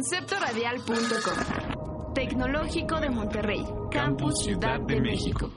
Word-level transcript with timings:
Conceptoradial.com 0.00 2.14
Tecnológico 2.14 2.98
de 3.00 3.10
Monterrey, 3.10 3.62
Campus 3.90 4.44
Ciudad 4.44 4.80
de 4.80 4.98
México. 4.98 5.52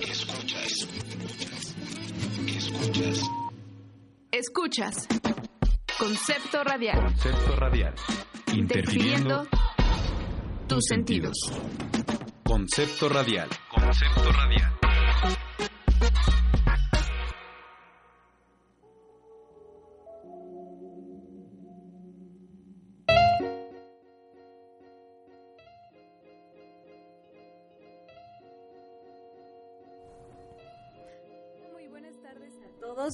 Escuchas. 0.00 0.88
Escuchas. 2.48 3.22
Escuchas. 4.32 5.06
Concepto 5.96 6.64
radial. 6.64 7.00
Concepto 7.00 7.54
radial. 7.54 7.94
Interfiriendo 8.52 9.46
tus 10.66 10.84
sentidos. 10.84 11.38
Concepto 12.42 13.08
radial. 13.08 13.48
Concepto 13.70 14.32
radial. 14.32 14.77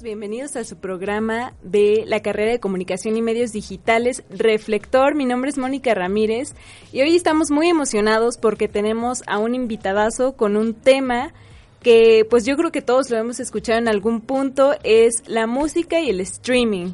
Bienvenidos 0.03 0.56
a 0.56 0.64
su 0.64 0.77
programa 0.77 1.53
de 1.62 2.05
la 2.06 2.20
carrera 2.20 2.50
de 2.50 2.59
comunicación 2.59 3.17
y 3.17 3.23
medios 3.23 3.53
digitales 3.53 4.25
Reflector. 4.28 5.14
Mi 5.14 5.25
nombre 5.25 5.50
es 5.50 5.59
Mónica 5.59 5.95
Ramírez 5.95 6.55
y 6.92 7.03
hoy 7.03 7.14
estamos 7.14 7.50
muy 7.50 7.69
emocionados 7.69 8.37
porque 8.37 8.67
tenemos 8.67 9.22
a 9.27 9.39
un 9.39 9.55
invitadazo 9.55 10.37
con 10.37 10.56
un 10.56 10.75
tema 10.75 11.33
que 11.81 12.27
pues 12.28 12.45
yo 12.45 12.56
creo 12.56 12.72
que 12.72 12.83
todos 12.83 13.10
lo 13.10 13.19
hemos 13.19 13.38
escuchado 13.38 13.78
en 13.78 13.88
algún 13.88 14.21
punto, 14.21 14.75
es 14.83 15.22
la 15.27 15.47
música 15.47 16.00
y 16.00 16.10
el 16.10 16.21
streaming. 16.21 16.93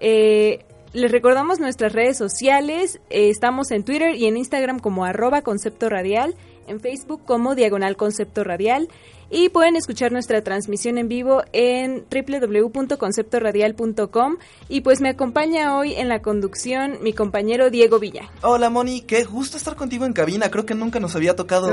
Eh, 0.00 0.64
les 0.92 1.12
recordamos 1.12 1.60
nuestras 1.60 1.92
redes 1.92 2.16
sociales, 2.16 2.98
eh, 3.10 3.28
estamos 3.28 3.70
en 3.70 3.84
Twitter 3.84 4.16
y 4.16 4.26
en 4.26 4.36
Instagram 4.36 4.80
como 4.80 5.04
arroba 5.04 5.42
concepto 5.42 5.88
radial, 5.88 6.34
en 6.66 6.80
Facebook 6.80 7.22
como 7.24 7.54
diagonal 7.54 7.96
concepto 7.96 8.42
radial 8.42 8.88
y 9.30 9.48
pueden 9.48 9.76
escuchar 9.76 10.12
nuestra 10.12 10.42
transmisión 10.42 10.98
en 10.98 11.08
vivo 11.08 11.42
en 11.52 12.04
www.conceptoradial.com 12.10 14.36
y 14.68 14.82
pues 14.82 15.00
me 15.00 15.08
acompaña 15.08 15.76
hoy 15.76 15.94
en 15.94 16.08
la 16.08 16.22
conducción 16.22 16.98
mi 17.02 17.12
compañero 17.12 17.70
Diego 17.70 17.98
Villa. 17.98 18.30
Hola 18.42 18.70
Moni, 18.70 19.00
qué 19.02 19.24
gusto 19.24 19.56
estar 19.56 19.74
contigo 19.76 20.04
en 20.04 20.12
cabina, 20.12 20.50
creo 20.50 20.66
que 20.66 20.74
nunca 20.74 21.00
nos 21.00 21.16
había 21.16 21.34
tocado 21.34 21.68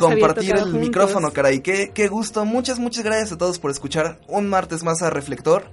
compartir 0.00 0.56
el 0.56 0.74
micrófono, 0.74 1.32
caray, 1.32 1.60
qué, 1.60 1.90
qué 1.94 2.08
gusto, 2.08 2.44
muchas, 2.44 2.78
muchas 2.78 3.04
gracias 3.04 3.32
a 3.32 3.38
todos 3.38 3.58
por 3.58 3.70
escuchar 3.70 4.18
un 4.28 4.48
martes 4.48 4.82
más 4.82 5.02
a 5.02 5.10
Reflector. 5.10 5.64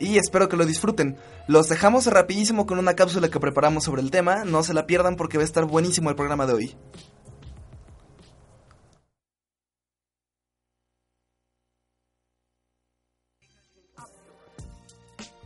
Y 0.00 0.18
espero 0.18 0.48
que 0.48 0.56
lo 0.56 0.66
disfruten. 0.66 1.16
Los 1.46 1.68
dejamos 1.68 2.06
rapidísimo 2.06 2.66
con 2.66 2.80
una 2.80 2.94
cápsula 2.94 3.28
que 3.28 3.38
preparamos 3.38 3.84
sobre 3.84 4.02
el 4.02 4.10
tema, 4.10 4.44
no 4.44 4.64
se 4.64 4.74
la 4.74 4.86
pierdan 4.86 5.14
porque 5.14 5.38
va 5.38 5.42
a 5.42 5.46
estar 5.46 5.64
buenísimo 5.64 6.10
el 6.10 6.16
programa 6.16 6.44
de 6.46 6.54
hoy. 6.54 6.74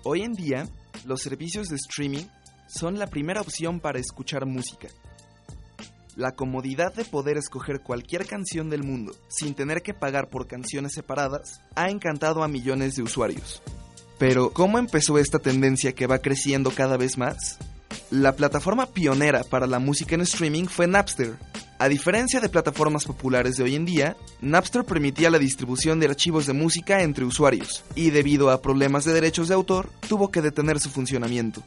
Hoy 0.08 0.22
en 0.22 0.34
día, 0.34 0.68
los 1.04 1.20
servicios 1.20 1.66
de 1.66 1.74
streaming 1.74 2.26
son 2.68 2.96
la 2.96 3.08
primera 3.08 3.40
opción 3.40 3.80
para 3.80 3.98
escuchar 3.98 4.46
música. 4.46 4.86
La 6.14 6.36
comodidad 6.36 6.94
de 6.94 7.04
poder 7.04 7.36
escoger 7.36 7.80
cualquier 7.80 8.24
canción 8.24 8.70
del 8.70 8.84
mundo 8.84 9.16
sin 9.26 9.54
tener 9.54 9.82
que 9.82 9.94
pagar 9.94 10.30
por 10.30 10.46
canciones 10.46 10.92
separadas 10.92 11.60
ha 11.74 11.90
encantado 11.90 12.44
a 12.44 12.48
millones 12.48 12.94
de 12.94 13.02
usuarios. 13.02 13.64
Pero, 14.16 14.52
¿cómo 14.52 14.78
empezó 14.78 15.18
esta 15.18 15.40
tendencia 15.40 15.92
que 15.92 16.06
va 16.06 16.20
creciendo 16.20 16.70
cada 16.70 16.96
vez 16.96 17.18
más? 17.18 17.58
La 18.10 18.36
plataforma 18.36 18.86
pionera 18.86 19.42
para 19.44 19.66
la 19.66 19.78
música 19.78 20.14
en 20.14 20.20
streaming 20.22 20.66
fue 20.66 20.86
Napster, 20.86 21.36
a 21.78 21.88
diferencia 21.88 22.40
de 22.40 22.48
plataformas 22.48 23.04
populares 23.04 23.56
de 23.56 23.64
hoy 23.64 23.74
en 23.74 23.84
día, 23.84 24.16
Napster 24.40 24.84
permitía 24.84 25.28
la 25.28 25.38
distribución 25.38 26.00
de 26.00 26.06
archivos 26.06 26.46
de 26.46 26.54
música 26.54 27.02
entre 27.02 27.26
usuarios, 27.26 27.84
y 27.94 28.10
debido 28.10 28.50
a 28.50 28.62
problemas 28.62 29.04
de 29.04 29.12
derechos 29.12 29.48
de 29.48 29.54
autor, 29.54 29.90
tuvo 30.08 30.30
que 30.30 30.40
detener 30.40 30.80
su 30.80 30.88
funcionamiento. 30.88 31.62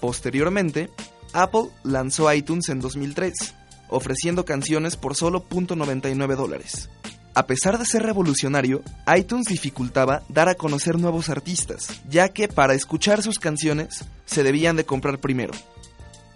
Posteriormente, 0.00 0.90
Apple 1.32 1.70
lanzó 1.84 2.30
iTunes 2.30 2.68
en 2.68 2.80
2003, 2.80 3.54
ofreciendo 3.88 4.44
canciones 4.44 4.96
por 4.96 5.16
solo 5.16 5.42
.99 5.48 6.36
dólares. 6.36 6.90
A 7.38 7.46
pesar 7.46 7.78
de 7.78 7.84
ser 7.84 8.02
revolucionario, 8.02 8.82
iTunes 9.16 9.46
dificultaba 9.46 10.24
dar 10.28 10.48
a 10.48 10.56
conocer 10.56 10.98
nuevos 10.98 11.28
artistas, 11.28 12.00
ya 12.10 12.30
que 12.30 12.48
para 12.48 12.74
escuchar 12.74 13.22
sus 13.22 13.38
canciones 13.38 14.04
se 14.26 14.42
debían 14.42 14.74
de 14.74 14.84
comprar 14.84 15.20
primero, 15.20 15.52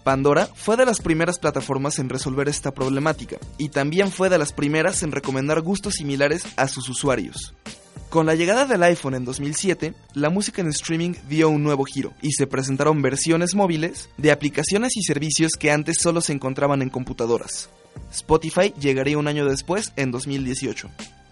Pandora 0.05 0.47
fue 0.55 0.77
de 0.77 0.85
las 0.85 1.01
primeras 1.01 1.39
plataformas 1.39 1.99
en 1.99 2.07
resolver 2.07 2.47
esta 2.47 2.71
problemática 2.71 3.35
y 3.57 3.67
también 3.67 4.11
fue 4.11 4.29
de 4.29 4.37
las 4.37 4.53
primeras 4.53 5.03
en 5.03 5.11
recomendar 5.11 5.59
gustos 5.59 5.95
similares 5.95 6.43
a 6.55 6.69
sus 6.69 6.87
usuarios. 6.87 7.53
Con 8.09 8.25
la 8.25 8.35
llegada 8.35 8.63
del 8.63 8.83
iPhone 8.83 9.15
en 9.15 9.25
2007, 9.25 9.93
la 10.13 10.29
música 10.29 10.61
en 10.61 10.69
streaming 10.69 11.15
dio 11.27 11.49
un 11.49 11.63
nuevo 11.63 11.83
giro 11.83 12.13
y 12.21 12.31
se 12.31 12.47
presentaron 12.47 13.01
versiones 13.01 13.55
móviles 13.55 14.07
de 14.15 14.31
aplicaciones 14.31 14.95
y 14.95 15.03
servicios 15.03 15.51
que 15.59 15.69
antes 15.69 15.97
solo 15.99 16.21
se 16.21 16.31
encontraban 16.31 16.81
en 16.81 16.89
computadoras. 16.89 17.69
Spotify 18.11 18.73
llegaría 18.79 19.17
un 19.17 19.27
año 19.27 19.45
después, 19.45 19.93
en 19.95 20.11
2018. 20.11 20.89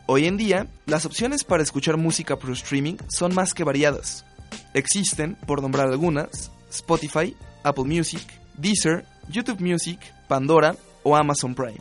Hoy 0.07 0.25
en 0.25 0.37
día, 0.37 0.67
las 0.85 1.05
opciones 1.05 1.43
para 1.43 1.63
escuchar 1.63 1.97
música 1.97 2.37
por 2.37 2.51
streaming 2.51 2.95
son 3.07 3.33
más 3.33 3.53
que 3.53 3.63
variadas. 3.63 4.25
Existen, 4.73 5.35
por 5.47 5.61
nombrar 5.61 5.87
algunas, 5.87 6.51
Spotify, 6.69 7.35
Apple 7.63 7.85
Music, 7.85 8.21
Deezer, 8.57 9.05
YouTube 9.29 9.61
Music, 9.61 9.99
Pandora 10.27 10.75
o 11.03 11.15
Amazon 11.15 11.55
Prime. 11.55 11.79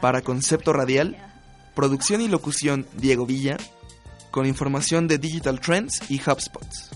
Para 0.00 0.22
Concepto 0.22 0.72
Radial, 0.72 1.16
producción 1.74 2.20
y 2.20 2.28
locución 2.28 2.86
Diego 2.96 3.26
Villa, 3.26 3.56
con 4.30 4.46
información 4.46 5.08
de 5.08 5.18
Digital 5.18 5.60
Trends 5.60 6.10
y 6.10 6.20
HubSpots. 6.20 6.90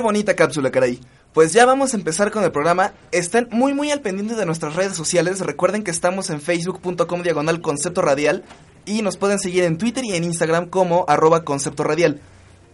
Bonita 0.00 0.34
cápsula, 0.34 0.70
caray. 0.70 1.00
Pues 1.32 1.52
ya 1.52 1.64
vamos 1.64 1.94
a 1.94 1.96
empezar 1.96 2.30
con 2.30 2.42
el 2.42 2.50
programa. 2.50 2.92
Estén 3.12 3.48
muy 3.52 3.72
muy 3.72 3.90
al 3.90 4.00
pendiente 4.00 4.34
de 4.34 4.46
nuestras 4.46 4.74
redes 4.74 4.96
sociales. 4.96 5.40
Recuerden 5.40 5.84
que 5.84 5.90
estamos 5.90 6.30
en 6.30 6.40
facebook.com 6.40 7.22
diagonal 7.22 7.60
concepto 7.60 8.02
radial 8.02 8.42
y 8.84 9.02
nos 9.02 9.16
pueden 9.16 9.38
seguir 9.38 9.64
en 9.64 9.78
Twitter 9.78 10.04
y 10.04 10.16
en 10.16 10.24
Instagram 10.24 10.66
como 10.66 11.04
arroba 11.06 11.44
concepto 11.44 11.84
radial. 11.84 12.20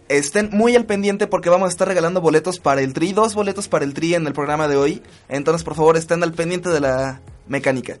Estén 0.09 0.49
muy 0.51 0.75
al 0.75 0.85
pendiente 0.85 1.27
porque 1.27 1.49
vamos 1.49 1.67
a 1.67 1.71
estar 1.71 1.87
regalando 1.87 2.21
boletos 2.21 2.59
para 2.59 2.81
el 2.81 2.93
tri, 2.93 3.11
dos 3.11 3.35
boletos 3.35 3.67
para 3.67 3.85
el 3.85 3.93
tri 3.93 4.15
en 4.15 4.25
el 4.25 4.33
programa 4.33 4.67
de 4.67 4.77
hoy. 4.77 5.03
Entonces 5.29 5.63
por 5.63 5.75
favor 5.75 5.97
estén 5.97 6.23
al 6.23 6.33
pendiente 6.33 6.69
de 6.69 6.79
la 6.79 7.21
mecánica. 7.47 7.99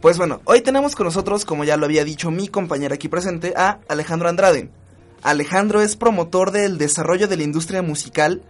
Pues 0.00 0.18
bueno, 0.18 0.40
hoy 0.44 0.62
tenemos 0.62 0.96
con 0.96 1.06
nosotros, 1.06 1.44
como 1.44 1.64
ya 1.64 1.76
lo 1.76 1.86
había 1.86 2.04
dicho 2.04 2.30
mi 2.30 2.48
compañera 2.48 2.94
aquí 2.94 3.08
presente, 3.08 3.54
a 3.56 3.78
Alejandro 3.88 4.28
Andrade. 4.28 4.70
Alejandro 5.22 5.80
es 5.82 5.94
promotor 5.94 6.50
del 6.50 6.78
desarrollo 6.78 7.28
de 7.28 7.36
la 7.36 7.44
industria 7.44 7.80
musical 7.80 8.42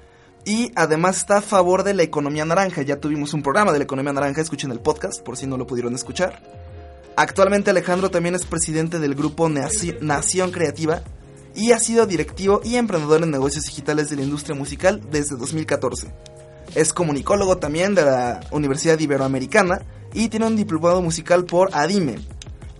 y 0.46 0.72
además 0.74 1.18
está 1.18 1.38
a 1.38 1.42
favor 1.42 1.84
de 1.84 1.92
la 1.92 2.02
economía 2.02 2.46
naranja. 2.46 2.80
Ya 2.80 2.96
tuvimos 2.96 3.34
un 3.34 3.42
programa 3.42 3.72
de 3.72 3.78
la 3.78 3.84
economía 3.84 4.14
naranja, 4.14 4.40
escuchen 4.40 4.70
el 4.70 4.80
podcast 4.80 5.22
por 5.22 5.36
si 5.36 5.46
no 5.46 5.58
lo 5.58 5.66
pudieron 5.66 5.94
escuchar. 5.94 6.42
Actualmente 7.14 7.68
Alejandro 7.68 8.10
también 8.10 8.34
es 8.34 8.46
presidente 8.46 8.98
del 8.98 9.14
grupo 9.14 9.50
Nación 9.50 10.50
Creativa 10.50 11.02
y 11.54 11.72
ha 11.72 11.78
sido 11.78 12.06
directivo 12.06 12.62
y 12.64 12.76
emprendedor 12.76 13.22
en 13.22 13.30
negocios 13.30 13.66
digitales 13.66 14.08
de 14.08 14.16
la 14.16 14.22
industria 14.22 14.56
musical 14.56 15.02
desde 15.10 15.36
2014. 15.36 16.10
Es 16.74 16.94
comunicólogo 16.94 17.58
también 17.58 17.94
de 17.94 18.06
la 18.06 18.40
Universidad 18.50 18.98
Iberoamericana 18.98 19.82
y 20.14 20.30
tiene 20.30 20.46
un 20.46 20.56
diplomado 20.56 21.02
musical 21.02 21.44
por 21.44 21.68
ADIME. 21.74 22.18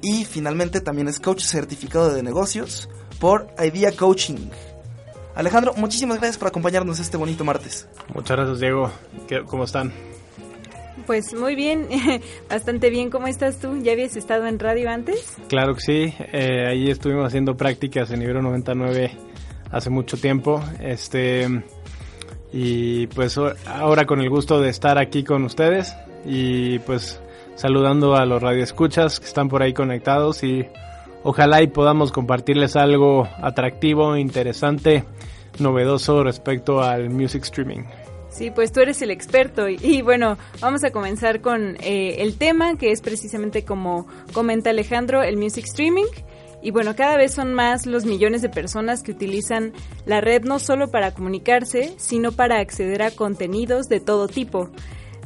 Y 0.00 0.24
finalmente 0.24 0.80
también 0.80 1.08
es 1.08 1.20
coach 1.20 1.42
certificado 1.42 2.10
de 2.12 2.22
negocios 2.22 2.88
por 3.22 3.46
Idea 3.64 3.92
Coaching. 3.92 4.50
Alejandro, 5.36 5.74
muchísimas 5.76 6.18
gracias 6.18 6.38
por 6.38 6.48
acompañarnos 6.48 6.98
este 6.98 7.16
bonito 7.16 7.44
martes. 7.44 7.88
Muchas 8.12 8.36
gracias, 8.36 8.58
Diego. 8.58 8.90
¿Cómo 9.46 9.62
están? 9.62 9.92
Pues 11.06 11.32
muy 11.32 11.54
bien, 11.54 11.86
bastante 12.50 12.90
bien. 12.90 13.10
¿Cómo 13.10 13.28
estás 13.28 13.60
tú? 13.60 13.78
¿Ya 13.80 13.92
habías 13.92 14.16
estado 14.16 14.44
en 14.48 14.58
radio 14.58 14.90
antes? 14.90 15.36
Claro 15.48 15.76
que 15.76 15.80
sí. 15.80 16.14
Eh, 16.32 16.66
ahí 16.68 16.90
estuvimos 16.90 17.24
haciendo 17.24 17.56
prácticas 17.56 18.10
en 18.10 18.22
Ibero 18.22 18.42
99 18.42 19.12
hace 19.70 19.88
mucho 19.88 20.16
tiempo. 20.16 20.60
Este 20.80 21.46
y 22.52 23.06
pues 23.06 23.38
ahora 23.66 24.04
con 24.04 24.20
el 24.20 24.30
gusto 24.30 24.60
de 24.60 24.68
estar 24.68 24.98
aquí 24.98 25.22
con 25.22 25.44
ustedes 25.44 25.94
y 26.26 26.80
pues 26.80 27.20
saludando 27.54 28.16
a 28.16 28.26
los 28.26 28.42
radioescuchas 28.42 29.20
que 29.20 29.26
están 29.26 29.48
por 29.48 29.62
ahí 29.62 29.72
conectados 29.72 30.42
y 30.42 30.66
ojalá 31.22 31.62
y 31.62 31.68
podamos 31.68 32.12
compartirles 32.12 32.76
algo 32.76 33.28
atractivo, 33.42 34.16
interesante, 34.16 35.04
novedoso 35.58 36.22
respecto 36.22 36.82
al 36.82 37.10
music 37.10 37.42
streaming. 37.44 37.84
Sí, 38.30 38.50
pues 38.50 38.72
tú 38.72 38.80
eres 38.80 39.02
el 39.02 39.10
experto 39.10 39.68
y, 39.68 40.00
bueno, 40.00 40.38
vamos 40.60 40.84
a 40.84 40.90
comenzar 40.90 41.42
con 41.42 41.76
eh, 41.80 42.16
el 42.22 42.38
tema 42.38 42.78
que 42.78 42.90
es 42.90 43.02
precisamente 43.02 43.64
como 43.64 44.06
comenta 44.32 44.70
Alejandro, 44.70 45.22
el 45.22 45.36
music 45.36 45.66
streaming. 45.66 46.06
Y 46.62 46.70
bueno, 46.70 46.94
cada 46.96 47.16
vez 47.16 47.34
son 47.34 47.52
más 47.54 47.86
los 47.86 48.06
millones 48.06 48.40
de 48.40 48.48
personas 48.48 49.02
que 49.02 49.10
utilizan 49.10 49.72
la 50.06 50.20
red 50.20 50.44
no 50.44 50.60
solo 50.60 50.90
para 50.90 51.12
comunicarse, 51.12 51.92
sino 51.98 52.32
para 52.32 52.60
acceder 52.60 53.02
a 53.02 53.10
contenidos 53.10 53.88
de 53.88 54.00
todo 54.00 54.28
tipo 54.28 54.70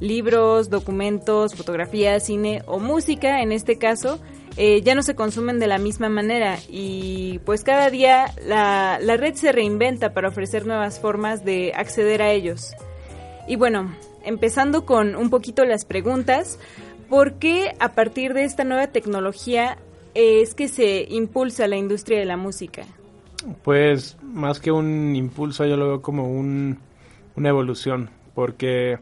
libros, 0.00 0.68
documentos, 0.70 1.54
fotografías, 1.54 2.24
cine 2.24 2.62
o 2.66 2.78
música, 2.78 3.40
en 3.40 3.52
este 3.52 3.78
caso, 3.78 4.18
eh, 4.56 4.80
ya 4.82 4.94
no 4.94 5.02
se 5.02 5.14
consumen 5.14 5.58
de 5.58 5.66
la 5.66 5.78
misma 5.78 6.08
manera 6.08 6.58
y 6.68 7.40
pues 7.44 7.62
cada 7.62 7.90
día 7.90 8.32
la, 8.46 8.98
la 9.00 9.16
red 9.16 9.34
se 9.34 9.52
reinventa 9.52 10.14
para 10.14 10.28
ofrecer 10.28 10.66
nuevas 10.66 10.98
formas 10.98 11.44
de 11.44 11.72
acceder 11.74 12.22
a 12.22 12.32
ellos. 12.32 12.72
Y 13.46 13.56
bueno, 13.56 13.94
empezando 14.24 14.86
con 14.86 15.14
un 15.14 15.30
poquito 15.30 15.64
las 15.64 15.84
preguntas, 15.84 16.58
¿por 17.08 17.34
qué 17.34 17.74
a 17.78 17.92
partir 17.92 18.34
de 18.34 18.44
esta 18.44 18.64
nueva 18.64 18.88
tecnología 18.88 19.78
es 20.14 20.54
que 20.54 20.68
se 20.68 21.06
impulsa 21.10 21.68
la 21.68 21.76
industria 21.76 22.18
de 22.18 22.24
la 22.24 22.36
música? 22.36 22.84
Pues 23.62 24.16
más 24.22 24.58
que 24.58 24.72
un 24.72 25.14
impulso, 25.14 25.66
yo 25.66 25.76
lo 25.76 25.86
veo 25.86 26.02
como 26.02 26.28
un, 26.30 26.78
una 27.36 27.48
evolución, 27.50 28.10
porque 28.34 28.98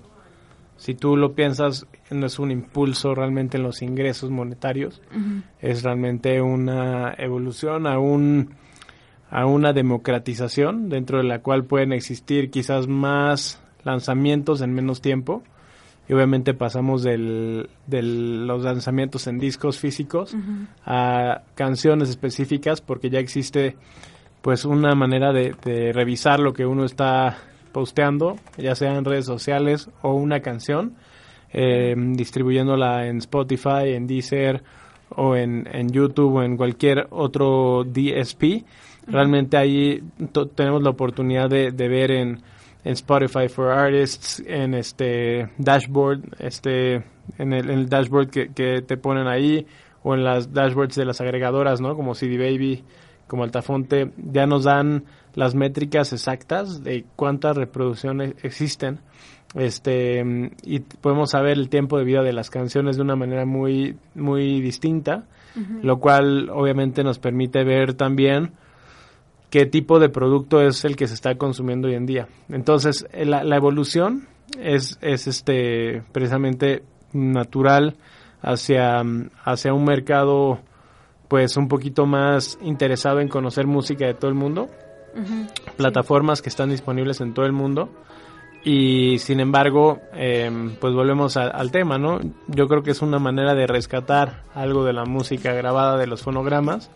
si 0.76 0.94
tú 0.94 1.16
lo 1.16 1.32
piensas, 1.32 1.86
no 2.14 2.26
es 2.26 2.38
un 2.38 2.50
impulso 2.50 3.14
realmente 3.14 3.56
en 3.56 3.62
los 3.62 3.82
ingresos 3.82 4.30
monetarios, 4.30 5.02
es 5.60 5.82
realmente 5.82 6.40
una 6.40 7.14
evolución 7.18 7.86
a 7.86 7.98
un 7.98 8.54
a 9.30 9.46
una 9.46 9.72
democratización 9.72 10.88
dentro 10.88 11.18
de 11.18 11.24
la 11.24 11.40
cual 11.40 11.64
pueden 11.64 11.92
existir 11.92 12.50
quizás 12.50 12.86
más 12.86 13.60
lanzamientos 13.82 14.60
en 14.60 14.72
menos 14.72 15.00
tiempo. 15.00 15.42
Y 16.08 16.12
obviamente 16.12 16.54
pasamos 16.54 17.02
del, 17.02 17.68
de 17.86 18.02
los 18.02 18.62
lanzamientos 18.62 19.26
en 19.26 19.38
discos 19.38 19.78
físicos 19.78 20.36
a 20.84 21.42
canciones 21.54 22.10
específicas 22.10 22.80
porque 22.82 23.08
ya 23.10 23.18
existe 23.18 23.76
pues 24.42 24.66
una 24.66 24.94
manera 24.94 25.32
de, 25.32 25.56
de 25.64 25.92
revisar 25.92 26.38
lo 26.38 26.52
que 26.52 26.66
uno 26.66 26.84
está 26.84 27.38
posteando, 27.72 28.36
ya 28.56 28.74
sea 28.74 28.96
en 28.96 29.04
redes 29.04 29.26
sociales 29.26 29.90
o 30.00 30.14
una 30.14 30.40
canción, 30.40 30.94
eh, 31.54 31.94
distribuyéndola 31.96 33.06
en 33.06 33.18
Spotify, 33.18 33.94
en 33.94 34.08
Deezer 34.08 34.62
o 35.10 35.36
en, 35.36 35.68
en 35.72 35.88
YouTube 35.88 36.34
o 36.34 36.42
en 36.42 36.56
cualquier 36.56 37.06
otro 37.10 37.84
DSP. 37.84 38.64
Realmente 39.06 39.56
ahí 39.56 40.02
tenemos 40.56 40.82
la 40.82 40.90
oportunidad 40.90 41.48
de, 41.48 41.70
de 41.70 41.88
ver 41.88 42.10
en, 42.10 42.42
en, 42.82 42.92
Spotify 42.92 43.48
for 43.48 43.70
Artists, 43.70 44.42
en 44.44 44.74
este 44.74 45.50
dashboard, 45.58 46.22
este, 46.40 47.04
en 47.38 47.52
el, 47.52 47.70
en 47.70 47.78
el 47.78 47.88
dashboard 47.88 48.30
que, 48.30 48.48
que, 48.52 48.82
te 48.82 48.96
ponen 48.96 49.28
ahí, 49.28 49.66
o 50.02 50.14
en 50.14 50.24
las 50.24 50.52
dashboards 50.52 50.96
de 50.96 51.04
las 51.04 51.20
agregadoras, 51.20 51.80
¿no? 51.80 51.94
Como 51.94 52.14
CD 52.14 52.36
Baby, 52.36 52.82
como 53.28 53.44
Altafonte, 53.44 54.10
ya 54.16 54.46
nos 54.46 54.64
dan 54.64 55.04
las 55.34 55.54
métricas 55.54 56.12
exactas 56.12 56.82
de 56.82 57.04
cuántas 57.14 57.56
reproducciones 57.56 58.34
existen 58.42 59.00
este 59.54 60.50
y 60.64 60.80
podemos 60.80 61.30
saber 61.30 61.52
el 61.52 61.68
tiempo 61.68 61.98
de 61.98 62.04
vida 62.04 62.22
de 62.22 62.32
las 62.32 62.50
canciones 62.50 62.96
de 62.96 63.02
una 63.02 63.16
manera 63.16 63.44
muy 63.44 63.96
muy 64.14 64.60
distinta 64.60 65.24
lo 65.82 66.00
cual 66.00 66.50
obviamente 66.50 67.04
nos 67.04 67.20
permite 67.20 67.62
ver 67.62 67.94
también 67.94 68.50
qué 69.50 69.66
tipo 69.66 70.00
de 70.00 70.08
producto 70.08 70.60
es 70.60 70.84
el 70.84 70.96
que 70.96 71.06
se 71.06 71.14
está 71.14 71.36
consumiendo 71.36 71.86
hoy 71.86 71.94
en 71.94 72.06
día 72.06 72.26
entonces 72.48 73.06
la, 73.14 73.44
la 73.44 73.56
evolución 73.56 74.26
es, 74.58 74.98
es 75.00 75.28
este 75.28 76.02
precisamente 76.10 76.82
natural 77.12 77.94
hacia 78.42 79.04
hacia 79.44 79.72
un 79.72 79.84
mercado 79.84 80.58
pues 81.28 81.56
un 81.56 81.68
poquito 81.68 82.06
más 82.06 82.58
interesado 82.60 83.20
en 83.20 83.28
conocer 83.28 83.68
música 83.68 84.06
de 84.06 84.14
todo 84.14 84.28
el 84.28 84.34
mundo 84.34 84.68
plataformas 85.76 86.42
que 86.42 86.48
están 86.48 86.70
disponibles 86.70 87.20
en 87.20 87.34
todo 87.34 87.46
el 87.46 87.52
mundo. 87.52 87.88
Y 88.64 89.18
sin 89.18 89.40
embargo, 89.40 90.00
em, 90.14 90.74
pues 90.76 90.94
volvemos 90.94 91.36
al 91.36 91.70
tema, 91.70 91.98
¿no? 91.98 92.18
Yo 92.48 92.66
creo 92.66 92.82
que 92.82 92.92
es 92.92 93.02
una 93.02 93.18
manera 93.18 93.54
de 93.54 93.66
rescatar 93.66 94.42
algo 94.54 94.84
de 94.84 94.94
la 94.94 95.04
música 95.04 95.52
grabada 95.52 95.98
de 95.98 96.06
los 96.06 96.22
fonogramas, 96.22 96.90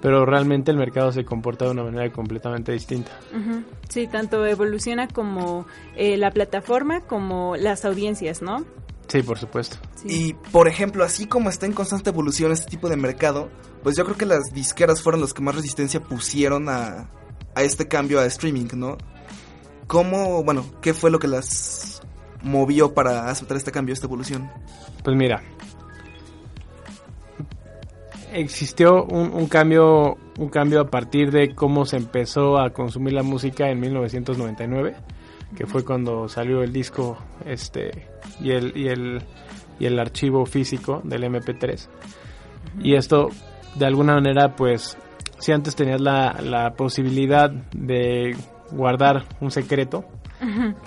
pero 0.00 0.24
realmente 0.24 0.70
el 0.70 0.76
mercado 0.76 1.10
se 1.10 1.24
comporta 1.24 1.64
de 1.64 1.72
una 1.72 1.82
manera 1.82 2.12
completamente 2.12 2.70
distinta. 2.70 3.10
Sí, 3.88 4.06
tanto 4.06 4.46
evoluciona 4.46 5.08
como 5.08 5.66
eh, 5.96 6.16
la 6.16 6.30
plataforma 6.30 7.00
como 7.00 7.56
las 7.56 7.84
audiencias, 7.84 8.40
¿no? 8.40 8.64
Sí, 9.08 9.24
por 9.24 9.38
supuesto. 9.38 9.78
Y 10.04 10.34
por 10.52 10.68
ejemplo, 10.68 11.02
así 11.02 11.26
como 11.26 11.50
está 11.50 11.66
en 11.66 11.72
constante 11.72 12.10
evolución 12.10 12.52
este 12.52 12.70
tipo 12.70 12.88
de 12.88 12.96
mercado, 12.96 13.50
pues 13.82 13.96
yo 13.96 14.04
creo 14.04 14.16
que 14.16 14.26
las 14.26 14.52
disqueras 14.54 15.02
fueron 15.02 15.20
las 15.20 15.34
que 15.34 15.42
más 15.42 15.56
resistencia 15.56 15.98
pusieron 15.98 16.68
a, 16.68 17.10
a 17.56 17.62
este 17.62 17.88
cambio 17.88 18.20
a 18.20 18.26
streaming, 18.26 18.68
¿no? 18.74 18.96
¿Cómo, 19.90 20.44
bueno, 20.44 20.64
qué 20.80 20.94
fue 20.94 21.10
lo 21.10 21.18
que 21.18 21.26
las 21.26 22.00
movió 22.44 22.94
para 22.94 23.28
aceptar 23.28 23.56
este 23.56 23.72
cambio, 23.72 23.92
esta 23.92 24.06
evolución? 24.06 24.48
Pues 25.02 25.16
mira, 25.16 25.42
existió 28.32 29.02
un, 29.02 29.48
cambio 29.48 30.16
un 30.38 30.48
cambio 30.48 30.82
a 30.82 30.90
partir 30.90 31.32
de 31.32 31.56
cómo 31.56 31.86
se 31.86 31.96
empezó 31.96 32.60
a 32.60 32.70
consumir 32.70 33.14
la 33.14 33.24
música 33.24 33.68
en 33.68 33.80
1999 33.80 34.94
que 35.56 35.66
fue 35.66 35.84
cuando 35.84 36.28
salió 36.28 36.62
el 36.62 36.72
disco 36.72 37.18
este 37.44 38.06
y 38.40 38.52
el 38.52 38.76
y 38.76 38.86
el 38.86 39.24
y 39.80 39.86
el 39.86 39.98
archivo 39.98 40.46
físico 40.46 41.00
del 41.02 41.24
MP3 41.24 41.88
y 42.80 42.94
esto 42.94 43.30
de 43.74 43.86
alguna 43.86 44.14
manera 44.14 44.54
pues 44.54 44.96
si 45.40 45.50
antes 45.50 45.74
tenías 45.74 46.00
la, 46.00 46.40
la 46.40 46.74
posibilidad 46.74 47.50
de 47.50 48.36
guardar 48.72 49.24
un 49.40 49.50
secreto, 49.50 50.04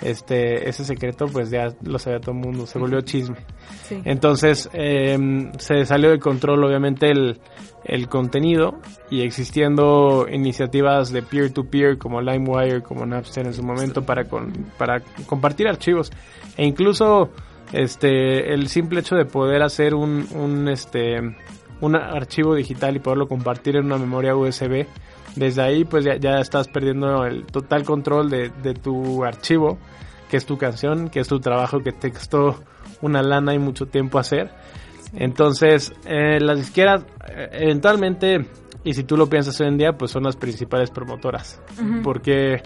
este 0.02 0.68
ese 0.68 0.84
secreto 0.84 1.26
pues 1.26 1.50
ya 1.50 1.68
lo 1.82 1.98
sabía 1.98 2.20
todo 2.20 2.32
el 2.32 2.40
mundo, 2.40 2.66
se 2.66 2.78
volvió 2.78 3.00
chisme. 3.02 3.36
Sí. 3.84 4.00
Entonces 4.04 4.68
eh, 4.72 5.50
se 5.58 5.86
salió 5.86 6.10
de 6.10 6.18
control 6.18 6.64
obviamente 6.64 7.10
el, 7.10 7.38
el 7.84 8.08
contenido 8.08 8.78
y 9.10 9.22
existiendo 9.22 10.26
iniciativas 10.30 11.12
de 11.12 11.22
peer-to-peer 11.22 11.98
como 11.98 12.20
LimeWire, 12.20 12.82
como 12.82 13.06
Napster 13.06 13.46
en 13.46 13.54
su 13.54 13.62
momento 13.62 14.02
para, 14.02 14.24
con, 14.24 14.52
para 14.78 15.00
compartir 15.26 15.68
archivos. 15.68 16.10
E 16.56 16.64
incluso 16.64 17.30
este 17.72 18.52
el 18.52 18.68
simple 18.68 19.00
hecho 19.00 19.16
de 19.16 19.24
poder 19.24 19.62
hacer 19.62 19.94
un, 19.94 20.26
un 20.34 20.68
este 20.68 21.20
un 21.80 21.96
archivo 21.96 22.54
digital 22.54 22.96
y 22.96 22.98
poderlo 23.00 23.28
compartir 23.28 23.76
en 23.76 23.86
una 23.86 23.98
memoria 23.98 24.34
USB 24.34 24.86
desde 25.36 25.62
ahí 25.62 25.84
pues 25.84 26.04
ya, 26.04 26.16
ya 26.16 26.38
estás 26.38 26.68
perdiendo 26.68 27.24
el 27.24 27.44
total 27.46 27.84
control 27.84 28.30
de, 28.30 28.50
de, 28.62 28.74
tu 28.74 29.24
archivo 29.24 29.78
que 30.30 30.36
es 30.36 30.46
tu 30.46 30.56
canción 30.56 31.08
que 31.08 31.20
es 31.20 31.28
tu 31.28 31.40
trabajo 31.40 31.80
que 31.80 31.92
te 31.92 32.12
costó 32.12 32.62
una 33.00 33.22
lana 33.22 33.54
y 33.54 33.58
mucho 33.58 33.86
tiempo 33.86 34.18
hacer 34.18 34.50
entonces 35.14 35.92
eh, 36.06 36.40
las 36.40 36.58
disqueras 36.58 37.04
eh, 37.28 37.48
eventualmente 37.52 38.46
y 38.84 38.94
si 38.94 39.04
tú 39.04 39.16
lo 39.16 39.28
piensas 39.28 39.60
hoy 39.60 39.68
en 39.68 39.78
día 39.78 39.92
pues 39.92 40.10
son 40.10 40.24
las 40.24 40.36
principales 40.36 40.90
promotoras 40.90 41.60
uh 41.78 41.82
-huh. 41.82 42.02
porque 42.02 42.62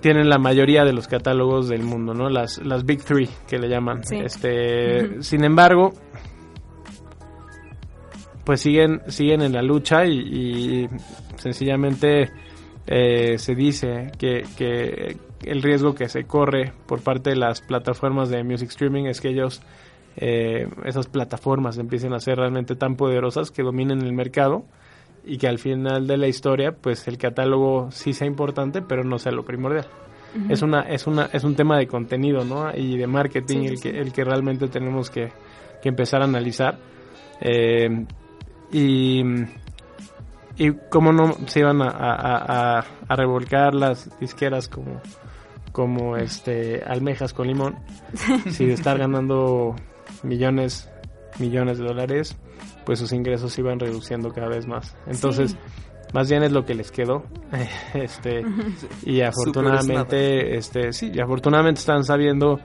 tienen 0.00 0.28
la 0.28 0.38
mayoría 0.38 0.84
de 0.84 0.92
los 0.92 1.08
catálogos 1.08 1.68
del 1.68 1.82
mundo, 1.82 2.14
¿no? 2.14 2.28
Las, 2.28 2.58
las 2.64 2.84
Big 2.84 3.02
Three 3.02 3.28
que 3.48 3.58
le 3.58 3.68
llaman. 3.68 4.04
Sí. 4.04 4.16
Este, 4.16 5.02
uh 5.02 5.06
-huh. 5.06 5.22
Sin 5.22 5.44
embargo, 5.44 5.92
pues 8.48 8.62
siguen, 8.62 9.02
siguen 9.08 9.42
en 9.42 9.52
la 9.52 9.60
lucha 9.60 10.06
y, 10.06 10.20
y 10.20 10.88
sencillamente 11.36 12.30
eh, 12.86 13.36
se 13.36 13.54
dice 13.54 14.10
que, 14.16 14.42
que, 14.56 15.18
el 15.42 15.60
riesgo 15.60 15.94
que 15.94 16.08
se 16.08 16.24
corre 16.24 16.72
por 16.86 17.02
parte 17.02 17.28
de 17.28 17.36
las 17.36 17.60
plataformas 17.60 18.30
de 18.30 18.42
music 18.44 18.70
streaming 18.70 19.04
es 19.04 19.20
que 19.20 19.28
ellos, 19.28 19.60
eh, 20.16 20.66
esas 20.86 21.08
plataformas 21.08 21.76
empiecen 21.76 22.14
a 22.14 22.20
ser 22.20 22.38
realmente 22.38 22.74
tan 22.74 22.96
poderosas 22.96 23.50
que 23.50 23.62
dominen 23.62 24.00
el 24.00 24.14
mercado 24.14 24.64
y 25.26 25.36
que 25.36 25.46
al 25.46 25.58
final 25.58 26.06
de 26.06 26.16
la 26.16 26.26
historia 26.26 26.72
pues 26.72 27.06
el 27.06 27.18
catálogo 27.18 27.90
sí 27.90 28.14
sea 28.14 28.26
importante 28.26 28.80
pero 28.80 29.04
no 29.04 29.18
sea 29.18 29.32
lo 29.32 29.44
primordial. 29.44 29.88
Uh 30.34 30.38
-huh. 30.38 30.52
Es 30.52 30.62
una 30.62 30.80
es 30.88 31.06
una 31.06 31.26
es 31.34 31.44
un 31.44 31.54
tema 31.54 31.76
de 31.76 31.86
contenido, 31.86 32.46
¿no? 32.46 32.74
Y 32.74 32.96
de 32.96 33.06
marketing 33.06 33.58
sí, 33.58 33.66
el 33.66 33.80
que 33.82 33.90
el 33.90 34.10
que 34.10 34.24
realmente 34.24 34.68
tenemos 34.68 35.10
que, 35.10 35.28
que 35.82 35.90
empezar 35.90 36.22
a 36.22 36.24
analizar. 36.24 36.78
Eh, 37.42 38.06
y 38.72 39.22
y 40.56 40.72
cómo 40.90 41.12
no 41.12 41.36
se 41.46 41.60
iban 41.60 41.80
a, 41.82 41.88
a, 41.88 42.78
a, 42.78 42.84
a, 43.08 43.16
revolcar 43.16 43.74
las 43.74 44.10
disqueras 44.18 44.68
como 44.68 45.00
como 45.72 46.16
este 46.16 46.82
almejas 46.84 47.32
con 47.32 47.46
limón 47.46 47.76
si 48.50 48.66
de 48.66 48.72
estar 48.72 48.98
ganando 48.98 49.76
millones 50.24 50.90
millones 51.38 51.78
de 51.78 51.84
dólares 51.84 52.36
pues 52.84 52.98
sus 52.98 53.12
ingresos 53.12 53.52
se 53.52 53.60
iban 53.60 53.78
reduciendo 53.78 54.32
cada 54.32 54.48
vez 54.48 54.66
más. 54.66 54.96
Entonces 55.06 55.50
sí. 55.50 55.58
más 56.14 56.30
bien 56.30 56.42
es 56.42 56.52
lo 56.52 56.64
que 56.64 56.74
les 56.74 56.90
quedó 56.90 57.22
este 57.94 58.44
y 59.04 59.20
afortunadamente 59.20 60.56
este 60.56 60.92
sí 60.92 61.10
y 61.14 61.20
afortunadamente 61.20 61.80
están 61.80 62.04
sabiendo 62.04 62.58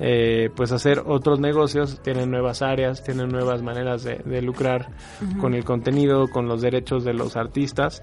eh, 0.00 0.50
pues 0.54 0.72
hacer 0.72 1.02
otros 1.06 1.40
negocios, 1.40 2.00
tienen 2.02 2.30
nuevas 2.30 2.62
áreas, 2.62 3.02
tienen 3.02 3.28
nuevas 3.28 3.62
maneras 3.62 4.04
de, 4.04 4.16
de 4.24 4.42
lucrar 4.42 4.88
uh 5.20 5.24
-huh. 5.24 5.40
con 5.40 5.54
el 5.54 5.64
contenido, 5.64 6.28
con 6.28 6.46
los 6.46 6.60
derechos 6.60 7.04
de 7.04 7.14
los 7.14 7.36
artistas 7.36 8.02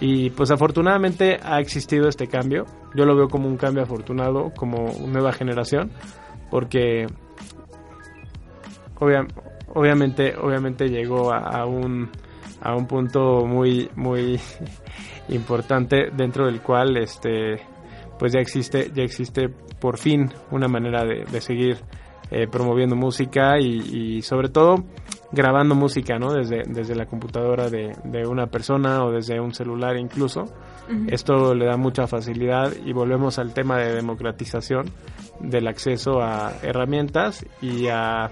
y 0.00 0.30
pues 0.30 0.50
afortunadamente 0.50 1.38
ha 1.42 1.60
existido 1.60 2.08
este 2.08 2.26
cambio, 2.26 2.66
yo 2.94 3.04
lo 3.04 3.16
veo 3.16 3.28
como 3.28 3.48
un 3.48 3.56
cambio 3.56 3.84
afortunado, 3.84 4.52
como 4.56 4.92
nueva 5.06 5.32
generación, 5.32 5.90
porque 6.50 7.06
obvia, 8.98 9.26
obviamente, 9.72 10.34
obviamente 10.36 10.88
llegó 10.88 11.32
a, 11.32 11.38
a, 11.38 11.66
un 11.66 12.10
a 12.60 12.74
un 12.74 12.86
punto 12.86 13.46
muy 13.46 13.88
muy 13.94 14.40
importante 15.28 16.10
dentro 16.12 16.46
del 16.46 16.60
cual 16.60 16.96
este 16.96 17.60
pues 18.18 18.32
ya 18.32 18.40
existe 18.40 18.90
ya 18.92 19.02
existe 19.02 19.50
por 19.84 19.98
fin 19.98 20.30
una 20.50 20.66
manera 20.66 21.04
de, 21.04 21.26
de 21.30 21.40
seguir 21.42 21.76
eh, 22.30 22.46
promoviendo 22.50 22.96
música 22.96 23.60
y, 23.60 24.16
y, 24.16 24.22
sobre 24.22 24.48
todo 24.48 24.76
grabando 25.30 25.74
música, 25.74 26.18
¿no? 26.18 26.32
Desde, 26.32 26.62
desde 26.66 26.94
la 26.94 27.04
computadora 27.04 27.68
de, 27.68 27.94
de 28.02 28.26
una 28.26 28.46
persona 28.46 29.04
o 29.04 29.10
desde 29.12 29.38
un 29.38 29.52
celular 29.52 29.98
incluso. 29.98 30.44
Uh 30.44 30.92
-huh. 30.92 31.12
Esto 31.12 31.54
le 31.54 31.66
da 31.66 31.76
mucha 31.76 32.06
facilidad 32.06 32.72
y 32.82 32.94
volvemos 32.94 33.38
al 33.38 33.52
tema 33.52 33.76
de 33.76 33.92
democratización 33.94 34.86
del 35.38 35.68
acceso 35.68 36.22
a 36.22 36.54
herramientas 36.62 37.44
y 37.60 37.88
a, 37.88 38.30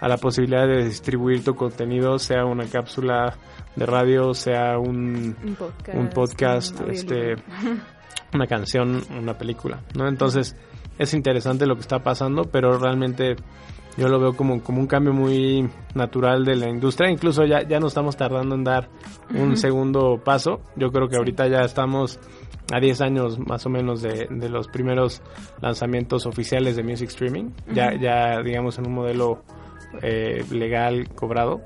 a 0.00 0.08
la 0.08 0.16
posibilidad 0.16 0.66
de 0.66 0.84
distribuir 0.84 1.44
tu 1.44 1.54
contenido, 1.54 2.18
sea 2.18 2.44
una 2.44 2.64
cápsula 2.66 3.36
de 3.76 3.86
radio, 3.86 4.34
sea 4.34 4.80
un, 4.80 5.36
un 5.44 5.54
podcast, 5.54 5.96
un 5.96 6.08
podcast 6.08 6.80
este, 6.90 7.36
una 8.34 8.48
canción, 8.48 9.00
una 9.16 9.34
película, 9.38 9.80
¿no? 9.94 10.08
Entonces 10.08 10.56
es 10.98 11.14
interesante 11.14 11.66
lo 11.66 11.74
que 11.74 11.82
está 11.82 12.02
pasando, 12.02 12.44
pero 12.44 12.78
realmente 12.78 13.36
yo 13.96 14.08
lo 14.08 14.20
veo 14.20 14.36
como, 14.36 14.62
como 14.62 14.80
un 14.80 14.86
cambio 14.86 15.12
muy 15.12 15.68
natural 15.94 16.44
de 16.44 16.56
la 16.56 16.68
industria. 16.68 17.10
Incluso 17.10 17.44
ya, 17.44 17.66
ya 17.66 17.80
no 17.80 17.88
estamos 17.88 18.16
tardando 18.16 18.54
en 18.54 18.64
dar 18.64 18.88
un 19.30 19.50
uh 19.50 19.52
-huh. 19.52 19.56
segundo 19.56 20.20
paso. 20.24 20.60
Yo 20.76 20.90
creo 20.90 21.08
que 21.08 21.16
ahorita 21.16 21.48
ya 21.48 21.60
estamos 21.60 22.20
a 22.72 22.78
10 22.78 23.00
años 23.00 23.38
más 23.38 23.66
o 23.66 23.70
menos 23.70 24.02
de, 24.02 24.28
de 24.30 24.48
los 24.48 24.68
primeros 24.68 25.22
lanzamientos 25.60 26.26
oficiales 26.26 26.76
de 26.76 26.84
music 26.84 27.08
streaming. 27.08 27.44
Uh 27.44 27.50
-huh. 27.70 27.74
Ya, 27.74 27.94
ya 28.00 28.42
digamos 28.42 28.78
en 28.78 28.86
un 28.86 28.94
modelo 28.94 29.42
eh, 30.02 30.44
legal 30.50 31.08
cobrado 31.14 31.62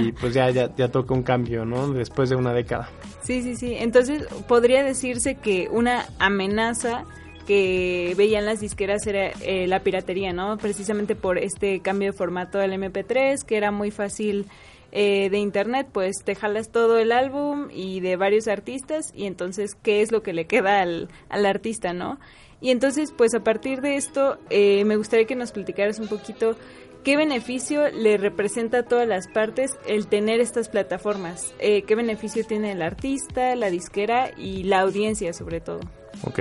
y 0.00 0.12
pues 0.12 0.34
ya, 0.34 0.50
ya, 0.50 0.74
ya 0.74 0.88
toca 0.88 1.14
un 1.14 1.22
cambio, 1.22 1.64
¿no? 1.64 1.88
Después 1.92 2.30
de 2.30 2.36
una 2.36 2.52
década. 2.52 2.88
Sí, 3.22 3.42
sí, 3.42 3.54
sí. 3.54 3.74
Entonces 3.78 4.26
podría 4.48 4.82
decirse 4.82 5.36
que 5.36 5.68
una 5.70 6.06
amenaza 6.18 7.04
que 7.46 8.14
veían 8.16 8.46
las 8.46 8.60
disqueras 8.60 9.06
era 9.06 9.30
eh, 9.42 9.66
la 9.66 9.80
piratería, 9.80 10.32
¿no? 10.32 10.56
Precisamente 10.58 11.14
por 11.14 11.38
este 11.38 11.80
cambio 11.80 12.12
de 12.12 12.16
formato 12.16 12.58
del 12.58 12.72
MP3, 12.72 13.44
que 13.44 13.56
era 13.56 13.70
muy 13.70 13.90
fácil 13.90 14.46
eh, 14.92 15.28
de 15.30 15.38
internet, 15.38 15.88
pues 15.92 16.16
te 16.24 16.34
jalas 16.34 16.70
todo 16.70 16.98
el 16.98 17.12
álbum 17.12 17.68
y 17.72 18.00
de 18.00 18.16
varios 18.16 18.48
artistas 18.48 19.12
y 19.14 19.26
entonces, 19.26 19.74
¿qué 19.82 20.02
es 20.02 20.12
lo 20.12 20.22
que 20.22 20.32
le 20.32 20.46
queda 20.46 20.80
al, 20.80 21.08
al 21.28 21.46
artista, 21.46 21.92
no? 21.92 22.18
Y 22.60 22.70
entonces, 22.70 23.12
pues 23.12 23.34
a 23.34 23.40
partir 23.40 23.80
de 23.80 23.96
esto, 23.96 24.38
eh, 24.50 24.84
me 24.84 24.96
gustaría 24.96 25.26
que 25.26 25.34
nos 25.34 25.52
platicaras 25.52 25.98
un 25.98 26.08
poquito 26.08 26.56
¿Qué 27.04 27.18
beneficio 27.18 27.90
le 27.90 28.16
representa 28.16 28.78
a 28.78 28.82
todas 28.84 29.06
las 29.06 29.28
partes 29.28 29.76
el 29.86 30.06
tener 30.06 30.40
estas 30.40 30.70
plataformas? 30.70 31.52
Eh, 31.58 31.82
¿Qué 31.82 31.96
beneficio 31.96 32.46
tiene 32.46 32.72
el 32.72 32.80
artista, 32.80 33.54
la 33.56 33.68
disquera 33.68 34.30
y 34.38 34.62
la 34.62 34.80
audiencia 34.80 35.34
sobre 35.34 35.60
todo? 35.60 35.80
Ok, 36.22 36.40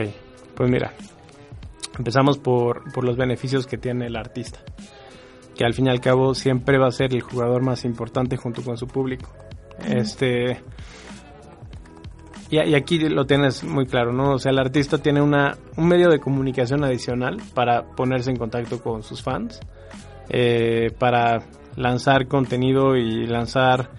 pues 0.56 0.70
mira, 0.70 0.94
empezamos 1.98 2.38
por, 2.38 2.92
por 2.94 3.04
los 3.04 3.18
beneficios 3.18 3.66
que 3.66 3.78
tiene 3.78 4.08
el 4.08 4.16
artista, 4.16 4.60
que 5.56 5.66
al 5.66 5.74
fin 5.74 5.88
y 5.88 5.90
al 5.90 6.02
cabo 6.02 6.36
siempre 6.36 6.78
va 6.78 6.88
a 6.88 6.92
ser 6.92 7.14
el 7.14 7.22
jugador 7.22 7.62
más 7.62 7.86
importante 7.86 8.38
junto 8.38 8.64
con 8.64 8.78
su 8.78 8.88
público. 8.88 9.32
Mm. 9.80 9.92
Este 9.92 10.62
y, 12.50 12.60
y, 12.60 12.76
aquí 12.76 13.00
lo 13.00 13.26
tienes 13.26 13.64
muy 13.64 13.88
claro, 13.88 14.14
¿no? 14.14 14.34
O 14.34 14.40
sea, 14.40 14.52
el 14.52 14.60
artista 14.60 15.00
tiene 15.00 15.22
una, 15.22 15.58
un 15.76 15.88
medio 15.88 16.10
de 16.10 16.20
comunicación 16.20 16.84
adicional 16.84 17.42
para 17.56 17.84
ponerse 17.84 18.30
en 18.30 18.38
contacto 18.38 18.80
con 18.82 19.02
sus 19.02 19.24
fans 19.24 19.60
eh, 20.30 20.92
para 21.00 21.44
lanzar 21.76 22.28
contenido 22.28 22.96
y 22.96 23.26
lanzar 23.26 23.90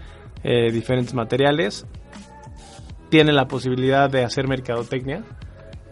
eh, 0.43 0.71
diferentes 0.71 1.15
materiales. 1.15 1.87
Tiene 3.09 3.33
la 3.33 3.47
posibilidad 3.47 4.09
de 4.09 4.25
hacer 4.25 4.49
mercadotecnia 4.49 5.25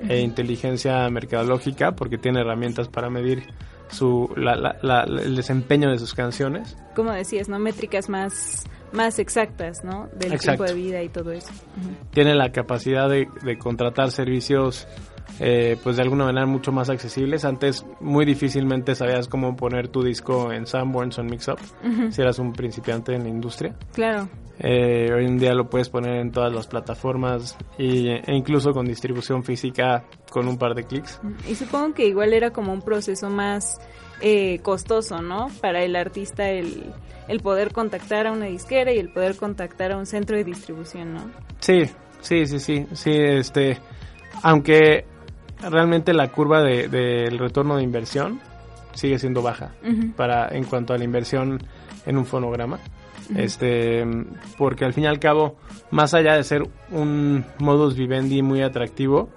e 0.09 0.21
inteligencia 0.21 1.09
mercadológica 1.11 1.93
porque 1.93 2.19
tiene 2.19 2.41
herramientas 2.41 2.89
para 2.89 3.09
medir 3.11 3.45
su, 3.89 4.33
la, 4.37 4.57
la, 4.57 4.77
la, 4.83 5.03
el 5.05 5.37
desempeño 5.37 5.91
de 5.91 5.99
sus 5.99 6.15
canciones. 6.15 6.77
Como 6.97 7.13
decías, 7.13 7.49
¿no? 7.49 7.59
Métricas 7.59 8.09
más, 8.09 8.65
más 8.93 9.19
exactas, 9.19 9.85
¿no? 9.85 10.09
Del 10.19 10.33
Exacto. 10.33 10.65
tiempo 10.65 10.65
de 10.65 10.75
vida 10.75 11.03
y 11.03 11.09
todo 11.09 11.31
eso. 11.33 11.51
Uh 11.51 11.81
-huh. 11.91 12.11
Tiene 12.11 12.35
la 12.35 12.51
capacidad 12.53 13.09
de, 13.09 13.29
de 13.43 13.59
contratar 13.59 14.11
servicios 14.11 14.87
eh, 15.41 15.77
pues 15.83 15.97
de 15.97 16.03
alguna 16.03 16.25
manera 16.25 16.47
mucho 16.47 16.73
más 16.73 16.91
accesibles. 16.91 17.45
Antes 17.45 17.85
muy 18.01 18.25
difícilmente 18.25 18.95
sabías 18.95 19.29
cómo 19.29 19.57
poner 19.57 19.89
tu 19.89 20.03
disco 20.03 20.53
en 20.53 20.67
Sanborns 20.67 21.19
o 21.19 21.23
en 21.23 21.29
Mixup 21.29 21.59
uh 21.61 21.89
-huh. 21.89 22.11
si 22.11 22.23
eras 22.23 22.39
un 22.39 22.53
principiante 22.53 23.15
en 23.15 23.25
la 23.25 23.29
industria. 23.29 23.75
Claro. 23.93 24.29
Eh, 24.59 25.11
hoy 25.13 25.25
en 25.25 25.39
día 25.39 25.55
lo 25.55 25.69
puedes 25.69 25.89
poner 25.89 26.21
en 26.21 26.31
todas 26.31 26.53
las 26.53 26.67
plataformas 26.67 27.57
y, 27.79 28.09
e 28.09 28.35
incluso 28.35 28.73
con 28.73 28.87
distribución 28.87 29.43
física 29.43 30.05
con 30.31 30.47
un 30.47 30.57
par 30.57 30.75
de 30.75 30.85
clics. 30.85 31.21
Y 31.49 31.55
supongo 31.55 31.95
que 31.95 32.07
igual 32.07 32.33
era 32.33 32.51
como 32.51 32.73
un 32.73 32.83
proceso 32.83 33.29
más 33.29 33.81
eh, 34.21 34.61
costoso, 34.61 35.21
¿no? 35.21 35.49
Para 35.61 35.83
el 35.83 35.97
artista 35.97 36.49
el, 36.49 36.93
el 37.29 37.41
poder 37.41 37.73
contactar 37.73 38.27
a 38.27 38.33
una 38.33 38.47
disquera 38.47 38.93
y 38.93 38.99
el 38.99 39.13
poder 39.13 39.37
contactar 39.37 39.93
a 39.93 39.97
un 39.97 40.07
centro 40.07 40.37
de 40.37 40.45
distribución, 40.45 41.15
¿no? 41.15 41.31
Sí, 41.59 41.85
sí, 42.21 42.47
sí, 42.47 42.61
sí, 42.61 42.87
sí, 42.93 43.11
este, 43.11 43.79
aunque 44.43 45.07
realmente 45.71 46.13
la 46.13 46.29
curva 46.29 46.63
del 46.63 46.91
de, 46.91 47.25
del 47.25 47.39
retorno 47.39 47.77
de 47.77 47.83
inversión 47.83 48.41
sigue 48.95 49.19
siendo 49.19 49.43
baja 49.43 49.73
para 50.17 50.49
en 50.49 50.65
cuanto 50.65 50.93
a 50.93 50.99
la 50.99 51.05
inversión 51.05 51.59
en 52.07 52.17
un 52.17 52.27
fonograma. 52.27 52.79
Este, 53.37 54.05
porque 54.59 54.85
al 54.85 54.93
fin 54.93 55.05
y 55.05 55.07
al 55.07 55.19
cabo, 55.19 55.57
más 55.91 56.13
allá 56.13 56.35
de 56.35 56.45
ser 56.45 56.63
un 56.91 57.45
modus 57.59 57.97
vivendi 57.97 58.43
muy 58.43 58.63
atractivo, 58.63 59.31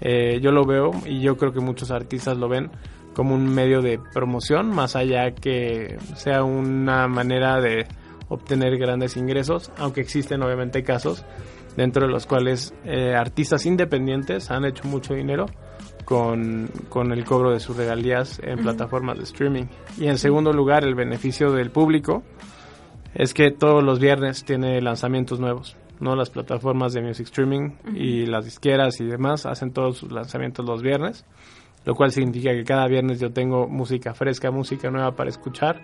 eh, 0.00 0.40
yo 0.40 0.52
lo 0.52 0.64
veo 0.64 0.92
y 1.04 1.20
yo 1.20 1.36
creo 1.36 1.52
que 1.52 1.60
muchos 1.60 1.90
artistas 1.90 2.38
lo 2.38 2.48
ven 2.48 2.70
como 3.14 3.34
un 3.34 3.52
medio 3.54 3.82
de 3.82 4.00
promoción, 4.12 4.70
más 4.70 4.96
allá 4.96 5.32
que 5.32 5.98
sea 6.14 6.44
una 6.44 7.08
manera 7.08 7.60
de 7.60 7.86
obtener 8.28 8.78
grandes 8.78 9.16
ingresos, 9.16 9.70
aunque 9.76 10.00
existen 10.00 10.42
obviamente 10.42 10.82
casos 10.82 11.24
dentro 11.76 12.06
de 12.06 12.12
los 12.12 12.26
cuales 12.26 12.74
eh, 12.84 13.14
artistas 13.14 13.66
independientes 13.66 14.50
han 14.50 14.64
hecho 14.64 14.84
mucho 14.84 15.14
dinero 15.14 15.46
con, 16.12 16.68
con 16.90 17.10
el 17.10 17.24
cobro 17.24 17.52
de 17.52 17.58
sus 17.58 17.74
regalías 17.74 18.38
en 18.44 18.58
plataformas 18.58 19.16
de 19.16 19.24
streaming. 19.24 19.64
Y 19.96 20.08
en 20.08 20.18
segundo 20.18 20.52
lugar, 20.52 20.84
el 20.84 20.94
beneficio 20.94 21.52
del 21.52 21.70
público 21.70 22.22
es 23.14 23.32
que 23.32 23.50
todos 23.50 23.82
los 23.82 23.98
viernes 23.98 24.44
tiene 24.44 24.82
lanzamientos 24.82 25.40
nuevos. 25.40 25.74
¿no? 26.00 26.14
Las 26.14 26.28
plataformas 26.28 26.92
de 26.92 27.00
music 27.00 27.28
streaming 27.28 27.70
y 27.94 28.26
las 28.26 28.44
disqueras 28.44 29.00
y 29.00 29.06
demás 29.06 29.46
hacen 29.46 29.72
todos 29.72 29.96
sus 29.96 30.12
lanzamientos 30.12 30.66
los 30.66 30.82
viernes, 30.82 31.24
lo 31.86 31.94
cual 31.94 32.12
significa 32.12 32.50
que 32.50 32.64
cada 32.64 32.86
viernes 32.88 33.18
yo 33.18 33.32
tengo 33.32 33.66
música 33.66 34.12
fresca, 34.12 34.50
música 34.50 34.90
nueva 34.90 35.12
para 35.12 35.30
escuchar. 35.30 35.80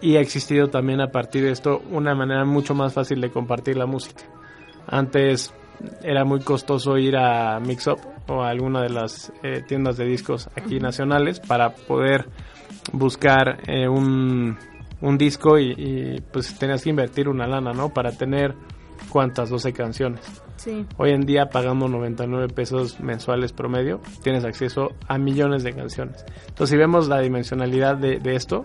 Y 0.00 0.16
ha 0.16 0.20
existido 0.20 0.70
también 0.70 1.00
a 1.00 1.12
partir 1.12 1.44
de 1.44 1.52
esto 1.52 1.82
una 1.92 2.16
manera 2.16 2.44
mucho 2.44 2.74
más 2.74 2.94
fácil 2.94 3.20
de 3.20 3.30
compartir 3.30 3.76
la 3.76 3.86
música. 3.86 4.24
Antes 4.88 5.54
era 6.02 6.24
muy 6.24 6.40
costoso 6.40 6.96
ir 6.98 7.16
a 7.16 7.58
Mixup 7.60 7.98
o 8.28 8.42
a 8.42 8.50
alguna 8.50 8.82
de 8.82 8.90
las 8.90 9.32
eh, 9.42 9.62
tiendas 9.66 9.96
de 9.96 10.06
discos 10.06 10.48
aquí 10.56 10.78
nacionales 10.78 11.40
para 11.40 11.70
poder 11.74 12.26
buscar 12.92 13.60
eh, 13.66 13.88
un, 13.88 14.56
un 15.00 15.18
disco 15.18 15.58
y, 15.58 15.72
y, 15.76 16.20
pues 16.32 16.58
tenías 16.58 16.82
que 16.82 16.90
invertir 16.90 17.28
una 17.28 17.46
lana, 17.46 17.72
¿no? 17.72 17.90
Para 17.90 18.12
tener 18.12 18.54
cuántas, 19.08 19.50
12 19.50 19.72
canciones. 19.72 20.20
Sí. 20.56 20.86
Hoy 20.96 21.10
en 21.10 21.22
día 21.22 21.46
pagando 21.46 21.88
99 21.88 22.48
pesos 22.48 23.00
mensuales 23.00 23.52
promedio, 23.52 24.00
tienes 24.22 24.44
acceso 24.44 24.90
a 25.08 25.18
millones 25.18 25.64
de 25.64 25.72
canciones. 25.72 26.24
Entonces 26.48 26.70
si 26.70 26.76
vemos 26.76 27.08
la 27.08 27.20
dimensionalidad 27.20 27.96
de, 27.96 28.20
de 28.20 28.36
esto, 28.36 28.64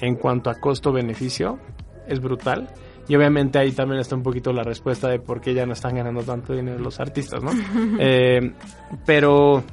en 0.00 0.16
cuanto 0.16 0.50
a 0.50 0.54
costo-beneficio, 0.54 1.58
es 2.06 2.20
brutal. 2.20 2.68
Y 3.10 3.16
obviamente 3.16 3.58
ahí 3.58 3.72
también 3.72 4.00
está 4.00 4.14
un 4.14 4.22
poquito 4.22 4.52
la 4.52 4.62
respuesta 4.62 5.08
de 5.08 5.18
por 5.18 5.40
qué 5.40 5.52
ya 5.52 5.66
no 5.66 5.72
están 5.72 5.96
ganando 5.96 6.22
tanto 6.22 6.52
dinero 6.52 6.78
los 6.78 7.00
artistas, 7.00 7.42
¿no? 7.42 7.50
eh, 7.98 8.52
pero, 9.04 9.64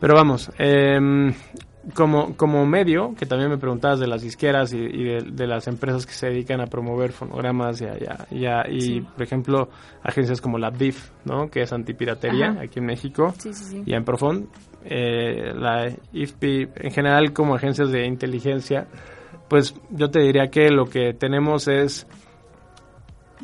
pero 0.00 0.14
vamos, 0.16 0.50
eh, 0.58 0.98
como, 1.94 2.36
como 2.36 2.66
medio, 2.66 3.14
que 3.16 3.24
también 3.24 3.50
me 3.50 3.58
preguntabas 3.58 4.00
de 4.00 4.08
las 4.08 4.22
disqueras 4.22 4.72
y, 4.72 4.78
y 4.78 5.04
de, 5.04 5.18
de, 5.30 5.46
las 5.46 5.68
empresas 5.68 6.04
que 6.06 6.12
se 6.12 6.26
dedican 6.26 6.60
a 6.60 6.66
promover 6.66 7.12
fonogramas 7.12 7.80
y, 7.82 7.84
y, 8.34 8.46
y 8.74 8.80
sí. 8.80 9.00
por 9.00 9.22
ejemplo, 9.22 9.68
agencias 10.02 10.40
como 10.40 10.58
la 10.58 10.72
DIF, 10.72 11.10
¿no? 11.24 11.48
Que 11.48 11.62
es 11.62 11.72
antipiratería 11.72 12.50
Ajá. 12.50 12.62
aquí 12.62 12.80
en 12.80 12.86
México. 12.86 13.32
Sí, 13.38 13.54
sí, 13.54 13.84
y 13.86 13.94
en 13.94 14.04
Profond, 14.04 14.48
eh, 14.84 15.52
la 15.54 15.88
IFPI, 16.12 16.68
en 16.74 16.90
general 16.90 17.32
como 17.32 17.54
agencias 17.54 17.92
de 17.92 18.06
inteligencia, 18.06 18.88
pues 19.48 19.74
yo 19.90 20.10
te 20.10 20.18
diría 20.18 20.48
que 20.48 20.70
lo 20.70 20.86
que 20.86 21.14
tenemos 21.14 21.68
es 21.68 22.08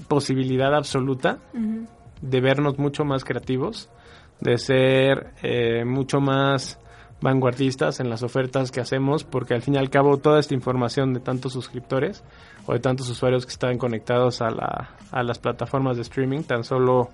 posibilidad 0.09 0.75
absoluta 0.75 1.39
uh 1.55 1.59
-huh. 1.59 1.89
de 2.21 2.41
vernos 2.41 2.79
mucho 2.79 3.05
más 3.05 3.25
creativos, 3.25 3.89
de 4.41 4.59
ser 4.59 5.33
eh, 5.43 5.85
mucho 5.85 6.21
más 6.21 6.79
vanguardistas 7.21 8.01
en 8.01 8.11
las 8.11 8.23
ofertas 8.23 8.71
que 8.71 8.81
hacemos, 8.81 9.25
porque 9.25 9.55
al 9.55 9.63
fin 9.63 9.75
y 9.75 9.79
al 9.79 9.91
cabo 9.91 10.19
toda 10.19 10.39
esta 10.39 10.55
información 10.55 11.15
de 11.15 11.21
tantos 11.21 11.53
suscriptores 11.53 12.23
o 12.67 12.73
de 12.75 12.79
tantos 12.81 13.09
usuarios 13.09 13.47
que 13.47 13.53
están 13.53 13.79
conectados 13.79 14.43
a, 14.43 14.51
la, 14.51 14.91
a 15.11 15.23
las 15.23 15.39
plataformas 15.39 15.97
de 15.97 16.03
streaming, 16.03 16.43
tan 16.43 16.63
solo 16.63 17.09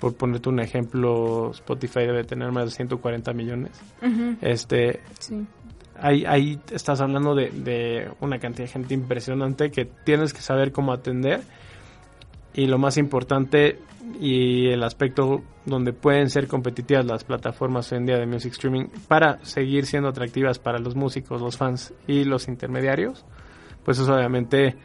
por 0.00 0.16
ponerte 0.16 0.48
un 0.48 0.60
ejemplo, 0.60 1.50
Spotify 1.52 2.00
debe 2.00 2.24
tener 2.24 2.50
más 2.50 2.64
de 2.66 2.70
140 2.72 3.32
millones. 3.32 3.80
Uh 4.02 4.06
-huh. 4.06 4.36
Este, 4.40 5.00
sí. 5.20 5.46
ahí, 5.98 6.24
ahí 6.26 6.58
estás 6.72 7.00
hablando 7.00 7.34
de, 7.34 7.50
de 7.50 8.10
una 8.20 8.38
cantidad 8.38 8.66
de 8.66 8.72
gente 8.72 8.94
impresionante 8.94 9.70
que 9.70 9.84
tienes 10.04 10.34
que 10.34 10.40
saber 10.40 10.72
cómo 10.72 10.92
atender 10.92 11.42
y 12.54 12.66
lo 12.66 12.78
más 12.78 12.96
importante 12.96 13.78
y 14.20 14.68
el 14.68 14.82
aspecto 14.82 15.42
donde 15.64 15.92
pueden 15.92 16.30
ser 16.30 16.46
competitivas 16.46 17.04
las 17.04 17.24
plataformas 17.24 17.90
hoy 17.90 17.98
en 17.98 18.06
día 18.06 18.18
de 18.18 18.26
music 18.26 18.52
streaming 18.52 18.86
para 19.08 19.44
seguir 19.44 19.86
siendo 19.86 20.08
atractivas 20.08 20.58
para 20.58 20.78
los 20.78 20.94
músicos, 20.94 21.40
los 21.40 21.56
fans 21.56 21.92
y 22.06 22.24
los 22.24 22.48
intermediarios, 22.48 23.24
pues 23.84 23.98
es 23.98 24.08
obviamente 24.08 24.76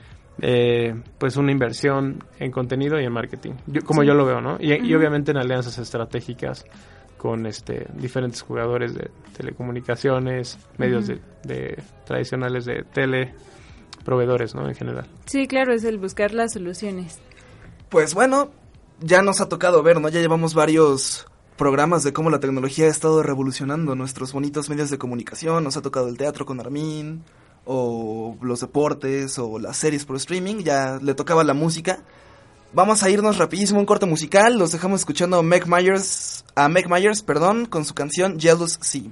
eh, 0.42 0.96
pues 1.18 1.38
una 1.38 1.52
inversión 1.52 2.24
en 2.40 2.52
contenido 2.52 3.00
y 3.00 3.06
en 3.06 3.12
marketing, 3.12 3.54
yo, 3.68 3.82
como 3.82 4.02
sí. 4.02 4.08
yo 4.08 4.14
lo 4.14 4.26
veo, 4.26 4.42
¿no? 4.42 4.58
Y, 4.60 4.72
uh 4.72 4.76
-huh. 4.76 4.88
y, 4.88 4.96
obviamente 4.96 5.32
en 5.32 5.38
alianzas 5.38 5.78
estratégicas 5.78 6.66
con 7.18 7.46
este 7.46 7.86
diferentes 7.96 8.42
jugadores 8.42 8.96
de 8.96 9.12
telecomunicaciones, 9.36 10.58
medios 10.78 11.10
uh 11.10 11.14
-huh. 11.14 11.20
de, 11.44 11.56
de 11.56 11.84
tradicionales 12.06 12.66
de 12.66 12.84
tele, 12.94 13.34
proveedores, 14.06 14.56
¿no? 14.56 14.68
En 14.68 14.76
general. 14.76 15.06
Sí, 15.26 15.46
claro, 15.48 15.74
es 15.74 15.84
el 15.84 15.98
buscar 15.98 16.34
las 16.34 16.54
soluciones. 16.54 17.22
Pues 17.90 18.14
bueno, 18.14 18.52
ya 19.02 19.24
nos 19.24 19.42
ha 19.42 19.50
tocado 19.50 19.82
ver, 19.82 20.00
¿no? 20.00 20.10
Ya 20.10 20.20
llevamos 20.20 20.54
varios 20.54 21.26
programas 21.58 22.04
de 22.04 22.14
cómo 22.14 22.30
la 22.30 22.40
tecnología 22.40 22.86
ha 22.86 22.90
estado 22.90 23.24
revolucionando 23.24 23.96
nuestros 23.96 24.32
bonitos 24.32 24.70
medios 24.70 24.92
de 24.92 25.00
comunicación. 25.00 25.64
Nos 25.64 25.76
ha 25.76 25.82
tocado 25.82 26.08
el 26.08 26.16
teatro 26.16 26.46
con 26.46 26.60
Armin, 26.60 27.24
o 27.66 28.38
los 28.42 28.60
deportes, 28.60 29.40
o 29.40 29.58
las 29.58 29.78
series 29.78 30.06
por 30.06 30.18
streaming. 30.18 30.58
Ya 30.58 31.00
le 31.02 31.16
tocaba 31.16 31.44
la 31.44 31.56
música. 31.56 32.04
Vamos 32.74 33.02
a 33.02 33.10
irnos 33.10 33.40
rapidísimo 33.40 33.80
un 33.80 33.88
corte 33.88 34.06
musical. 34.06 34.60
Los 34.60 34.72
dejamos 34.72 35.02
escuchando 35.02 35.40
a 35.40 35.44
Meg 35.44 35.68
Myers, 35.68 36.46
a 36.54 36.70
Meg 36.70 36.88
Myers, 36.88 37.24
perdón, 37.24 37.66
con 37.66 37.86
su 37.86 37.96
canción 37.96 38.40
Jealous 38.40 38.78
Sea. 38.82 39.10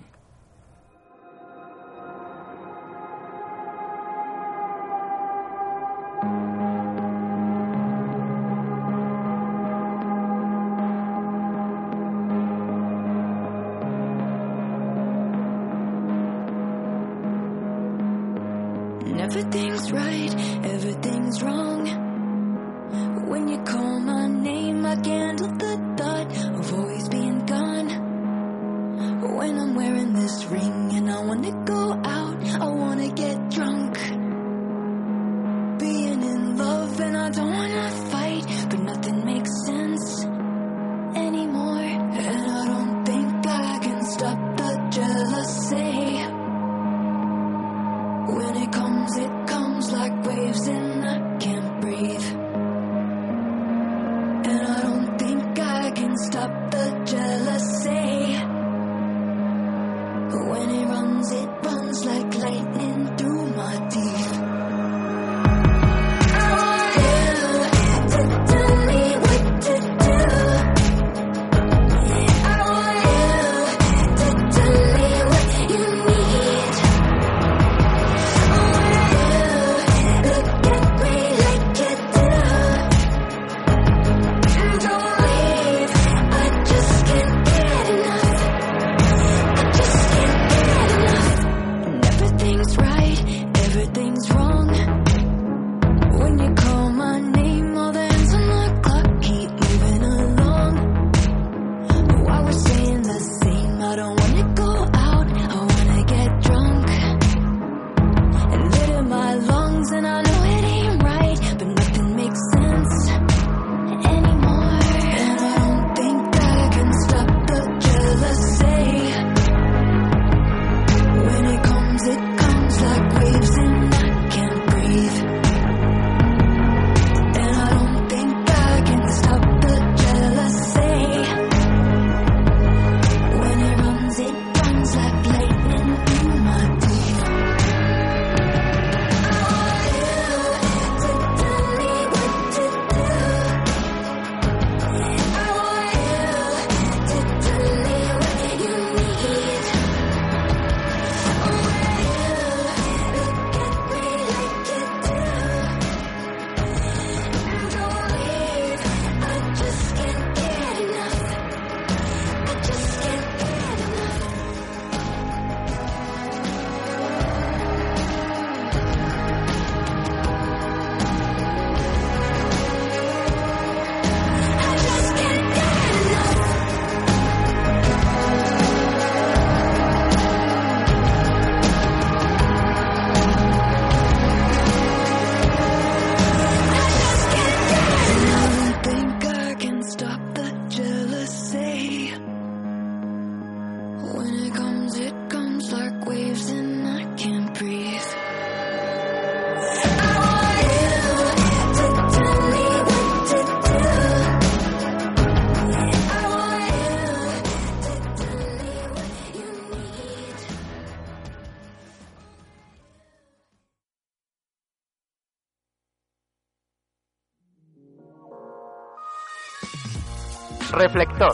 Reflector. 220.78 221.34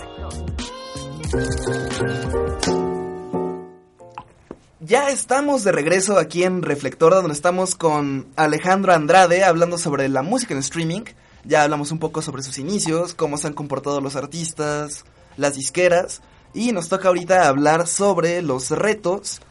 Ya 4.80 5.10
estamos 5.10 5.66
de 5.66 5.74
regreso 5.74 6.18
aquí 6.18 6.44
en 6.44 6.62
Reflector, 6.62 7.14
donde 7.14 7.34
estamos 7.34 7.76
con 7.76 8.28
Alejandro 8.38 8.94
Andrade 8.94 9.44
hablando 9.44 9.78
sobre 9.78 10.08
la 10.08 10.22
música 10.22 10.54
en 10.54 10.62
streaming. 10.62 11.02
Ya 11.44 11.64
hablamos 11.64 11.92
un 11.92 12.00
poco 12.00 12.22
sobre 12.22 12.42
sus 12.42 12.58
inicios, 12.58 13.14
cómo 13.14 13.38
se 13.38 13.48
han 13.48 13.54
comportado 13.54 14.00
los 14.00 14.16
artistas, 14.16 15.04
las 15.36 15.56
disqueras. 15.56 16.22
Y 16.54 16.72
nos 16.72 16.88
toca 16.88 17.10
ahorita 17.10 17.50
hablar 17.50 17.88
sobre 17.88 18.42
los 18.42 18.70
retos 18.70 19.42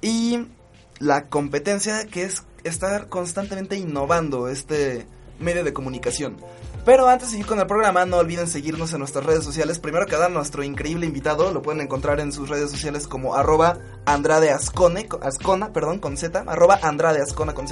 y 0.00 0.46
la 0.98 1.28
competencia 1.28 2.06
que 2.06 2.22
es 2.22 2.44
estar 2.64 3.08
constantemente 3.08 3.76
innovando 3.76 4.48
este 4.48 5.06
medio 5.38 5.62
de 5.62 5.74
comunicación. 5.74 6.36
Pero 6.84 7.08
antes 7.08 7.28
de 7.28 7.32
seguir 7.32 7.46
con 7.46 7.60
el 7.60 7.66
programa, 7.66 8.04
no 8.06 8.16
olviden 8.16 8.48
seguirnos 8.48 8.92
en 8.92 8.98
nuestras 8.98 9.24
redes 9.24 9.44
sociales. 9.44 9.78
Primero 9.78 10.06
que 10.06 10.12
nada, 10.12 10.28
nuestro 10.28 10.64
increíble 10.64 11.06
invitado 11.06 11.52
lo 11.52 11.62
pueden 11.62 11.80
encontrar 11.80 12.18
en 12.18 12.32
sus 12.32 12.48
redes 12.48 12.72
sociales 12.72 13.06
como 13.06 13.36
arroba 13.36 13.78
Andrade 14.04 14.50
Ascona, 14.50 15.72
perdón, 15.72 16.00
con 16.00 16.16
Z, 16.16 16.44
arroba 16.46 16.80
Andrade 16.82 17.22
Ascona 17.22 17.54
con. 17.54 17.66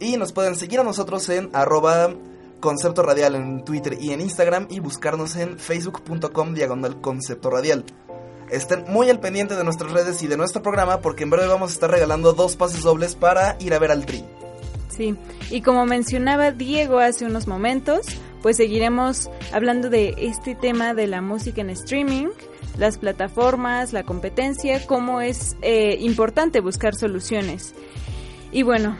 Y 0.00 0.16
nos 0.16 0.32
pueden 0.32 0.56
seguir 0.56 0.80
a 0.80 0.84
nosotros 0.84 1.28
en 1.28 1.50
arroba 1.52 2.10
Concepto 2.60 3.02
Radial 3.02 3.34
en 3.34 3.64
Twitter 3.64 3.98
y 4.00 4.12
en 4.12 4.22
Instagram 4.22 4.66
y 4.70 4.80
buscarnos 4.80 5.36
en 5.36 5.58
facebook.com 5.58 6.54
diagonal 6.54 6.96
Radial. 7.42 7.84
Estén 8.50 8.84
muy 8.88 9.10
al 9.10 9.20
pendiente 9.20 9.56
de 9.56 9.64
nuestras 9.64 9.92
redes 9.92 10.22
y 10.22 10.26
de 10.26 10.36
nuestro 10.36 10.62
programa 10.62 11.00
porque 11.00 11.24
en 11.24 11.30
breve 11.30 11.48
vamos 11.48 11.70
a 11.70 11.74
estar 11.74 11.90
regalando 11.90 12.32
dos 12.32 12.56
pases 12.56 12.82
dobles 12.82 13.14
para 13.14 13.56
ir 13.60 13.74
a 13.74 13.78
ver 13.78 13.90
al 13.90 14.06
Tri. 14.06 14.24
Sí, 14.96 15.14
y 15.50 15.60
como 15.60 15.84
mencionaba 15.84 16.52
Diego 16.52 17.00
hace 17.00 17.26
unos 17.26 17.46
momentos, 17.46 18.06
pues 18.40 18.56
seguiremos 18.56 19.28
hablando 19.52 19.90
de 19.90 20.14
este 20.16 20.54
tema 20.54 20.94
de 20.94 21.06
la 21.06 21.20
música 21.20 21.60
en 21.60 21.68
streaming, 21.70 22.28
las 22.78 22.96
plataformas, 22.96 23.92
la 23.92 24.04
competencia, 24.04 24.86
cómo 24.86 25.20
es 25.20 25.56
eh, 25.60 25.98
importante 26.00 26.60
buscar 26.60 26.94
soluciones. 26.94 27.74
Y 28.52 28.62
bueno, 28.62 28.96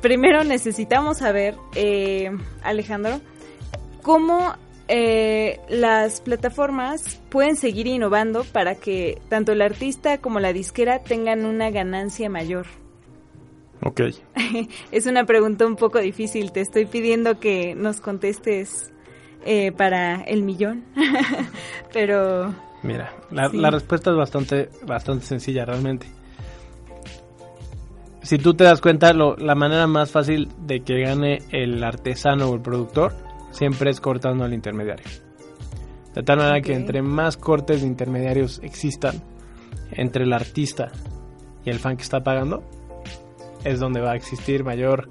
primero 0.00 0.44
necesitamos 0.44 1.18
saber, 1.18 1.56
eh, 1.74 2.30
Alejandro, 2.62 3.20
cómo 4.02 4.54
eh, 4.88 5.60
las 5.68 6.22
plataformas 6.22 7.20
pueden 7.28 7.56
seguir 7.56 7.86
innovando 7.86 8.44
para 8.44 8.76
que 8.76 9.20
tanto 9.28 9.52
el 9.52 9.60
artista 9.60 10.18
como 10.18 10.40
la 10.40 10.54
disquera 10.54 11.00
tengan 11.00 11.44
una 11.44 11.70
ganancia 11.70 12.30
mayor. 12.30 12.66
Ok. 13.88 14.00
es 14.92 15.06
una 15.06 15.24
pregunta 15.24 15.66
un 15.66 15.76
poco 15.76 15.98
difícil. 15.98 16.52
Te 16.52 16.60
estoy 16.60 16.86
pidiendo 16.86 17.38
que 17.40 17.74
nos 17.74 18.00
contestes 18.00 18.92
eh, 19.44 19.72
para 19.72 20.22
el 20.22 20.42
millón. 20.42 20.84
Pero. 21.92 22.54
Mira, 22.82 23.12
la, 23.30 23.48
Sí. 23.50 23.56
la 23.56 23.70
respuesta 23.70 24.10
es 24.10 24.16
bastante, 24.16 24.68
bastante 24.86 25.24
sencilla 25.26 25.64
realmente. 25.64 26.06
Si 28.22 28.38
tú 28.38 28.54
te 28.54 28.64
das 28.64 28.80
cuenta, 28.80 29.12
lo- 29.12 29.36
la 29.36 29.54
manera 29.54 29.86
más 29.86 30.10
fácil 30.10 30.48
de 30.66 30.80
que 30.80 31.00
gane 31.00 31.38
el 31.50 31.82
artesano 31.82 32.48
o 32.50 32.54
el 32.54 32.60
productor 32.60 33.12
siempre 33.52 33.90
es 33.90 34.00
cortando 34.00 34.44
al 34.44 34.52
intermediario. 34.52 35.06
De 36.14 36.22
tal 36.22 36.38
manera 36.38 36.60
que 36.60 36.74
entre 36.74 37.00
más 37.00 37.36
cortes 37.36 37.80
de 37.80 37.86
intermediarios 37.86 38.60
existan 38.62 39.22
entre 39.92 40.24
el 40.24 40.32
artista 40.32 40.90
y 41.64 41.70
el 41.70 41.78
fan 41.78 41.96
que 41.96 42.02
está 42.02 42.22
pagando, 42.22 42.62
es 43.68 43.80
donde 43.80 44.00
va 44.00 44.12
a 44.12 44.16
existir 44.16 44.64
mayor 44.64 45.08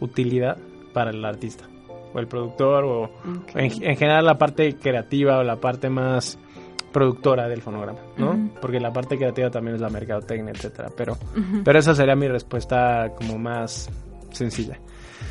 utilidad 0.00 0.58
para 0.92 1.10
el 1.10 1.24
artista 1.24 1.64
o 2.14 2.18
el 2.18 2.26
productor 2.26 2.84
o 2.84 3.10
en, 3.54 3.70
en 3.82 3.96
general 3.96 4.24
la 4.24 4.38
parte 4.38 4.76
creativa 4.76 5.38
o 5.38 5.42
la 5.42 5.56
parte 5.56 5.90
más 5.90 6.38
productora 6.92 7.48
del 7.48 7.60
fonograma, 7.60 7.98
¿no? 8.16 8.50
Porque 8.60 8.78
la 8.78 8.92
parte 8.92 9.16
creativa 9.16 9.50
también 9.50 9.74
es 9.74 9.80
la 9.80 9.90
mercadotecnia, 9.90 10.52
etcétera, 10.52 10.90
pero 10.96 11.16
pero 11.64 11.78
esa 11.78 11.94
sería 11.94 12.14
mi 12.14 12.28
respuesta 12.28 13.10
como 13.16 13.36
más 13.36 13.90
sencilla. 14.30 14.78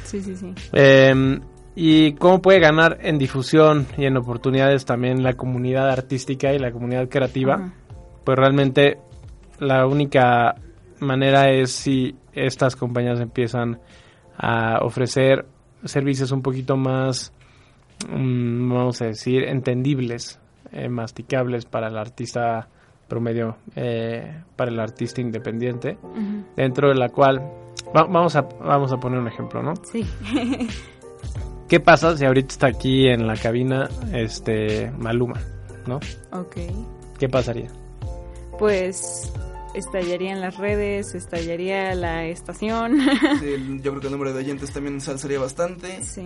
Sí, 0.04 0.22
sí, 0.22 0.36
sí. 0.36 0.54
Eh, 0.74 1.39
y 1.76 2.13
cómo 2.13 2.42
puede 2.42 2.60
ganar 2.60 3.00
en 3.02 3.18
difusión 3.18 3.88
y 3.98 4.06
en 4.06 4.18
oportunidades 4.18 4.86
también 4.86 5.24
la 5.24 5.34
comunidad 5.34 5.89
artística 5.89 6.54
y 6.54 6.60
la 6.60 6.72
comunidad 6.72 7.08
creativa. 7.08 7.74
Pues 8.24 8.38
realmente 8.38 8.98
la 9.60 9.88
única 9.88 10.56
manera 11.00 11.50
es 11.50 11.72
si 11.72 12.16
estas 12.34 12.76
compañías 12.76 13.19
empiezan 13.19 13.80
a 14.38 14.80
ofrecer 14.84 15.46
servicios 15.84 16.32
un 16.32 16.41
poquito 16.41 16.76
más, 16.78 17.32
mm, 18.10 18.69
vamos 18.74 19.02
a 19.02 19.06
decir, 19.06 19.43
entendibles, 19.43 20.39
eh, 20.72 20.89
masticables 20.89 21.65
para 21.65 21.88
el 21.88 21.98
artista 21.98 22.67
promedio, 23.08 23.58
eh, 23.76 24.41
para 24.56 24.72
el 24.72 24.80
artista 24.80 25.22
independiente, 25.22 25.98
dentro 26.56 26.89
de 26.89 26.96
la 26.96 27.10
cual 27.10 27.39
va- 27.96 28.06
vamos 28.06 28.36
a 28.36 28.41
vamos 28.41 28.91
a 28.91 28.98
poner 28.98 29.19
un 29.19 29.28
ejemplo, 29.28 29.62
¿no? 29.62 29.74
Sí. 29.84 30.04
¿Qué 31.67 31.80
pasa 31.80 32.15
si 32.17 32.26
ahorita 32.26 32.48
está 32.54 32.67
aquí 32.67 33.08
en 33.08 33.26
la 33.28 33.36
cabina 33.36 33.88
este 34.13 34.91
Maluma, 34.98 35.39
¿no? 35.88 35.98
ok. 36.32 36.58
¿Qué 37.19 37.30
pasaría? 37.30 37.69
Pues 38.60 39.32
estallaría 39.74 40.32
en 40.32 40.42
las 40.42 40.58
redes, 40.58 41.16
estallaría 41.16 41.94
la 41.96 42.26
estación. 42.26 43.00
Sí, 43.40 43.80
yo 43.82 43.92
creo 43.92 44.00
que 44.00 44.08
el 44.08 44.14
número 44.14 44.34
de 44.34 44.40
oyentes 44.40 44.72
también 44.72 45.00
se 45.02 45.12
alzaría 45.12 45.40
bastante. 45.40 46.04
sí. 46.04 46.24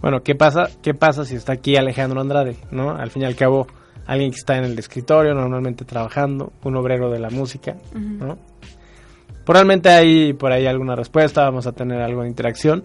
Bueno, 0.00 0.22
¿qué 0.22 0.34
pasa? 0.34 0.68
¿Qué 0.82 0.92
pasa 0.92 1.24
si 1.24 1.34
está 1.34 1.54
aquí 1.54 1.76
Alejandro 1.76 2.20
Andrade, 2.20 2.58
no? 2.70 2.90
Al 2.90 3.10
fin 3.10 3.22
y 3.22 3.24
al 3.24 3.36
cabo, 3.36 3.66
alguien 4.06 4.32
que 4.32 4.36
está 4.36 4.58
en 4.58 4.64
el 4.64 4.78
escritorio, 4.78 5.32
normalmente 5.32 5.86
trabajando, 5.86 6.52
un 6.62 6.76
obrero 6.76 7.10
de 7.10 7.18
la 7.18 7.30
música. 7.30 7.76
¿no? 7.94 8.36
Probablemente 9.46 9.88
hay 9.88 10.34
por 10.34 10.52
ahí 10.52 10.66
alguna 10.66 10.94
respuesta, 10.94 11.44
vamos 11.44 11.66
a 11.66 11.72
tener 11.72 12.02
algo 12.02 12.20
de 12.20 12.28
interacción. 12.28 12.84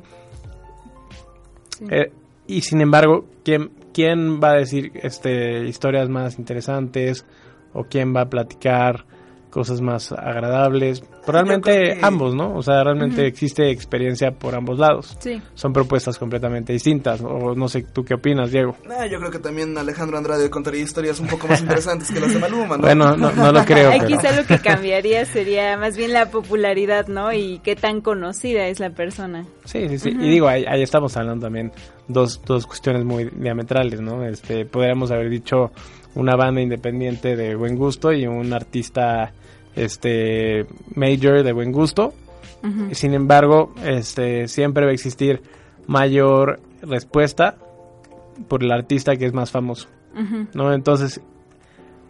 Sí. 1.77 1.85
Eh, 1.89 2.11
y 2.47 2.61
sin 2.61 2.79
embargo, 2.79 3.25
¿quién, 3.43 3.71
¿quién 3.93 4.39
va 4.41 4.51
a 4.51 4.55
decir 4.55 4.91
este, 4.95 5.67
historias 5.67 6.07
más 6.07 6.39
interesantes? 6.39 7.25
¿O 7.73 7.83
quién 7.83 8.15
va 8.15 8.21
a 8.21 8.29
platicar 8.29 9.05
cosas 9.49 9.81
más 9.81 10.11
agradables? 10.11 11.01
Probablemente 11.25 11.71
creo 11.71 11.95
que- 11.99 12.05
ambos, 12.05 12.35
¿no? 12.35 12.55
O 12.55 12.61
sea, 12.63 12.83
realmente 12.83 13.25
existe 13.27 13.69
experiencia 13.69 14.31
por 14.31 14.55
ambos 14.55 14.79
lados. 14.79 15.17
Sí. 15.19 15.41
Son 15.53 15.73
propuestas 15.73 16.17
completamente 16.17 16.73
distintas. 16.73 17.21
O 17.21 17.53
no 17.55 17.67
sé, 17.67 17.83
¿tú 17.83 18.03
qué 18.03 18.13
opinas, 18.15 18.51
Diego? 18.51 18.75
Ah, 18.89 19.05
yo 19.05 19.19
creo 19.19 19.31
que 19.31 19.39
también 19.39 19.77
Alejandro 19.77 20.17
Andrade 20.17 20.49
contaría 20.49 20.81
historias 20.81 21.19
un 21.19 21.27
poco 21.27 21.47
más 21.47 21.61
interesantes 21.61 22.11
que 22.11 22.19
las 22.19 22.33
de 22.33 22.39
Maluma, 22.39 22.77
¿no? 22.77 22.83
Bueno, 22.83 23.15
no, 23.15 23.31
no 23.31 23.51
lo 23.51 23.63
creo. 23.65 23.89
Aquí 23.91 23.99
pero- 24.05 24.17
quizá 24.21 24.35
lo 24.35 24.45
que 24.47 24.59
cambiaría 24.59 25.25
sería 25.25 25.77
más 25.77 25.97
bien 25.97 26.13
la 26.13 26.31
popularidad, 26.31 27.07
¿no? 27.07 27.31
Y 27.33 27.59
qué 27.59 27.75
tan 27.75 28.01
conocida 28.01 28.67
es 28.67 28.79
la 28.79 28.89
persona. 28.91 29.45
Sí, 29.65 29.87
sí, 29.89 29.99
sí. 29.99 30.09
Y 30.09 30.29
digo, 30.29 30.47
ahí, 30.47 30.65
ahí 30.67 30.81
estamos 30.81 31.15
hablando 31.17 31.45
también 31.45 31.71
dos, 32.07 32.41
dos 32.45 32.65
cuestiones 32.65 33.03
muy 33.05 33.29
diametrales, 33.35 34.01
¿no? 34.01 34.23
Este, 34.25 34.65
podríamos 34.65 35.11
haber 35.11 35.29
dicho 35.29 35.71
una 36.15 36.35
banda 36.35 36.59
independiente 36.61 37.35
de 37.35 37.55
buen 37.55 37.75
gusto 37.75 38.11
y 38.11 38.25
un 38.25 38.51
artista 38.51 39.31
este 39.83 40.65
major 40.95 41.43
de 41.43 41.53
buen 41.53 41.71
gusto. 41.71 42.13
Sin 42.91 43.13
embargo, 43.13 43.73
este 43.85 44.47
siempre 44.49 44.83
va 44.83 44.91
a 44.91 44.93
existir 44.93 45.41
mayor 45.87 46.59
respuesta 46.81 47.55
por 48.47 48.63
el 48.63 48.71
artista 48.71 49.15
que 49.15 49.25
es 49.25 49.33
más 49.33 49.51
famoso. 49.51 49.87
¿no? 50.53 50.73
Entonces, 50.73 51.21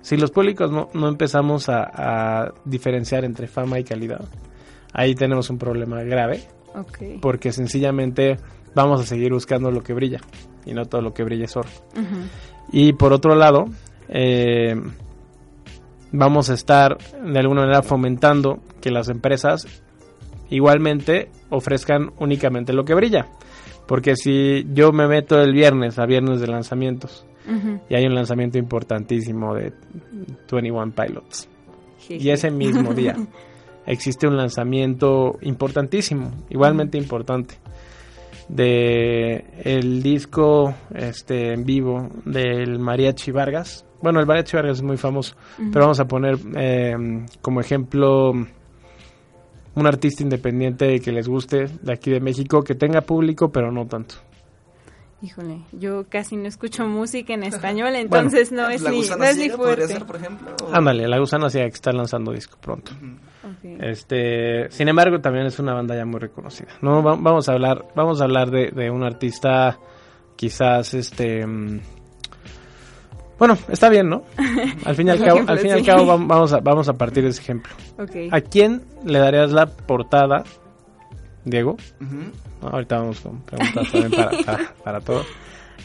si 0.02 0.18
los 0.18 0.32
públicos 0.32 0.72
no, 0.72 0.90
no 0.94 1.08
empezamos 1.08 1.70
a, 1.70 2.44
a 2.44 2.54
diferenciar 2.66 3.26
entre 3.26 3.48
fama 3.48 3.80
y 3.80 3.84
calidad, 3.84 4.26
ahí 4.92 5.14
tenemos 5.14 5.50
un 5.52 5.60
problema 5.60 6.02
grave 6.04 6.42
porque 7.22 7.52
sencillamente 7.52 8.38
vamos 8.76 9.02
a 9.02 9.04
seguir 9.04 9.34
buscando 9.34 9.72
lo 9.72 9.82
que 9.82 9.94
brilla 9.94 10.20
y 10.66 10.74
no 10.74 10.86
todo 10.86 11.02
lo 11.02 11.14
que 11.14 11.24
brilla 11.24 11.46
es 11.46 11.56
oro. 11.56 11.70
Y 12.72 12.94
por 12.94 13.14
otro 13.14 13.36
lado, 13.36 13.66
eh, 14.08 14.76
vamos 16.12 16.50
a 16.50 16.54
estar 16.54 16.98
de 16.98 17.40
alguna 17.40 17.62
manera 17.62 17.82
fomentando 17.82 18.60
que 18.82 18.92
las 18.92 19.10
empresas 19.10 19.68
igualmente 20.50 21.30
ofrezcan 21.50 22.12
únicamente 22.20 22.74
lo 22.74 22.86
que 22.86 22.94
brilla. 22.94 23.28
Porque 23.88 24.16
si 24.16 24.66
yo 24.74 24.92
me 24.92 25.08
meto 25.08 25.42
el 25.42 25.54
viernes 25.54 25.98
a 25.98 26.06
viernes 26.06 26.40
de 26.42 26.48
lanzamientos 26.48 27.26
y 27.90 27.96
hay 27.96 28.06
un 28.06 28.14
lanzamiento 28.14 28.60
importantísimo 28.60 29.56
de 29.56 29.74
21 30.52 30.92
Pilots 30.92 31.50
y 32.08 32.30
ese 32.30 32.52
mismo 32.52 32.94
día 32.94 33.16
existe 33.88 34.28
un 34.28 34.38
lanzamiento 34.38 35.38
importantísimo, 35.42 36.32
igualmente 36.50 36.98
importante, 36.98 37.56
de 38.48 39.46
el 39.64 40.02
disco 40.02 40.76
este 40.94 41.54
en 41.54 41.66
vivo 41.66 42.10
del 42.26 42.80
Mariachi 42.80 43.32
Vargas. 43.32 43.86
Bueno, 44.02 44.20
el 44.20 44.26
Mariachi 44.26 44.56
Vargas 44.56 44.78
es 44.78 44.84
muy 44.84 44.98
famoso, 44.98 45.36
pero 45.72 45.82
vamos 45.86 46.00
a 46.00 46.06
poner 46.08 46.38
eh, 46.56 46.96
como 47.42 47.60
ejemplo 47.62 48.32
un 48.32 49.88
artista 49.88 50.24
independiente 50.24 51.00
que 51.00 51.12
les 51.12 51.28
guste 51.28 51.68
de 51.82 51.94
aquí 51.94 52.10
de 52.12 52.20
México, 52.20 52.64
que 52.64 52.76
tenga 52.76 53.02
público, 53.02 53.50
pero 53.52 53.72
no 53.72 53.86
tanto. 53.88 54.16
Híjole, 55.22 55.60
yo 55.74 56.06
casi 56.08 56.38
no 56.38 56.48
escucho 56.48 56.86
música 56.88 57.34
en 57.34 57.44
español, 57.44 57.94
entonces 57.96 58.54
no 58.54 58.70
es 58.70 58.82
La 58.82 58.92
Gusana 58.92 59.26
no 59.26 59.32
es 59.32 59.36
Ciega 59.36 59.58
podría 59.58 59.76
fuerte. 59.76 59.94
ser, 59.94 60.06
por 60.06 60.16
ejemplo. 60.16 60.56
o- 60.64 60.74
Ándale, 60.74 61.08
La 61.10 61.20
Gusana 61.20 61.50
Ciega 61.50 61.68
que 61.68 61.74
está 61.76 61.92
lanzando 61.92 62.32
disco 62.32 62.58
pronto. 62.62 62.94
Este, 63.82 64.70
sin 64.72 64.88
embargo, 64.88 65.20
también 65.20 65.46
es 65.46 65.60
una 65.60 65.74
banda 65.74 65.96
ya 65.96 66.06
muy 66.06 66.20
reconocida. 66.20 66.70
No, 66.82 67.04
Va- 67.04 67.16
vamos 67.20 67.50
a 67.50 67.54
hablar, 67.54 67.86
vamos 67.96 68.22
a 68.22 68.24
hablar 68.26 68.50
de, 68.50 68.72
de 68.72 68.90
un 68.90 69.04
artista, 69.04 69.78
quizás, 70.38 70.94
este, 70.94 71.46
mm, 71.46 71.80
bueno, 73.40 73.58
está 73.70 73.90
bien, 73.90 74.10
¿no? 74.10 74.24
Al 74.86 74.96
fin 74.96 75.08
y 75.08 75.12
al 75.12 75.18
cabo, 75.24 75.40
al 75.48 75.58
fin 75.60 75.70
y 75.70 75.72
al 75.72 75.86
cabo, 75.86 76.06
vam- 76.06 76.28
vamos 76.28 76.54
a, 76.54 76.60
vamos 76.60 76.88
a 76.90 76.94
partir 76.94 77.24
de 77.24 77.30
ese 77.30 77.42
ejemplo. 77.42 77.72
¿A 78.32 78.42
quién 78.42 78.84
le 79.06 79.18
darías 79.20 79.52
la 79.52 79.66
portada, 79.68 80.44
Diego? 81.46 81.78
No, 82.62 82.68
ahorita 82.68 82.98
vamos 83.00 83.20
con 83.22 83.42
preguntas 83.42 83.92
también 83.92 84.12
para, 84.12 84.32
para, 84.46 84.74
para 84.84 85.00
todos. 85.02 85.26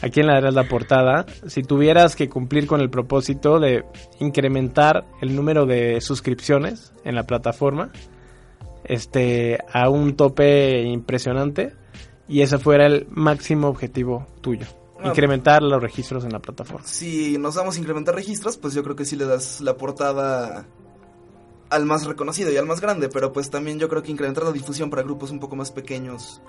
¿A 0.01 0.09
quién 0.09 0.27
le 0.27 0.33
darías 0.33 0.53
la 0.53 0.65
portada 0.65 1.25
si 1.47 1.63
tuvieras 1.63 2.17
que 2.17 2.27
cumplir 2.27 2.67
con 2.67 2.81
el 2.81 2.89
propósito 2.89 3.59
de 3.59 3.85
incrementar 4.19 5.05
el 5.21 5.33
número 5.35 5.65
de 5.65 6.01
suscripciones 6.01 6.93
en 7.05 7.15
la 7.15 7.23
plataforma 7.23 7.91
este 8.83 9.57
a 9.71 9.89
un 9.89 10.15
tope 10.15 10.81
impresionante 10.83 11.73
y 12.27 12.41
ese 12.41 12.57
fuera 12.57 12.85
el 12.87 13.07
máximo 13.09 13.67
objetivo 13.69 14.27
tuyo? 14.41 14.65
Incrementar 15.03 15.61
los 15.61 15.81
registros 15.81 16.23
en 16.23 16.31
la 16.31 16.39
plataforma. 16.39 16.87
Si 16.87 17.37
nos 17.37 17.55
vamos 17.55 17.75
a 17.75 17.79
incrementar 17.79 18.15
registros, 18.15 18.57
pues 18.57 18.73
yo 18.73 18.83
creo 18.83 18.95
que 18.95 19.05
sí 19.05 19.15
le 19.15 19.25
das 19.25 19.61
la 19.61 19.75
portada 19.75 20.65
al 21.69 21.85
más 21.85 22.05
reconocido 22.05 22.51
y 22.51 22.57
al 22.57 22.65
más 22.65 22.79
grande, 22.79 23.09
pero 23.09 23.33
pues 23.33 23.49
también 23.49 23.79
yo 23.79 23.89
creo 23.89 24.03
que 24.03 24.11
incrementar 24.11 24.43
la 24.43 24.51
difusión 24.51 24.89
para 24.89 25.03
grupos 25.03 25.31
un 25.31 25.39
poco 25.39 25.55
más 25.55 25.71
pequeños 25.71 26.41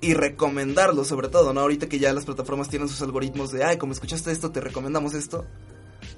y 0.00 0.14
recomendarlo 0.14 1.04
sobre 1.04 1.28
todo, 1.28 1.52
¿no? 1.52 1.60
Ahorita 1.60 1.88
que 1.88 1.98
ya 1.98 2.12
las 2.12 2.24
plataformas 2.24 2.68
tienen 2.68 2.88
sus 2.88 3.02
algoritmos 3.02 3.52
de, 3.52 3.64
ay, 3.64 3.76
como 3.76 3.92
escuchaste 3.92 4.32
esto, 4.32 4.50
te 4.50 4.60
recomendamos 4.60 5.14
esto, 5.14 5.44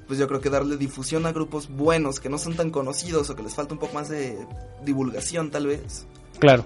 pues 0.06 0.18
yo 0.18 0.28
creo 0.28 0.40
que 0.40 0.50
darle 0.50 0.76
difusión 0.76 1.26
a 1.26 1.32
grupos 1.32 1.68
buenos 1.68 2.20
que 2.20 2.28
no 2.28 2.38
son 2.38 2.54
tan 2.54 2.70
conocidos 2.70 3.28
o 3.28 3.36
que 3.36 3.42
les 3.42 3.54
falta 3.54 3.74
un 3.74 3.80
poco 3.80 3.94
más 3.94 4.08
de 4.08 4.38
divulgación 4.84 5.50
tal 5.50 5.66
vez. 5.66 6.06
Claro. 6.38 6.64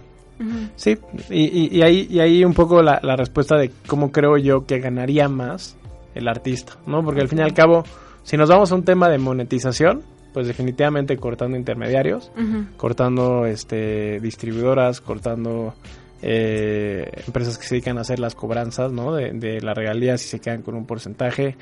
Sí, 0.77 0.97
y, 1.31 1.45
y- 1.45 1.79
y 1.79 1.83
ahí, 1.83 2.07
y 2.11 2.21
ahí 2.21 2.45
un 2.45 2.53
poco 2.55 2.83
la, 2.83 3.01
la 3.03 3.17
respuesta 3.17 3.57
de 3.57 3.71
cómo 3.87 4.13
creo 4.13 4.37
yo 4.37 4.67
que 4.67 4.79
ganaría 4.81 5.29
más 5.29 5.77
el 6.15 6.29
artista, 6.29 6.75
¿no? 6.87 7.03
Porque 7.03 7.21
al 7.21 7.29
fin 7.29 7.39
y 7.39 7.43
al 7.43 7.55
cabo, 7.55 7.85
si 8.23 8.37
nos 8.37 8.49
vamos 8.49 8.71
a 8.73 8.75
un 8.75 8.85
tema 8.85 9.09
de 9.09 9.19
monetización, 9.19 10.03
pues 10.35 10.47
definitivamente 10.47 11.17
cortando 11.17 11.57
intermediarios, 11.57 12.31
cortando 12.77 13.47
este 13.47 14.21
distribuidoras, 14.21 15.01
cortando 15.01 15.75
eh, 16.23 17.11
empresas 17.27 17.59
que 17.59 17.67
se 17.67 17.75
dedican 17.77 17.99
a 17.99 18.03
hacer 18.03 18.19
las 18.19 18.35
cobranzas, 18.35 18.93
¿no? 18.93 19.15
De, 19.15 19.33
de 19.33 19.61
las 19.61 19.77
regalías 19.77 20.25
y 20.25 20.29
se 20.29 20.41
quedan 20.41 20.63
con 20.63 20.75
un 20.75 20.87
porcentaje, 20.87 21.57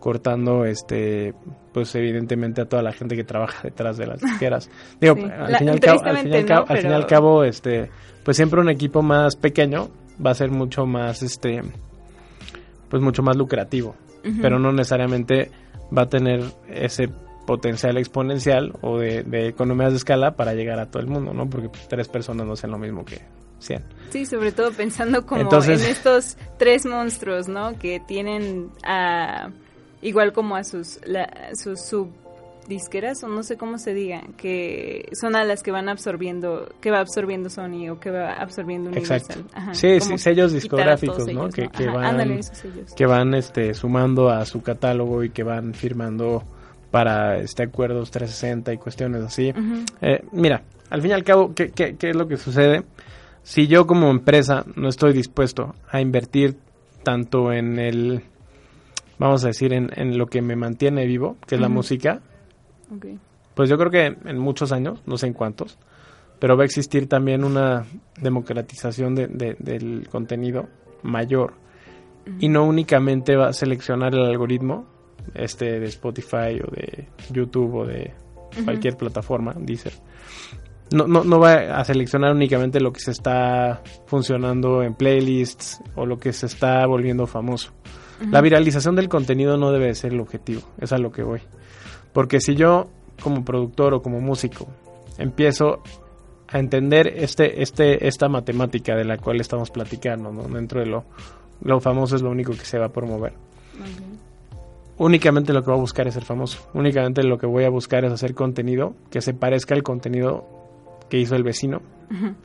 cortando 0.00 0.64
este 0.64 1.34
pues 1.72 1.94
evidentemente 1.94 2.62
a 2.62 2.64
toda 2.66 2.82
la 2.82 2.92
gente 2.92 3.16
que 3.16 3.24
trabaja 3.24 3.62
detrás 3.64 3.96
de 3.98 4.06
las 4.06 4.20
disqueras. 4.20 4.70
Digo, 5.00 5.14
Sí. 5.16 5.22
al, 5.24 5.52
La- 5.52 5.58
fin 5.58 5.68
y 5.68 5.70
al, 5.70 5.80
cabo, 5.80 6.00
al 6.04 6.16
fin 6.18 6.32
y 6.32 6.36
al 6.36 6.44
cabo, 6.46 6.66
no, 6.66 6.72
al 6.74 6.78
fin 6.80 6.90
y 6.90 6.94
al 6.94 7.06
cabo, 7.06 7.44
este 7.44 7.90
pues 8.24 8.36
siempre 8.36 8.60
un 8.60 8.70
equipo 8.70 9.02
más 9.02 9.36
pequeño 9.36 9.88
va 10.24 10.30
a 10.30 10.34
ser 10.34 10.50
mucho 10.50 10.86
más 10.86 11.22
este 11.22 11.60
pues 12.88 13.02
mucho 13.02 13.22
más 13.22 13.36
lucrativo, 13.36 13.94
pero 14.40 14.58
no 14.58 14.72
necesariamente 14.72 15.50
va 15.96 16.02
a 16.02 16.08
tener 16.08 16.42
ese 16.68 17.08
potencial 17.46 17.96
exponencial 17.98 18.72
o 18.80 18.98
de, 18.98 19.22
de 19.22 19.48
economías 19.48 19.92
de 19.92 19.98
escala 19.98 20.32
para 20.36 20.52
llegar 20.54 20.78
a 20.80 20.86
todo 20.90 21.00
el 21.02 21.08
mundo, 21.08 21.32
¿no? 21.32 21.48
Porque 21.48 21.68
pues, 21.68 21.86
tres 21.88 22.08
personas 22.08 22.46
no 22.46 22.54
hacen 22.54 22.70
lo 22.70 22.78
mismo 22.78 23.04
que 23.04 23.20
100. 23.60 23.84
Sí, 24.10 24.26
sobre 24.26 24.50
todo 24.52 24.72
pensando 24.72 25.24
como 25.26 25.42
Entonces- 25.42 25.84
en 25.84 25.90
estos 25.90 26.36
tres 26.58 26.86
monstruos, 26.86 27.48
¿no? 27.48 27.78
Que 27.78 28.00
tienen 28.00 28.70
a 28.84 29.50
igual 30.06 30.32
como 30.32 30.56
a 30.56 30.64
sus 30.64 30.98
la, 31.06 31.28
sus 31.54 31.80
subdisqueras 32.64 33.22
o 33.24 33.28
no 33.28 33.42
sé 33.42 33.56
cómo 33.56 33.78
se 33.78 33.94
diga, 33.94 34.22
que 34.36 35.08
son 35.12 35.36
a 35.36 35.44
las 35.44 35.62
que 35.62 35.70
van 35.70 35.88
absorbiendo, 35.88 36.68
que 36.80 36.90
va 36.90 37.00
absorbiendo 37.00 37.48
Sony 37.50 37.88
o 37.90 38.00
que 38.00 38.10
va 38.10 38.32
absorbiendo 38.32 38.90
Universal. 38.90 39.16
Exacto. 39.18 39.50
Ajá, 39.54 39.74
Sí, 39.74 40.00
sí, 40.00 40.18
sellos 40.18 40.52
discográficos, 40.52 41.18
¿no? 41.26 41.42
ellos, 41.44 41.54
Que- 41.54 41.68
que 41.68 41.84
Ajá, 41.84 41.92
van- 41.96 42.04
ándale, 42.04 42.40
que 42.96 43.06
van 43.06 43.34
este 43.34 43.74
sumando 43.74 44.30
a 44.30 44.44
su 44.46 44.62
catálogo 44.62 45.22
y 45.24 45.30
que 45.30 45.42
van 45.42 45.74
firmando 45.74 46.42
para 46.90 47.38
este 47.38 47.64
acuerdos 47.64 48.10
360 48.10 48.72
y 48.72 48.78
cuestiones 48.78 49.22
así. 49.22 49.52
Eh, 50.00 50.22
mira, 50.32 50.62
al 50.90 51.02
fin 51.02 51.10
y 51.10 51.14
al 51.14 51.24
cabo, 51.24 51.52
¿qué, 51.54 51.70
qué, 51.70 51.96
qué 51.96 52.10
es 52.10 52.16
lo 52.16 52.26
que 52.28 52.36
sucede? 52.36 52.82
Si 53.42 53.66
yo 53.68 53.86
como 53.86 54.10
empresa 54.10 54.64
no 54.76 54.88
estoy 54.88 55.12
dispuesto 55.12 55.74
a 55.90 56.00
invertir 56.00 56.56
tanto 57.04 57.52
en 57.52 57.78
el, 57.78 58.22
vamos 59.18 59.44
a 59.44 59.48
decir, 59.48 59.72
en, 59.72 59.90
en 59.94 60.18
lo 60.18 60.26
que 60.26 60.42
me 60.42 60.56
mantiene 60.56 61.06
vivo, 61.06 61.36
que 61.46 61.54
es 61.56 61.60
la 61.60 61.68
música, 61.74 62.20
pues 63.54 63.68
yo 63.70 63.76
creo 63.78 63.90
que 63.90 64.06
en 64.28 64.38
muchos 64.38 64.72
años, 64.72 65.00
no 65.06 65.16
sé 65.16 65.26
en 65.26 65.32
cuántos, 65.32 65.78
pero 66.38 66.56
va 66.56 66.62
a 66.62 66.66
existir 66.66 67.08
también 67.08 67.44
una 67.44 67.84
democratización 68.20 69.14
de- 69.14 69.26
de- 69.28 69.56
del 69.58 70.08
contenido 70.10 70.68
mayor. 71.02 71.54
Y 72.40 72.48
no 72.48 72.64
únicamente 72.64 73.36
va 73.36 73.48
a 73.48 73.52
seleccionar 73.52 74.12
el 74.14 74.24
algoritmo 74.24 74.84
este 75.34 75.78
de 75.80 75.86
Spotify 75.86 76.60
o 76.62 76.70
de 76.70 77.08
YouTube 77.30 77.74
o 77.74 77.86
de 77.86 78.12
cualquier 78.64 78.96
plataforma, 78.96 79.54
dice. 79.58 79.90
No, 80.92 81.06
no, 81.06 81.24
no 81.24 81.38
va 81.40 81.54
a 81.78 81.84
seleccionar 81.84 82.32
únicamente 82.32 82.80
lo 82.80 82.92
que 82.92 83.00
se 83.00 83.10
está 83.12 83.82
funcionando 84.06 84.82
en 84.82 84.94
playlists 84.94 85.80
o 85.96 86.04
lo 86.06 86.18
que 86.18 86.32
se 86.32 86.46
está 86.46 86.84
volviendo 86.86 87.26
famoso. 87.26 87.72
La 88.30 88.40
viralización 88.40 88.96
del 88.96 89.08
contenido 89.08 89.56
no 89.56 89.70
debe 89.72 89.86
de 89.86 89.94
ser 89.94 90.12
el 90.12 90.20
objetivo, 90.20 90.62
es 90.80 90.92
a 90.92 90.98
lo 90.98 91.12
que 91.12 91.22
voy. 91.22 91.40
Porque 92.12 92.40
si 92.40 92.54
yo, 92.54 92.88
como 93.22 93.44
productor 93.44 93.92
o 93.94 94.02
como 94.02 94.20
músico, 94.20 94.66
empiezo 95.18 95.82
a 96.48 96.58
entender 96.58 97.08
este, 97.08 97.62
este, 97.62 98.06
esta 98.06 98.28
matemática 98.28 98.94
de 98.96 99.04
la 99.04 99.18
cual 99.18 99.40
estamos 99.40 99.70
platicando, 99.70 100.32
¿no? 100.32 100.44
dentro 100.44 100.80
de 100.80 100.86
lo, 100.86 101.04
lo 101.62 101.80
famoso 101.80 102.16
es 102.16 102.22
lo 102.22 102.30
único 102.30 102.52
que 102.52 102.64
se 102.64 102.78
va 102.78 102.86
a 102.86 102.92
promover. 102.92 103.32
Únicamente 104.98 105.52
lo 105.52 105.62
que 105.62 105.70
voy 105.70 105.78
a 105.78 105.80
buscar 105.80 106.06
es 106.08 106.14
ser 106.14 106.24
famoso. 106.24 106.66
Únicamente 106.72 107.22
lo 107.22 107.36
que 107.36 107.46
voy 107.46 107.64
a 107.64 107.68
buscar 107.68 108.04
es 108.06 108.12
hacer 108.12 108.34
contenido 108.34 108.94
que 109.10 109.20
se 109.20 109.34
parezca 109.34 109.74
al 109.74 109.82
contenido 109.82 110.46
que 111.10 111.18
hizo 111.18 111.36
el 111.36 111.42
vecino 111.42 111.82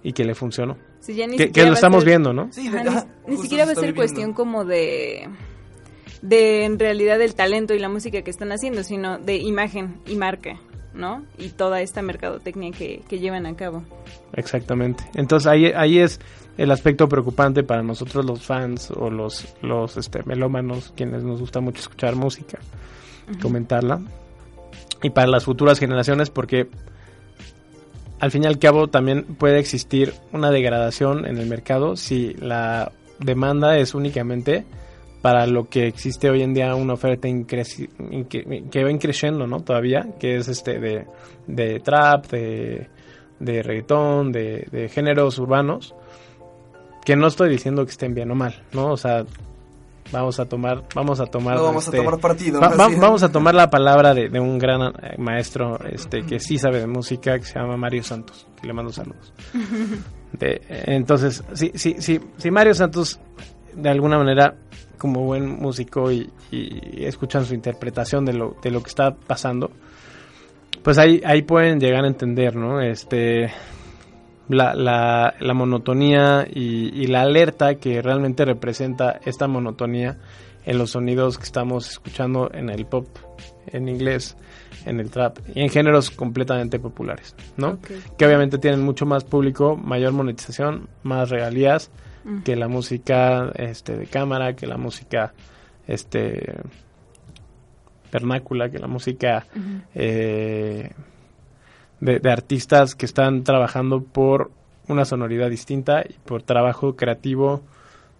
y 0.03 0.11
que 0.13 0.25
le 0.25 0.35
funcionó. 0.35 0.75
Sí, 0.99 1.15
ya 1.15 1.27
ni 1.27 1.37
Que, 1.37 1.65
lo 1.65 1.73
estamos 1.73 2.01
ser- 2.01 2.09
viendo, 2.09 2.33
¿no? 2.33 2.51
Sí, 2.51 2.67
Ajá, 2.67 3.05
de- 3.25 3.31
ni- 3.31 3.37
siquiera 3.37 3.65
va 3.65 3.71
a 3.71 3.75
se 3.75 3.81
ser 3.81 3.95
cuestión 3.95 4.33
como 4.33 4.65
de 4.65 5.29
de 6.21 6.65
en 6.65 6.79
realidad 6.79 7.19
del 7.19 7.35
talento 7.35 7.73
y 7.73 7.79
la 7.79 7.89
música 7.89 8.21
que 8.21 8.31
están 8.31 8.51
haciendo, 8.51 8.83
sino 8.83 9.17
de 9.17 9.37
imagen 9.37 9.99
y 10.05 10.15
marca, 10.15 10.59
¿no? 10.93 11.23
Y 11.37 11.49
toda 11.49 11.81
esta 11.81 12.01
mercadotecnia 12.01 12.71
que, 12.71 13.01
que 13.07 13.19
llevan 13.19 13.45
a 13.45 13.55
cabo. 13.55 13.83
Exactamente. 14.33 15.03
Entonces 15.15 15.47
ahí, 15.47 15.65
ahí 15.75 15.99
es 15.99 16.19
el 16.57 16.71
aspecto 16.71 17.07
preocupante 17.07 17.63
para 17.63 17.81
nosotros 17.81 18.25
los 18.25 18.43
fans 18.43 18.91
o 18.91 19.09
los, 19.09 19.55
los 19.61 19.97
este, 19.97 20.23
melómanos, 20.23 20.93
quienes 20.95 21.23
nos 21.23 21.39
gusta 21.39 21.59
mucho 21.59 21.79
escuchar 21.79 22.15
música, 22.15 22.59
comentarla. 23.41 24.01
Y 25.01 25.09
para 25.09 25.27
las 25.27 25.45
futuras 25.45 25.79
generaciones 25.79 26.29
porque 26.29 26.67
al 28.19 28.29
fin 28.29 28.43
y 28.43 28.47
al 28.47 28.59
cabo 28.59 28.87
también 28.87 29.23
puede 29.23 29.57
existir 29.57 30.13
una 30.31 30.51
degradación 30.51 31.25
en 31.25 31.37
el 31.37 31.47
mercado 31.47 31.95
si 31.95 32.35
la 32.35 32.91
demanda 33.19 33.77
es 33.77 33.95
únicamente 33.95 34.63
para 35.21 35.45
lo 35.47 35.69
que 35.69 35.87
existe 35.87 36.29
hoy 36.29 36.41
en 36.41 36.53
día 36.53 36.73
una 36.75 36.93
oferta 36.93 37.27
que 38.69 38.83
va 38.83 38.99
creciendo, 38.99 39.45
¿no? 39.47 39.61
Todavía, 39.61 40.07
que 40.19 40.37
es 40.37 40.47
este 40.47 40.79
de, 40.79 41.05
de 41.47 41.79
trap, 41.79 42.27
de, 42.31 42.87
de 43.39 43.63
reggaetón, 43.63 44.31
de, 44.31 44.67
de 44.71 44.89
géneros 44.89 45.37
urbanos, 45.39 45.93
que 47.05 47.15
no 47.15 47.27
estoy 47.27 47.49
diciendo 47.49 47.85
que 47.85 47.91
estén 47.91 48.13
bien 48.13 48.31
o 48.31 48.35
mal, 48.35 48.63
¿no? 48.73 48.91
O 48.91 48.97
sea, 48.97 49.23
vamos 50.11 50.39
a 50.39 50.45
tomar, 50.45 50.83
vamos 50.95 51.19
a 51.19 51.25
tomar, 51.25 51.55
No 51.57 51.63
vamos 51.65 51.85
este, 51.85 51.97
a 51.97 52.03
tomar 52.03 52.19
partido. 52.19 52.59
va- 52.59 52.69
va- 52.75 52.89
vamos 52.99 53.23
a 53.23 53.31
tomar 53.31 53.53
la 53.55 53.69
palabra 53.69 54.13
de, 54.13 54.29
de 54.29 54.39
un 54.39 54.57
gran 54.57 54.81
eh, 55.01 55.15
maestro, 55.17 55.79
este, 55.85 56.23
que 56.23 56.39
sí 56.39 56.57
sabe 56.57 56.79
de 56.79 56.87
música, 56.87 57.37
que 57.39 57.45
se 57.45 57.59
llama 57.59 57.77
Mario 57.77 58.03
Santos, 58.03 58.47
que 58.59 58.67
le 58.67 58.73
mando 58.73 58.91
saludos. 58.91 59.33
De- 60.31 60.61
entonces, 60.85 61.43
si, 61.53 61.71
si, 61.75 61.95
si, 62.01 62.19
si 62.37 62.51
Mario 62.51 62.73
Santos, 62.73 63.19
de 63.75 63.89
alguna 63.89 64.17
manera, 64.17 64.55
como 65.01 65.23
buen 65.23 65.59
músico 65.59 66.11
y, 66.11 66.29
y 66.51 67.05
escuchan 67.05 67.43
su 67.43 67.55
interpretación 67.55 68.23
de 68.23 68.33
lo, 68.33 68.55
de 68.61 68.69
lo 68.69 68.83
que 68.83 68.89
está 68.89 69.15
pasando, 69.15 69.71
pues 70.83 70.99
ahí, 70.99 71.19
ahí 71.25 71.41
pueden 71.41 71.79
llegar 71.79 72.03
a 72.03 72.07
entender, 72.07 72.55
¿no? 72.55 72.79
Este, 72.81 73.51
la, 74.47 74.75
la, 74.75 75.33
la 75.39 75.53
monotonía 75.55 76.45
y, 76.47 77.01
y 77.01 77.07
la 77.07 77.23
alerta 77.23 77.75
que 77.75 77.99
realmente 78.03 78.45
representa 78.45 79.19
esta 79.25 79.47
monotonía 79.47 80.19
en 80.65 80.77
los 80.77 80.91
sonidos 80.91 81.39
que 81.39 81.45
estamos 81.45 81.89
escuchando 81.89 82.51
en 82.53 82.69
el 82.69 82.85
pop, 82.85 83.07
en 83.65 83.89
inglés, 83.89 84.37
en 84.85 84.99
el 84.99 85.09
trap 85.09 85.39
y 85.55 85.61
en 85.61 85.69
géneros 85.69 86.11
completamente 86.11 86.77
populares, 86.77 87.35
¿no? 87.57 87.79
Que 88.17 88.27
obviamente 88.27 88.59
tienen 88.59 88.83
mucho 88.83 89.07
más 89.07 89.23
público, 89.23 89.75
mayor 89.75 90.11
monetización, 90.11 90.89
más 91.01 91.31
regalías, 91.31 91.89
que 92.43 92.55
la 92.55 92.67
música 92.67 93.51
este 93.55 93.97
de 93.97 94.07
cámara, 94.07 94.55
que 94.55 94.67
la 94.67 94.77
música 94.77 95.33
este 95.87 96.55
vernácula, 98.11 98.69
que 98.69 98.79
la 98.79 98.87
música 98.87 99.45
eh, 99.95 100.91
de, 101.99 102.19
de 102.19 102.31
artistas 102.31 102.95
que 102.95 103.05
están 103.05 103.43
trabajando 103.43 104.03
por 104.03 104.51
una 104.87 105.05
sonoridad 105.05 105.49
distinta 105.49 106.03
y 106.07 106.13
por 106.25 106.43
trabajo 106.43 106.95
creativo 106.95 107.61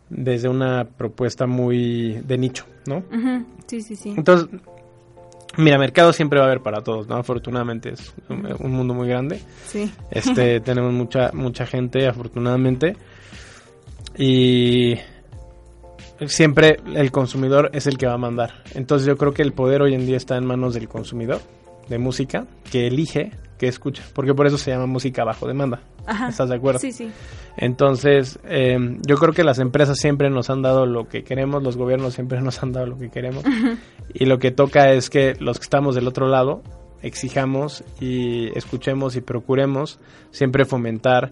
desde 0.10 0.50
una 0.50 0.86
propuesta 0.86 1.48
muy 1.48 2.22
de 2.26 2.38
nicho, 2.38 2.66
¿no? 2.86 3.04
Sí, 3.68 3.82
sí, 3.82 3.96
sí. 3.96 4.14
Entonces, 4.16 4.50
mira, 5.58 5.78
mercado 5.78 6.12
siempre 6.12 6.40
va 6.40 6.46
a 6.46 6.48
haber 6.50 6.62
para 6.62 6.82
todos, 6.82 7.08
¿no? 7.08 7.16
Afortunadamente 7.16 7.90
es 7.94 8.14
un, 8.30 8.46
un 8.60 8.72
mundo 8.72 8.94
muy 8.94 9.08
grande. 9.08 9.42
Sí. 9.66 9.92
Este, 10.12 10.60
tenemos 10.62 10.92
mucha 10.94 11.32
mucha 11.34 11.66
gente, 11.66 12.08
afortunadamente. 12.08 12.96
Y 14.22 15.00
siempre 16.28 16.78
el 16.94 17.12
consumidor 17.12 17.72
es 17.74 17.88
el 17.88 17.98
que 17.98 18.06
va 18.06 18.14
a 18.14 18.20
mandar. 18.20 18.54
Entonces 18.76 19.08
yo 19.08 19.18
creo 19.18 19.34
que 19.34 19.42
el 19.42 19.52
poder 19.52 19.82
hoy 19.82 19.96
en 19.96 20.06
día 20.06 20.18
está 20.18 20.38
en 20.38 20.46
manos 20.46 20.76
del 20.76 20.88
consumidor 20.88 21.40
de 21.90 21.98
música 21.98 22.46
que 22.72 22.86
elige 22.86 23.32
que 23.58 23.68
escucha, 23.68 24.04
porque 24.14 24.36
por 24.36 24.46
eso 24.46 24.60
se 24.60 24.70
llama 24.70 24.86
música 24.86 25.24
bajo 25.24 25.48
demanda. 25.48 25.82
Ajá. 26.06 26.30
¿Estás 26.30 26.50
de 26.50 26.56
acuerdo? 26.56 26.80
Sí, 26.80 26.92
sí. 26.92 27.10
Entonces, 27.58 28.40
eh, 28.46 28.78
yo 29.08 29.18
creo 29.18 29.34
que 29.34 29.44
las 29.44 29.58
empresas 29.58 29.98
siempre 29.98 30.30
nos 30.30 30.52
han 30.52 30.62
dado 30.62 30.86
lo 30.86 31.08
que 31.08 31.24
queremos, 31.24 31.64
los 31.64 31.76
gobiernos 31.76 32.14
siempre 32.14 32.42
nos 32.42 32.62
han 32.62 32.74
dado 32.74 32.86
lo 32.86 33.00
que 33.00 33.10
queremos. 33.10 33.44
Y 34.14 34.26
lo 34.26 34.38
que 34.38 34.52
toca 34.52 34.92
es 34.92 35.10
que 35.10 35.36
los 35.40 35.58
que 35.58 35.64
estamos 35.64 35.96
del 35.96 36.08
otro 36.08 36.28
lado 36.28 36.62
exijamos 37.02 37.84
y 38.00 38.56
escuchemos 38.56 39.16
y 39.16 39.22
procuremos 39.22 40.00
siempre 40.30 40.66
fomentar 40.66 41.32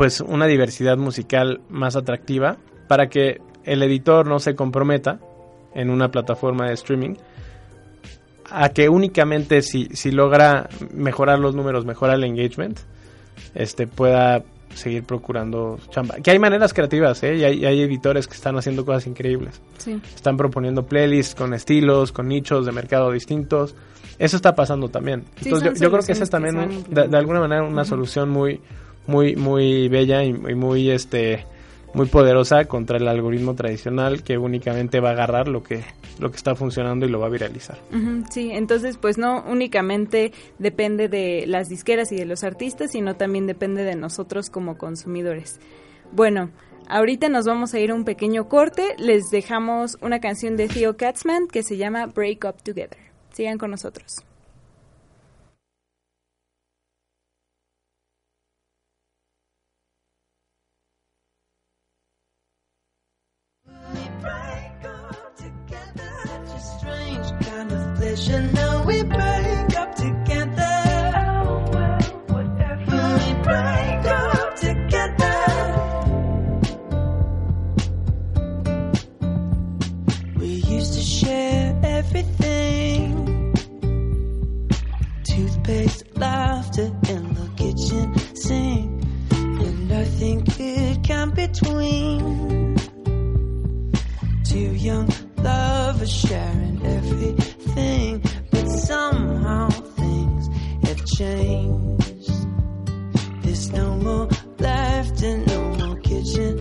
pues 0.00 0.22
una 0.22 0.46
diversidad 0.46 0.96
musical 0.96 1.60
más 1.68 1.94
atractiva 1.94 2.56
para 2.88 3.10
que 3.10 3.42
el 3.64 3.82
editor 3.82 4.26
no 4.26 4.38
se 4.38 4.54
comprometa 4.54 5.20
en 5.74 5.90
una 5.90 6.10
plataforma 6.10 6.68
de 6.68 6.72
streaming 6.72 7.16
a 8.48 8.70
que 8.70 8.88
únicamente 8.88 9.60
si, 9.60 9.90
si 9.92 10.10
logra 10.10 10.70
mejorar 10.94 11.38
los 11.38 11.54
números, 11.54 11.84
mejorar 11.84 12.16
el 12.16 12.24
engagement, 12.24 12.78
este 13.54 13.86
pueda 13.86 14.42
seguir 14.74 15.04
procurando 15.04 15.78
chamba. 15.90 16.14
Que 16.14 16.30
hay 16.30 16.38
maneras 16.38 16.72
creativas, 16.72 17.22
¿eh? 17.22 17.36
Y 17.36 17.44
hay, 17.44 17.66
hay 17.66 17.82
editores 17.82 18.26
que 18.26 18.36
están 18.36 18.56
haciendo 18.56 18.86
cosas 18.86 19.06
increíbles. 19.06 19.60
Sí. 19.76 20.00
Están 20.14 20.38
proponiendo 20.38 20.86
playlists 20.86 21.34
con 21.34 21.52
estilos, 21.52 22.10
con 22.10 22.26
nichos 22.26 22.64
de 22.64 22.72
mercado 22.72 23.12
distintos. 23.12 23.74
Eso 24.18 24.36
está 24.36 24.54
pasando 24.54 24.88
también. 24.88 25.24
Sí, 25.42 25.50
Entonces 25.50 25.78
yo, 25.78 25.84
yo 25.84 25.90
creo 25.90 26.02
que 26.02 26.12
esa 26.12 26.24
es 26.24 26.30
también 26.30 26.86
de 26.88 27.16
alguna 27.18 27.40
manera 27.40 27.64
una 27.64 27.84
solución 27.84 28.30
muy 28.30 28.62
muy 29.10 29.36
muy 29.36 29.88
bella 29.88 30.22
y, 30.24 30.30
y 30.30 30.54
muy 30.54 30.90
este 30.90 31.44
muy 31.92 32.06
poderosa 32.06 32.64
contra 32.66 32.98
el 32.98 33.08
algoritmo 33.08 33.54
tradicional 33.54 34.22
que 34.22 34.38
únicamente 34.38 35.00
va 35.00 35.10
a 35.10 35.12
agarrar 35.12 35.48
lo 35.48 35.62
que 35.62 35.82
lo 36.18 36.30
que 36.30 36.36
está 36.36 36.54
funcionando 36.54 37.06
y 37.06 37.08
lo 37.08 37.18
va 37.18 37.26
a 37.26 37.30
viralizar. 37.30 37.78
Sí, 38.30 38.50
entonces 38.52 38.98
pues 38.98 39.16
no 39.16 39.42
únicamente 39.48 40.32
depende 40.58 41.08
de 41.08 41.44
las 41.46 41.68
disqueras 41.68 42.12
y 42.12 42.16
de 42.16 42.26
los 42.26 42.44
artistas, 42.44 42.92
sino 42.92 43.16
también 43.16 43.46
depende 43.46 43.84
de 43.84 43.96
nosotros 43.96 44.50
como 44.50 44.76
consumidores. 44.76 45.58
Bueno, 46.12 46.50
ahorita 46.88 47.28
nos 47.28 47.46
vamos 47.46 47.72
a 47.72 47.80
ir 47.80 47.90
a 47.90 47.94
un 47.94 48.04
pequeño 48.04 48.48
corte, 48.48 48.94
les 48.98 49.30
dejamos 49.30 49.96
una 50.02 50.20
canción 50.20 50.56
de 50.56 50.68
Theo 50.68 50.96
Katzman 50.96 51.48
que 51.48 51.62
se 51.62 51.76
llama 51.78 52.06
Break 52.06 52.44
Up 52.44 52.62
Together. 52.62 52.98
Sigan 53.32 53.58
con 53.58 53.70
nosotros. 53.70 54.24
Between 91.48 92.76
two 94.44 94.74
young 94.74 95.08
lovers 95.38 96.12
sharing 96.12 96.70
everything, 97.80 98.22
but 98.50 98.66
somehow 98.68 99.68
things 99.68 100.48
have 100.84 101.04
changed. 101.06 102.30
There's 103.42 103.72
no 103.72 103.96
more 103.96 104.28
laughter, 104.58 105.38
no 105.46 105.74
more 105.74 105.96
kitchen 106.00 106.60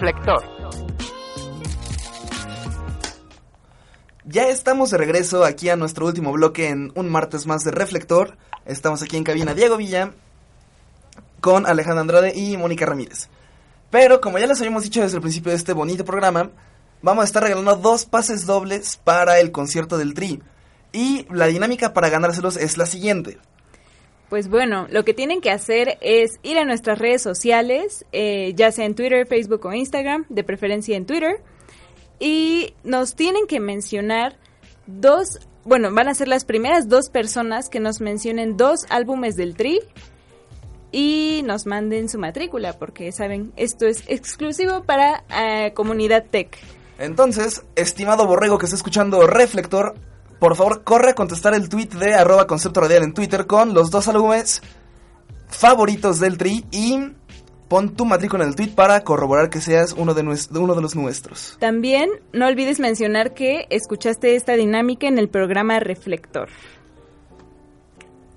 Reflector. 0.00 0.42
Ya 4.24 4.48
estamos 4.48 4.90
de 4.90 4.96
regreso 4.96 5.44
aquí 5.44 5.68
a 5.68 5.76
nuestro 5.76 6.06
último 6.06 6.32
bloque 6.32 6.68
en 6.68 6.90
un 6.94 7.10
martes 7.10 7.46
más 7.46 7.64
de 7.64 7.70
Reflector. 7.70 8.38
Estamos 8.64 9.02
aquí 9.02 9.18
en 9.18 9.24
cabina 9.24 9.52
Diego 9.52 9.76
Villa 9.76 10.12
con 11.42 11.66
Alejandra 11.66 12.00
Andrade 12.00 12.32
y 12.34 12.56
Mónica 12.56 12.86
Ramírez. 12.86 13.28
Pero 13.90 14.22
como 14.22 14.38
ya 14.38 14.46
les 14.46 14.58
habíamos 14.60 14.84
dicho 14.84 15.02
desde 15.02 15.16
el 15.16 15.22
principio 15.22 15.50
de 15.50 15.58
este 15.58 15.74
bonito 15.74 16.02
programa, 16.06 16.48
vamos 17.02 17.20
a 17.20 17.26
estar 17.26 17.42
regalando 17.42 17.76
dos 17.76 18.06
pases 18.06 18.46
dobles 18.46 18.98
para 19.04 19.38
el 19.38 19.52
concierto 19.52 19.98
del 19.98 20.14
Tri. 20.14 20.40
Y 20.94 21.26
la 21.30 21.44
dinámica 21.44 21.92
para 21.92 22.08
ganárselos 22.08 22.56
es 22.56 22.78
la 22.78 22.86
siguiente. 22.86 23.38
Pues 24.30 24.48
bueno, 24.48 24.86
lo 24.90 25.04
que 25.04 25.12
tienen 25.12 25.40
que 25.40 25.50
hacer 25.50 25.98
es 26.00 26.38
ir 26.44 26.56
a 26.56 26.64
nuestras 26.64 27.00
redes 27.00 27.20
sociales, 27.20 28.06
eh, 28.12 28.54
ya 28.54 28.70
sea 28.70 28.86
en 28.86 28.94
Twitter, 28.94 29.26
Facebook 29.26 29.66
o 29.66 29.72
Instagram, 29.72 30.24
de 30.28 30.44
preferencia 30.44 30.96
en 30.96 31.04
Twitter, 31.04 31.42
y 32.20 32.74
nos 32.84 33.16
tienen 33.16 33.48
que 33.48 33.58
mencionar 33.58 34.36
dos, 34.86 35.40
bueno, 35.64 35.92
van 35.92 36.06
a 36.06 36.14
ser 36.14 36.28
las 36.28 36.44
primeras 36.44 36.88
dos 36.88 37.10
personas 37.10 37.68
que 37.68 37.80
nos 37.80 38.00
mencionen 38.00 38.56
dos 38.56 38.86
álbumes 38.88 39.34
del 39.34 39.56
Tri 39.56 39.80
y 40.92 41.42
nos 41.44 41.66
manden 41.66 42.08
su 42.08 42.20
matrícula, 42.20 42.78
porque 42.78 43.10
saben, 43.10 43.52
esto 43.56 43.86
es 43.86 44.04
exclusivo 44.06 44.84
para 44.84 45.24
eh, 45.36 45.72
comunidad 45.74 46.24
tech. 46.30 46.56
Entonces, 47.00 47.64
estimado 47.74 48.28
borrego 48.28 48.58
que 48.58 48.66
está 48.66 48.76
escuchando 48.76 49.26
Reflector, 49.26 49.94
por 50.40 50.56
favor 50.56 50.82
corre 50.82 51.10
a 51.10 51.14
contestar 51.14 51.54
el 51.54 51.68
tweet 51.68 51.90
de 51.90 52.14
arroba 52.14 52.46
concepto 52.46 52.80
radial 52.80 53.04
en 53.04 53.12
Twitter 53.12 53.46
con 53.46 53.74
los 53.74 53.90
dos 53.90 54.08
álbumes 54.08 54.62
favoritos 55.48 56.18
del 56.18 56.38
tri 56.38 56.64
y 56.70 56.98
pon 57.68 57.94
tu 57.94 58.06
matrícula 58.06 58.42
en 58.44 58.50
el 58.50 58.56
tweet 58.56 58.70
para 58.74 59.04
corroborar 59.04 59.50
que 59.50 59.60
seas 59.60 59.92
uno 59.92 60.14
de, 60.14 60.22
uno 60.22 60.74
de 60.74 60.82
los 60.82 60.96
nuestros. 60.96 61.56
También 61.60 62.10
no 62.32 62.46
olvides 62.46 62.80
mencionar 62.80 63.34
que 63.34 63.66
escuchaste 63.70 64.34
esta 64.34 64.54
dinámica 64.54 65.06
en 65.06 65.18
el 65.18 65.28
programa 65.28 65.78
Reflector. 65.78 66.48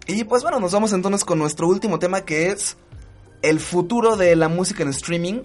Y 0.05 0.25
pues 0.25 0.43
bueno, 0.43 0.59
nos 0.59 0.73
vamos 0.73 0.91
entonces 0.91 1.23
con 1.23 1.39
nuestro 1.39 1.67
último 1.67 1.97
tema 1.97 2.25
que 2.25 2.51
es 2.51 2.75
el 3.41 3.59
futuro 3.59 4.17
de 4.17 4.35
la 4.35 4.49
música 4.49 4.83
en 4.83 4.89
streaming, 4.89 5.41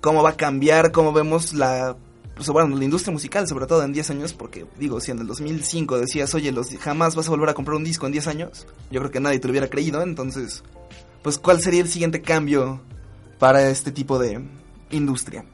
cómo 0.00 0.22
va 0.22 0.30
a 0.30 0.36
cambiar, 0.36 0.90
cómo 0.90 1.12
vemos 1.12 1.52
la 1.52 1.96
pues, 2.34 2.48
bueno, 2.48 2.76
la 2.76 2.84
industria 2.84 3.12
musical, 3.12 3.46
sobre 3.46 3.66
todo 3.66 3.82
en 3.84 3.92
10 3.92 4.10
años, 4.10 4.32
porque 4.32 4.64
digo, 4.78 5.00
si 5.00 5.10
en 5.10 5.18
el 5.20 5.26
2005 5.26 5.98
decías, 5.98 6.34
oye, 6.34 6.52
los, 6.52 6.68
jamás 6.78 7.14
vas 7.16 7.26
a 7.28 7.30
volver 7.30 7.48
a 7.50 7.54
comprar 7.54 7.76
un 7.76 7.84
disco 7.84 8.06
en 8.06 8.12
10 8.12 8.26
años, 8.28 8.66
yo 8.90 9.00
creo 9.00 9.10
que 9.10 9.20
nadie 9.20 9.38
te 9.38 9.48
lo 9.48 9.52
hubiera 9.52 9.68
creído, 9.68 10.02
entonces, 10.02 10.62
pues, 11.22 11.38
¿cuál 11.38 11.60
sería 11.60 11.82
el 11.82 11.88
siguiente 11.88 12.22
cambio 12.22 12.80
para 13.38 13.68
este 13.68 13.92
tipo 13.92 14.18
de 14.18 14.40
industria? 14.90 15.44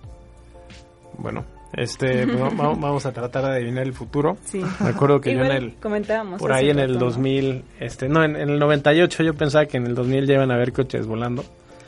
Bueno, 1.18 1.44
este, 1.72 2.26
pues, 2.26 2.40
va- 2.40 2.48
va- 2.50 2.74
vamos 2.78 3.04
a 3.06 3.12
tratar 3.12 3.44
de 3.44 3.50
adivinar 3.52 3.82
el 3.84 3.92
futuro. 3.92 4.36
Sí. 4.44 4.62
Me 4.80 4.88
acuerdo 4.90 5.20
que 5.20 5.32
yo 5.34 5.40
en 5.40 5.44
Igual 5.46 5.62
el, 5.64 5.74
comentábamos 5.76 6.40
por 6.40 6.52
ahí 6.52 6.70
en 6.70 6.78
el 6.78 6.94
rato, 6.94 7.00
¿no? 7.00 7.10
2000, 7.10 7.64
este, 7.80 8.08
no, 8.08 8.24
en, 8.24 8.36
en 8.36 8.48
el 8.50 8.58
98 8.58 9.22
yo 9.24 9.34
pensaba 9.34 9.66
que 9.66 9.76
en 9.78 9.86
el 9.86 9.94
2000 9.94 10.26
ya 10.26 10.34
iban 10.34 10.50
a 10.50 10.54
haber 10.54 10.72
coches 10.72 11.06
volando. 11.06 11.44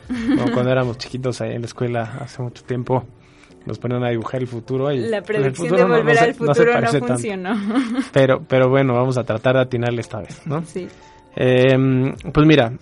Como 0.09 0.51
cuando 0.53 0.73
éramos 0.73 0.99
chiquitos 0.99 1.41
ahí 1.41 1.53
en 1.53 1.61
la 1.63 1.67
escuela 1.67 2.19
hace 2.21 2.43
mucho 2.43 2.65
tiempo, 2.65 3.05
nos 3.67 3.79
ponían 3.79 4.03
a 4.05 4.11
dibujar 4.11 4.41
el 4.41 4.47
futuro. 4.47 4.91
Y 4.93 4.99
La 4.99 5.23
pues, 5.23 5.31
el 5.39 5.43
predicción 5.43 5.69
futuro 5.69 5.77
de 5.77 5.83
no- 5.83 5.89
no 5.89 5.97
volver 6.03 6.19
al 6.19 6.29
no 6.29 6.33
se 6.33 6.39
futuro 6.65 6.81
no, 6.81 6.91
tanto. 6.91 7.07
funcionó. 7.07 7.55
Pero, 8.13 8.43
pero 8.49 8.69
bueno, 8.69 8.95
vamos 8.95 9.17
a 9.19 9.25
tratar 9.25 9.55
de 9.57 9.61
atinarle 9.63 10.01
esta 10.01 10.21
vez, 10.21 10.47
¿no? 10.47 10.63
sí. 10.65 10.89
Eh, 11.37 11.77
pues 12.33 12.45
mira, 12.47 12.73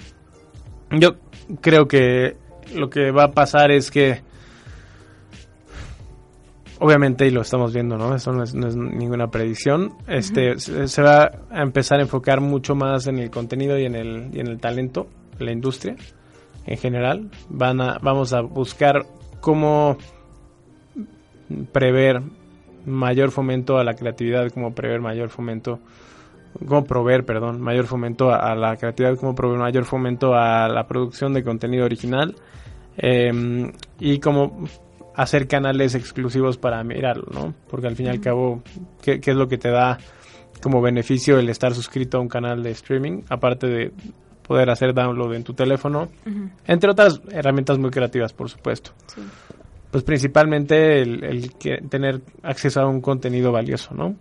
yo 0.91 1.16
creo 1.61 1.87
que 1.87 2.37
lo 2.74 2.89
que 2.89 3.11
va 3.11 3.24
a 3.24 3.33
pasar 3.33 3.70
es 3.70 3.91
que, 3.91 4.22
obviamente, 6.79 7.26
y 7.26 7.31
lo 7.31 7.43
estamos 7.43 7.72
viendo, 7.72 7.97
¿no? 7.99 8.14
Eso 8.14 8.33
no 8.33 8.43
es, 8.43 8.55
no 8.55 8.68
es 8.68 8.76
ninguna 8.76 9.29
predicción. 9.31 9.93
Este, 10.07 10.59
se, 10.59 10.89
se 10.89 11.03
va 11.03 11.31
a 11.51 11.62
empezar 11.62 11.99
a 11.99 12.03
enfocar 12.03 12.41
mucho 12.41 12.74
más 12.74 13.07
en 13.07 13.18
el 13.18 13.31
contenido 13.31 13.79
y 13.79 13.85
en 13.85 13.95
el, 13.95 14.31
y 14.33 14.41
en 14.41 14.47
el 14.49 14.59
talento, 14.59 15.09
la 15.39 15.53
industria 15.53 15.97
en 16.66 16.76
general. 16.79 17.31
Van 17.49 17.81
a, 17.81 17.99
vamos 18.01 18.33
a 18.33 18.41
buscar 18.41 19.05
cómo 19.41 19.97
prever 21.72 22.22
mayor 22.86 23.30
fomento 23.30 23.78
a 23.78 23.84
la 23.84 23.94
creatividad, 23.94 24.51
cómo 24.51 24.74
prever 24.74 25.01
mayor 25.01 25.28
fomento 25.28 25.80
cómo 26.66 26.84
proveer, 26.84 27.24
perdón, 27.24 27.61
mayor 27.61 27.86
fomento 27.86 28.30
a, 28.30 28.53
a 28.53 28.55
la 28.57 28.76
creatividad, 28.76 29.16
cómo 29.18 29.34
proveer 29.34 29.61
mayor 29.61 29.84
fomento 29.84 30.34
a 30.34 30.68
la 30.68 30.86
producción 30.86 31.32
de 31.34 31.44
contenido 31.44 31.84
original 31.84 32.34
eh, 32.96 33.72
y 34.01 34.18
cómo 34.18 34.64
hacer 35.14 35.46
canales 35.49 35.94
exclusivos 35.94 36.59
para 36.59 36.82
mirarlo, 36.84 37.26
¿no? 37.32 37.55
Porque 37.68 37.86
al 37.86 37.96
fin 37.96 38.07
y 38.07 38.09
al 38.09 38.20
cabo, 38.20 38.62
¿qué, 39.03 39.20
qué 39.20 39.32
es 39.32 39.36
lo 39.36 39.49
que 39.49 39.59
te 39.59 39.70
da 39.70 39.99
como 40.62 40.80
beneficio 40.80 41.38
el 41.38 41.49
estar 41.49 41.74
suscrito 41.74 42.18
a 42.18 42.20
un 42.20 42.28
canal 42.28 42.62
de 42.62 42.70
streaming? 42.70 43.22
Aparte 43.28 43.66
de 43.66 43.92
poder 44.42 44.70
hacer 44.70 44.94
download 44.94 45.34
en 45.34 45.44
tu 45.44 45.55
teléfono, 45.55 46.09
entre 46.66 46.90
otras 46.90 47.20
herramientas 47.30 47.78
muy 47.78 47.90
creativas, 47.90 48.32
por 48.32 48.49
supuesto. 48.49 48.92
Sí. 49.07 49.20
Pues 49.91 50.05
principalmente 50.05 51.01
el, 51.01 51.24
el 51.24 51.55
que 51.55 51.78
tener 51.89 52.20
acceso 52.43 52.80
a 52.80 52.86
un 52.86 53.01
contenido 53.01 53.53
valioso, 53.53 53.95
¿no? 53.95 54.16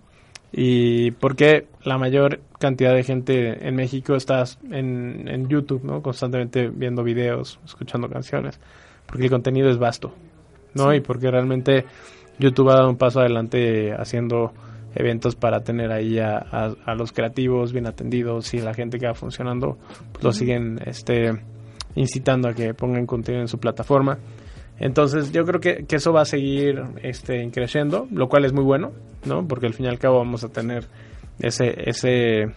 Y 0.52 1.12
porque 1.12 1.68
la 1.84 1.98
mayor 1.98 2.40
cantidad 2.58 2.94
de 2.96 3.04
gente 3.04 3.68
en 3.68 3.76
México 3.76 4.16
está 4.16 4.44
en, 4.72 5.28
en 5.28 5.50
YouTube, 5.50 5.84
¿no? 5.84 6.02
Constantemente 6.02 6.70
viendo 6.70 7.04
videos, 7.04 7.60
escuchando 7.66 8.08
canciones, 8.10 8.60
porque 9.08 9.26
el 9.26 9.30
contenido 9.30 9.70
es 9.70 9.78
vasto, 9.78 10.14
¿no? 10.74 10.92
Sí. 10.92 10.98
Y 10.98 11.02
porque 11.02 11.30
realmente 11.30 11.84
YouTube 12.40 12.70
ha 12.70 12.76
dado 12.76 12.90
un 12.90 12.98
paso 12.98 13.20
adelante 13.20 13.92
haciendo 13.94 14.54
eventos 14.96 15.36
para 15.36 15.60
tener 15.66 15.92
ahí 15.92 16.18
a, 16.18 16.38
a- 16.38 16.76
a 16.86 16.96
los 16.96 17.12
creativos 17.12 17.74
bien 17.74 17.86
atendidos 17.88 18.54
y 18.54 18.60
la 18.60 18.74
gente 18.74 19.00
que 19.00 19.06
va 19.08 19.14
funcionando, 19.14 19.78
pues 20.14 20.24
lo 20.24 20.32
siguen 20.32 20.80
este, 20.86 21.34
incitando 21.96 22.48
a 22.48 22.54
que 22.54 22.74
pongan 22.74 23.06
contenido 23.06 23.42
en 23.42 23.50
su 23.50 23.60
plataforma. 23.60 24.18
Entonces 24.80 25.32
yo 25.32 25.44
creo 25.46 25.60
que, 25.60 25.86
eso 25.90 26.14
va 26.14 26.22
a 26.22 26.26
seguir 26.26 26.84
este, 27.02 27.50
creciendo, 27.52 28.08
lo 28.12 28.30
cual 28.30 28.46
es 28.46 28.54
muy 28.54 28.64
bueno, 28.64 28.92
¿no? 29.26 29.48
Porque 29.48 29.66
al 29.66 29.74
fin 29.74 29.86
y 29.88 29.90
al 29.90 29.98
cabo 29.98 30.20
vamos 30.20 30.44
a 30.44 30.50
tener 30.50 30.88
ese, 31.40 31.90
ese, 31.90 32.52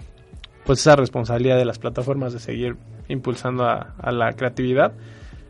pues 0.64 0.80
esa 0.80 0.96
responsabilidad 0.96 1.56
de 1.56 1.64
las 1.64 1.78
plataformas 1.78 2.32
de 2.32 2.38
seguir 2.38 2.76
impulsando 3.08 3.64
a, 3.64 4.12
la 4.12 4.32
creatividad. 4.32 4.92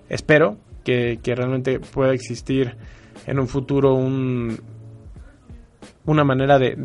Espero 0.09 0.59
que, 0.85 1.19
realmente 1.25 1.81
pueda 1.81 2.13
existir 2.13 2.77
en 3.27 3.41
un 3.41 3.49
futuro 3.49 3.95
un, 3.95 4.61
una 6.07 6.23
manera 6.23 6.59
de, 6.59 6.77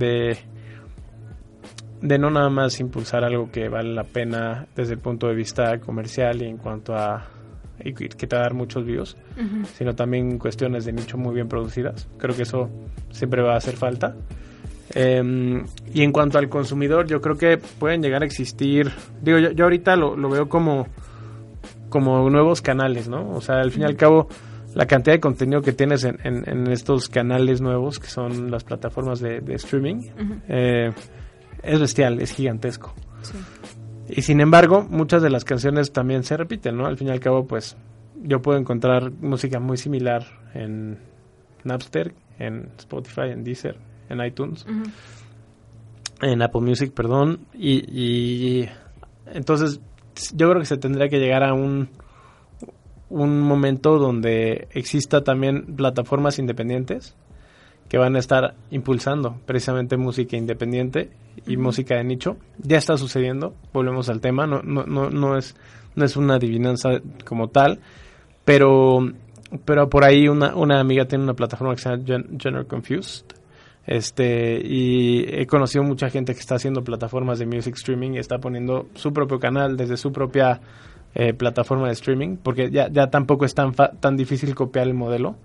de 2.02 2.18
no 2.18 2.32
nada 2.32 2.50
más 2.50 2.80
impulsar 2.80 3.24
algo 3.24 3.52
que 3.52 3.70
vale 3.70 3.94
la 3.94 4.04
pena 4.04 4.68
desde 4.76 4.94
el 4.94 5.00
punto 5.00 5.28
de 5.28 5.36
vista 5.36 5.80
comercial 5.80 6.42
y 6.42 6.46
en 6.46 6.58
cuanto 6.58 6.96
a 6.96 7.35
y 7.84 7.94
que 7.94 8.08
te 8.28 8.36
va 8.36 8.42
a 8.42 8.46
dar 8.46 8.54
muchos 8.54 8.86
views, 8.86 9.18
sino 9.78 9.94
también 9.96 10.38
cuestiones 10.38 10.86
de 10.86 10.94
nicho 10.94 11.18
muy 11.18 11.36
bien 11.36 11.48
producidas. 11.48 12.08
Creo 12.18 12.36
que 12.36 12.44
eso 12.44 12.70
siempre 13.12 13.42
va 13.42 13.54
a 13.54 13.58
hacer 13.58 13.76
falta. 13.76 14.16
Eh, 14.94 15.64
y 15.94 16.04
en 16.04 16.12
cuanto 16.12 16.38
al 16.38 16.48
consumidor, 16.48 17.08
yo 17.08 17.20
creo 17.22 17.36
que 17.38 17.58
pueden 17.58 18.02
llegar 18.02 18.22
a 18.22 18.26
existir, 18.26 18.92
digo, 19.22 19.40
yo, 19.40 19.52
yo 19.52 19.66
ahorita 19.66 19.96
lo, 19.96 20.16
lo 20.16 20.30
veo 20.30 20.48
como, 20.48 20.88
como 21.90 22.30
nuevos 22.30 22.62
canales, 22.62 23.08
¿no? 23.10 23.30
O 23.32 23.42
sea, 23.42 23.56
al 23.60 23.72
fin 23.72 23.82
y 23.84 23.86
al 23.86 23.96
cabo, 23.96 24.28
la 24.74 24.86
cantidad 24.86 25.16
de 25.16 25.20
contenido 25.20 25.62
que 25.62 25.74
tienes 25.74 26.04
en, 26.04 26.18
en- 26.24 26.48
en 26.48 26.68
estos 26.72 27.10
canales 27.10 27.62
nuevos, 27.62 28.00
que 28.00 28.08
son 28.08 28.52
las 28.52 28.64
plataformas 28.64 29.20
de, 29.20 29.42
de 29.42 29.56
streaming, 29.56 30.02
eh, 30.48 30.92
es 31.64 31.80
bestial, 31.80 32.22
es 32.22 32.32
gigantesco. 32.32 32.94
Sí. 33.22 33.34
Y 34.10 34.22
sin 34.22 34.40
embargo, 34.40 34.86
muchas 34.90 35.22
de 35.22 35.30
las 35.30 35.46
canciones 35.46 35.92
también 35.92 36.24
se 36.24 36.38
repiten, 36.38 36.78
¿no? 36.78 36.86
Al 36.86 36.98
fin 36.98 37.08
y 37.08 37.12
al 37.12 37.20
cabo, 37.20 37.48
pues 37.48 37.76
yo 38.24 38.42
puedo 38.42 38.58
encontrar 38.58 39.12
música 39.12 39.60
muy 39.60 39.78
similar 39.78 40.26
en 40.54 41.00
Napster, 41.64 42.14
en 42.40 42.70
Spotify, 42.78 43.30
en 43.32 43.44
Deezer, 43.44 43.78
en 44.10 44.24
iTunes, 44.24 44.66
en 46.22 46.42
Apple 46.42 46.62
Music, 46.62 46.94
perdón. 46.94 47.48
Y, 47.54 47.84
y 47.90 48.70
entonces 49.34 49.80
yo 50.34 50.50
creo 50.50 50.60
que 50.60 50.68
se 50.68 50.78
tendría 50.78 51.10
que 51.10 51.20
llegar 51.20 51.44
a 51.44 51.54
un, 51.54 51.90
un 53.10 53.42
momento 53.42 53.98
donde 53.98 54.68
exista 54.72 55.24
también 55.24 55.76
plataformas 55.76 56.40
independientes 56.40 57.16
que 57.90 57.98
van 57.98 58.16
a 58.16 58.20
estar 58.20 58.56
impulsando 58.72 59.38
precisamente 59.46 59.98
música 59.98 60.36
independiente 60.38 61.12
y 61.46 61.58
música 61.58 61.96
de 61.96 62.04
nicho. 62.04 62.38
Ya 62.58 62.78
está 62.78 62.98
sucediendo, 62.98 63.54
volvemos 63.74 64.10
al 64.10 64.22
tema, 64.22 64.48
no, 64.48 64.62
no, 64.64 64.86
no, 64.86 65.10
no 65.10 65.38
es, 65.38 65.56
no 65.96 66.06
es 66.06 66.18
una 66.18 66.36
adivinanza 66.36 67.02
como 67.26 67.50
tal, 67.50 67.80
pero, 68.44 69.00
pero 69.66 69.90
por 69.90 70.04
ahí 70.04 70.28
una, 70.28 70.56
una 70.56 70.80
amiga 70.80 71.06
tiene 71.06 71.24
una 71.24 71.34
plataforma 71.36 71.76
que 71.76 71.82
se 71.82 71.90
llama 71.90 72.04
Gen- 72.06 72.40
Genre 72.40 72.66
Confused. 72.66 73.26
Este, 73.88 74.60
y 74.66 75.26
he 75.28 75.46
conocido 75.46 75.84
mucha 75.84 76.10
gente 76.10 76.34
que 76.34 76.40
está 76.40 76.56
haciendo 76.56 76.84
plataformas 76.84 77.38
de 77.38 77.46
music 77.46 77.76
streaming 77.76 78.14
y 78.16 78.18
está 78.18 78.40
poniendo 78.40 78.88
su 78.96 79.14
propio 79.14 79.40
canal 79.40 79.78
desde 79.78 79.96
su 79.96 80.12
propia 80.12 80.60
eh, 81.16 81.34
plataforma 81.34 81.88
de 81.88 81.94
streaming, 81.94 82.38
porque 82.38 82.70
ya, 82.70 82.90
ya 82.92 83.08
tampoco 83.08 83.46
es 83.46 83.56
tan, 83.56 83.74
fa- 83.74 83.92
tan 84.00 84.16
difícil 84.18 84.54
copiar 84.54 84.88
el 84.88 84.94
modelo. 84.94 85.36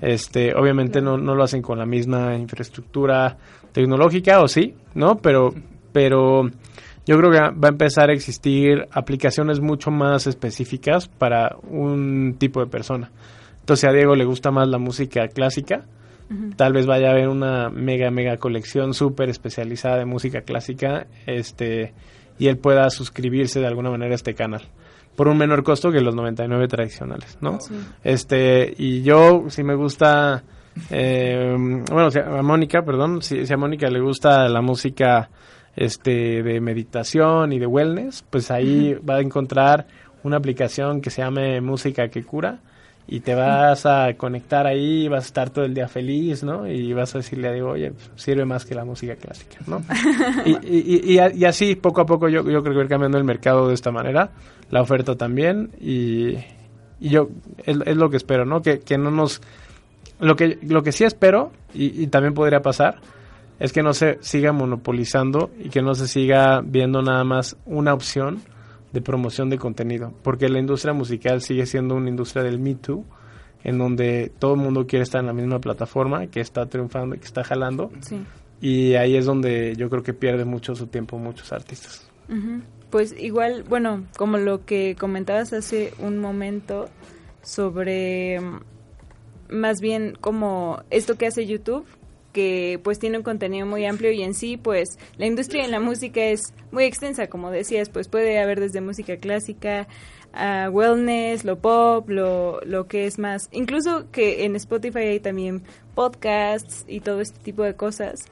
Este, 0.00 0.54
obviamente 0.54 1.00
no, 1.00 1.16
no 1.18 1.34
lo 1.34 1.42
hacen 1.42 1.60
con 1.62 1.78
la 1.78 1.86
misma 1.86 2.36
infraestructura 2.36 3.36
tecnológica, 3.72 4.40
o 4.40 4.46
sí, 4.46 4.74
¿no? 4.94 5.16
Pero, 5.16 5.52
pero 5.92 6.48
yo 7.04 7.18
creo 7.18 7.30
que 7.32 7.38
va 7.40 7.68
a 7.68 7.70
empezar 7.70 8.10
a 8.10 8.12
existir 8.12 8.86
aplicaciones 8.92 9.58
mucho 9.60 9.90
más 9.90 10.26
específicas 10.28 11.08
para 11.08 11.56
un 11.68 12.36
tipo 12.38 12.60
de 12.60 12.66
persona. 12.66 13.10
Entonces, 13.60 13.80
si 13.80 13.86
a 13.88 13.92
Diego 13.92 14.14
le 14.14 14.24
gusta 14.24 14.52
más 14.52 14.68
la 14.68 14.78
música 14.78 15.26
clásica, 15.28 15.84
tal 16.56 16.72
vez 16.72 16.86
vaya 16.86 17.08
a 17.08 17.12
haber 17.12 17.28
una 17.28 17.68
mega, 17.70 18.10
mega 18.10 18.36
colección 18.36 18.94
súper 18.94 19.28
especializada 19.30 19.96
de 19.98 20.04
música 20.04 20.42
clásica, 20.42 21.06
este, 21.26 21.92
y 22.38 22.46
él 22.48 22.58
pueda 22.58 22.88
suscribirse 22.90 23.58
de 23.60 23.66
alguna 23.66 23.90
manera 23.90 24.12
a 24.12 24.16
este 24.16 24.34
canal. 24.34 24.62
Por 25.16 25.28
un 25.28 25.38
menor 25.38 25.64
costo 25.64 25.90
que 25.90 26.00
los 26.00 26.14
99 26.14 26.68
tradicionales, 26.68 27.38
¿no? 27.40 27.60
Sí. 27.60 27.74
Este, 28.04 28.74
y 28.76 29.02
yo, 29.02 29.46
si 29.48 29.62
me 29.64 29.74
gusta, 29.74 30.44
eh, 30.90 31.56
bueno, 31.90 32.10
si 32.10 32.18
a 32.18 32.42
Mónica, 32.42 32.82
perdón, 32.82 33.22
si, 33.22 33.46
si 33.46 33.52
a 33.52 33.56
Mónica 33.56 33.88
le 33.88 34.00
gusta 34.00 34.48
la 34.48 34.60
música 34.60 35.30
este, 35.74 36.42
de 36.42 36.60
meditación 36.60 37.52
y 37.52 37.58
de 37.58 37.66
wellness, 37.66 38.24
pues 38.28 38.50
ahí 38.50 38.94
va 38.94 39.16
a 39.16 39.20
encontrar 39.20 39.86
una 40.22 40.36
aplicación 40.36 41.00
que 41.00 41.10
se 41.10 41.22
llame 41.22 41.60
Música 41.60 42.08
que 42.08 42.24
Cura 42.24 42.60
y 43.08 43.20
te 43.20 43.34
vas 43.34 43.86
a 43.86 44.14
conectar 44.14 44.66
ahí, 44.66 45.06
vas 45.08 45.24
a 45.24 45.26
estar 45.26 45.50
todo 45.50 45.64
el 45.64 45.74
día 45.74 45.86
feliz, 45.86 46.42
¿no? 46.42 46.66
Y 46.66 46.92
vas 46.92 47.14
a 47.14 47.18
decirle, 47.18 47.52
digo, 47.52 47.70
oye, 47.70 47.92
pues, 47.92 48.10
sirve 48.16 48.44
más 48.44 48.64
que 48.64 48.74
la 48.74 48.84
música 48.84 49.14
clásica, 49.14 49.58
¿no? 49.66 49.82
y, 50.44 50.52
y, 50.52 51.16
y, 51.16 51.20
y 51.34 51.44
así, 51.44 51.76
poco 51.76 52.00
a 52.00 52.06
poco, 52.06 52.28
yo, 52.28 52.42
yo 52.48 52.62
creo 52.62 52.74
que 52.74 52.80
ir 52.80 52.88
cambiando 52.88 53.16
el 53.18 53.24
mercado 53.24 53.68
de 53.68 53.74
esta 53.74 53.92
manera, 53.92 54.30
la 54.70 54.82
oferta 54.82 55.14
también, 55.14 55.70
y, 55.80 56.36
y 56.98 57.10
yo, 57.10 57.28
es, 57.64 57.78
es, 57.84 57.96
lo 57.96 58.10
que 58.10 58.16
espero, 58.16 58.44
¿no? 58.44 58.60
Que, 58.60 58.80
que 58.80 58.98
no 58.98 59.10
nos... 59.10 59.40
Lo 60.18 60.34
que, 60.34 60.58
lo 60.62 60.82
que 60.82 60.92
sí 60.92 61.04
espero, 61.04 61.52
y 61.74 62.06
también 62.06 62.32
podría 62.32 62.62
pasar, 62.62 63.00
es 63.58 63.72
que 63.72 63.82
no 63.82 63.92
se 63.92 64.18
siga 64.20 64.52
monopolizando 64.52 65.50
y 65.62 65.68
que 65.68 65.82
no 65.82 65.94
se 65.94 66.08
siga 66.08 66.62
viendo 66.64 67.02
nada 67.02 67.22
más 67.24 67.56
una 67.66 67.94
opción 67.94 68.40
de 68.92 69.00
promoción 69.00 69.50
de 69.50 69.58
contenido, 69.58 70.12
porque 70.22 70.48
la 70.48 70.58
industria 70.58 70.92
musical 70.94 71.42
sigue 71.42 71.66
siendo 71.66 71.94
una 71.94 72.08
industria 72.08 72.42
del 72.42 72.58
Me 72.58 72.74
Too, 72.74 73.04
en 73.64 73.78
donde 73.78 74.30
todo 74.38 74.54
el 74.54 74.60
mundo 74.60 74.86
quiere 74.86 75.02
estar 75.02 75.20
en 75.20 75.26
la 75.26 75.32
misma 75.32 75.58
plataforma, 75.60 76.26
que 76.28 76.40
está 76.40 76.66
triunfando 76.66 77.16
y 77.16 77.18
que 77.18 77.24
está 77.24 77.42
jalando, 77.44 77.90
Sí. 78.00 78.20
y 78.60 78.94
ahí 78.94 79.16
es 79.16 79.26
donde 79.26 79.74
yo 79.76 79.90
creo 79.90 80.02
que 80.02 80.14
pierde 80.14 80.44
mucho 80.44 80.74
su 80.76 80.86
tiempo 80.86 81.18
muchos 81.18 81.52
artistas. 81.52 82.08
Pues 82.90 83.14
igual, 83.18 83.64
bueno, 83.68 84.04
como 84.16 84.38
lo 84.38 84.64
que 84.64 84.94
comentabas 84.98 85.52
hace 85.52 85.92
un 85.98 86.18
momento 86.18 86.88
sobre 87.42 88.40
mm, 88.40 88.60
más 89.50 89.80
bien 89.80 90.16
como 90.20 90.82
esto 90.90 91.16
que 91.16 91.26
hace 91.26 91.46
YouTube, 91.46 91.84
que 92.36 92.78
pues 92.84 92.98
tiene 92.98 93.16
un 93.16 93.24
contenido 93.24 93.64
muy 93.64 93.86
amplio 93.86 94.12
y 94.12 94.22
en 94.22 94.34
sí 94.34 94.58
pues 94.58 94.98
la 95.16 95.24
industria 95.24 95.62
de 95.62 95.70
la 95.70 95.80
música 95.80 96.22
es 96.22 96.52
muy 96.70 96.84
extensa, 96.84 97.28
como 97.28 97.50
decías, 97.50 97.88
pues 97.88 98.08
puede 98.08 98.38
haber 98.38 98.60
desde 98.60 98.82
música 98.82 99.16
clásica 99.16 99.88
a 100.34 100.68
wellness, 100.70 101.46
lo 101.46 101.58
pop, 101.58 102.10
lo, 102.10 102.60
lo 102.60 102.88
que 102.88 103.06
es 103.06 103.18
más, 103.18 103.48
incluso 103.52 104.10
que 104.10 104.44
en 104.44 104.54
Spotify 104.54 104.98
hay 104.98 105.20
también 105.20 105.62
podcasts 105.94 106.84
y 106.86 107.00
todo 107.00 107.22
este 107.22 107.38
tipo 107.38 107.62
de 107.62 107.74
cosas 107.74 108.26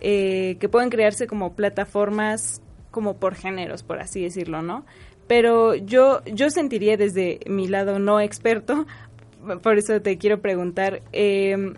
eh, 0.00 0.56
que 0.58 0.68
pueden 0.68 0.90
crearse 0.90 1.28
como 1.28 1.54
plataformas 1.54 2.60
como 2.90 3.18
por 3.18 3.36
géneros, 3.36 3.84
por 3.84 4.00
así 4.00 4.22
decirlo, 4.22 4.60
¿no? 4.60 4.84
Pero 5.28 5.76
yo, 5.76 6.24
yo 6.24 6.50
sentiría 6.50 6.96
desde 6.96 7.38
mi 7.46 7.68
lado 7.68 8.00
no 8.00 8.18
experto, 8.20 8.86
por 9.62 9.78
eso 9.78 10.02
te 10.02 10.18
quiero 10.18 10.40
preguntar, 10.40 11.02
eh, 11.12 11.74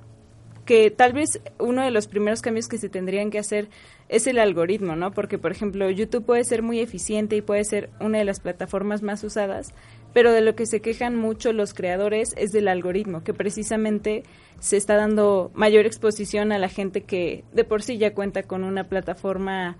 que 0.69 0.91
tal 0.91 1.15
vez 1.15 1.41
uno 1.59 1.83
de 1.83 1.91
los 1.91 2.09
primeros 2.09 2.43
cambios 2.43 2.69
que 2.69 2.77
se 2.77 2.91
tendrían 2.91 3.31
que 3.31 3.39
hacer 3.39 3.71
es 4.11 4.27
el 4.27 4.39
algoritmo, 4.39 4.97
¿no? 4.97 5.13
Porque, 5.13 5.39
por 5.39 5.51
ejemplo, 5.51 5.89
YouTube 5.89 6.27
puede 6.27 6.45
ser 6.45 6.63
muy 6.63 6.81
eficiente 6.81 7.37
y 7.37 7.41
puede 7.41 7.65
ser 7.65 7.89
una 8.01 8.19
de 8.19 8.27
las 8.27 8.39
plataformas 8.39 9.03
más 9.03 9.25
usadas, 9.25 9.73
pero 10.13 10.31
de 10.31 10.43
lo 10.43 10.55
que 10.57 10.67
se 10.67 10.83
quejan 10.83 11.17
mucho 11.17 11.55
los 11.55 11.73
creadores 11.73 12.35
es 12.37 12.53
del 12.53 12.69
algoritmo, 12.69 13.25
que 13.25 13.33
precisamente 13.33 14.25
se 14.61 14.77
está 14.77 14.97
dando 14.97 15.51
mayor 15.55 15.87
exposición 15.87 16.53
a 16.53 16.59
la 16.59 16.69
gente 16.69 17.01
que 17.01 17.45
de 17.55 17.65
por 17.65 17.83
sí 17.83 17.97
ya 17.97 18.13
cuenta 18.13 18.43
con 18.43 18.63
una 18.63 18.85
plataforma 18.85 19.79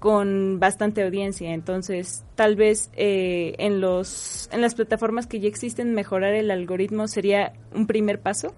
con 0.00 0.60
bastante 0.60 1.02
audiencia. 1.02 1.54
Entonces, 1.54 2.26
tal 2.34 2.56
vez 2.56 2.90
eh, 2.94 3.54
en, 3.56 3.80
los, 3.80 4.50
en 4.52 4.60
las 4.60 4.74
plataformas 4.74 5.26
que 5.26 5.40
ya 5.40 5.48
existen, 5.48 5.94
mejorar 5.94 6.34
el 6.34 6.50
algoritmo 6.50 7.08
sería 7.08 7.54
un 7.74 7.86
primer 7.86 8.20
paso. 8.20 8.54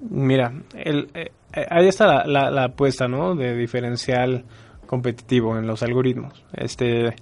Mira, 0.00 0.52
el, 0.74 1.10
eh, 1.14 1.30
ahí 1.70 1.88
está 1.88 2.06
la, 2.06 2.24
la, 2.26 2.50
la, 2.50 2.64
apuesta, 2.64 3.08
¿no? 3.08 3.34
De 3.34 3.56
diferencial 3.56 4.44
competitivo 4.86 5.56
en 5.58 5.66
los 5.66 5.82
algoritmos. 5.82 6.44
Este, 6.52 7.14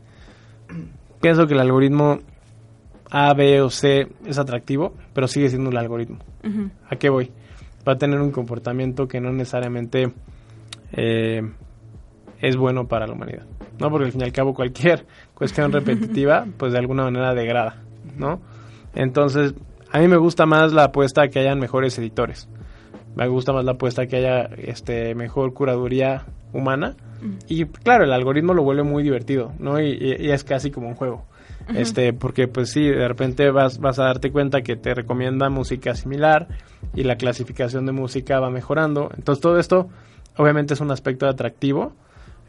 pienso 1.20 1.46
que 1.46 1.54
el 1.54 1.60
algoritmo 1.60 2.18
A, 3.10 3.32
B 3.34 3.60
o 3.60 3.70
C 3.70 4.08
es 4.26 4.38
atractivo, 4.38 4.94
pero 5.14 5.26
sigue 5.28 5.48
siendo 5.48 5.70
un 5.70 5.76
algoritmo. 5.76 6.18
Uh 6.44 6.48
-huh. 6.48 6.70
¿A 6.88 6.96
qué 6.96 7.08
voy? 7.08 7.30
Va 7.86 7.92
a 7.92 7.98
tener 7.98 8.20
un 8.20 8.30
comportamiento 8.30 9.08
que 9.08 9.20
no 9.20 9.32
necesariamente 9.32 10.12
eh, 10.92 11.42
es 12.40 12.56
bueno 12.56 12.86
para 12.86 13.06
la 13.06 13.14
humanidad, 13.14 13.46
¿no? 13.78 13.90
Porque 13.90 14.06
al 14.06 14.12
fin 14.12 14.20
y 14.20 14.24
al 14.24 14.32
cabo 14.32 14.54
cualquier 14.54 15.06
cuestión 15.34 15.72
repetitiva, 15.72 16.46
pues 16.56 16.72
de 16.72 16.78
alguna 16.78 17.04
manera 17.04 17.34
degrada, 17.34 17.82
¿no? 18.16 18.40
Entonces, 18.94 19.54
a 19.92 19.98
mí 19.98 20.08
me 20.08 20.16
gusta 20.16 20.46
más 20.46 20.72
la 20.72 20.84
apuesta 20.84 21.22
a 21.22 21.28
que 21.28 21.38
hayan 21.38 21.58
mejores 21.58 21.98
editores. 21.98 22.48
Me 23.16 23.26
gusta 23.28 23.52
más 23.52 23.64
la 23.64 23.72
apuesta 23.72 24.06
que 24.06 24.16
haya 24.16 24.42
este 24.58 25.14
mejor 25.14 25.54
curaduría 25.54 26.26
humana. 26.52 26.96
Uh 27.20 27.24
-huh. 27.24 27.38
Y 27.48 27.64
claro, 27.64 28.04
el 28.04 28.12
algoritmo 28.12 28.54
lo 28.54 28.62
vuelve 28.62 28.82
muy 28.82 29.02
divertido, 29.02 29.52
¿no? 29.58 29.80
Y, 29.80 29.90
y, 29.92 30.26
y 30.26 30.30
es 30.30 30.44
casi 30.44 30.70
como 30.70 30.88
un 30.88 30.94
juego. 30.94 31.24
Uh 31.68 31.72
-huh. 31.72 31.78
Este, 31.78 32.12
porque 32.12 32.46
pues 32.46 32.70
sí, 32.70 32.84
de 32.84 33.08
repente 33.08 33.50
vas, 33.50 33.78
vas 33.78 33.98
a 33.98 34.04
darte 34.04 34.30
cuenta 34.30 34.60
que 34.60 34.76
te 34.76 34.94
recomienda 34.94 35.48
música 35.48 35.94
similar 35.94 36.46
y 36.94 37.04
la 37.04 37.16
clasificación 37.16 37.86
de 37.86 37.92
música 37.92 38.38
va 38.38 38.50
mejorando. 38.50 39.10
Entonces 39.16 39.40
todo 39.42 39.58
esto 39.58 39.88
obviamente 40.36 40.74
es 40.74 40.80
un 40.80 40.90
aspecto 40.90 41.26
atractivo. 41.26 41.94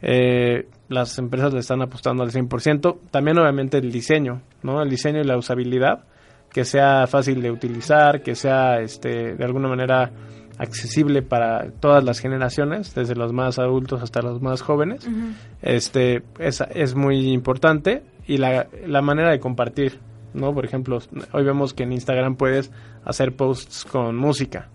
Eh, 0.02 0.68
las 0.88 1.18
empresas 1.18 1.52
le 1.52 1.60
están 1.60 1.82
apostando 1.82 2.22
al 2.22 2.30
100%. 2.30 2.98
También 3.10 3.38
obviamente 3.38 3.78
el 3.78 3.90
diseño, 3.90 4.42
¿no? 4.62 4.82
El 4.82 4.90
diseño 4.90 5.20
y 5.20 5.24
la 5.24 5.36
usabilidad 5.36 6.04
que 6.52 6.64
sea 6.64 7.06
fácil 7.06 7.42
de 7.42 7.50
utilizar, 7.50 8.22
que 8.22 8.34
sea 8.34 8.80
este, 8.80 9.34
de 9.34 9.44
alguna 9.44 9.68
manera 9.68 10.10
accesible 10.58 11.22
para 11.22 11.70
todas 11.80 12.04
las 12.04 12.18
generaciones, 12.18 12.94
desde 12.94 13.14
los 13.14 13.32
más 13.32 13.58
adultos 13.58 14.02
hasta 14.02 14.20
los 14.22 14.42
más 14.42 14.60
jóvenes. 14.60 15.06
Uh 15.06 15.10
-huh. 15.10 15.32
Este 15.62 16.22
es, 16.38 16.62
es 16.74 16.94
muy 16.94 17.32
importante 17.32 18.02
y 18.26 18.38
la, 18.38 18.66
la 18.86 19.00
manera 19.00 19.30
de 19.30 19.38
compartir, 19.38 19.98
¿no? 20.34 20.52
Por 20.52 20.64
ejemplo, 20.64 20.98
hoy 21.32 21.44
vemos 21.44 21.74
que 21.74 21.84
en 21.84 21.92
Instagram 21.92 22.36
puedes 22.36 22.70
hacer 23.04 23.36
posts 23.36 23.84
con 23.84 24.16
música. 24.16 24.68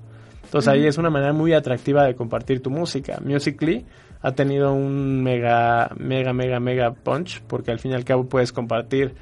Entonces 0.45 0.67
uh 0.67 0.71
-huh. 0.71 0.79
ahí 0.79 0.87
es 0.87 0.97
una 0.97 1.09
manera 1.09 1.33
muy 1.33 1.53
atractiva 1.53 2.05
de 2.05 2.15
compartir 2.15 2.61
tu 2.61 2.69
música. 2.69 3.19
Musically 3.23 3.85
ha 4.21 4.31
tenido 4.31 4.73
un 4.73 5.21
mega, 5.21 5.91
mega, 5.97 6.31
mega, 6.31 6.59
mega 6.59 6.93
punch 6.93 7.41
porque 7.47 7.71
al 7.71 7.79
fin 7.79 7.91
y 7.91 7.95
al 7.95 8.05
cabo 8.05 8.25
puedes 8.25 8.53
compartir 8.53 9.13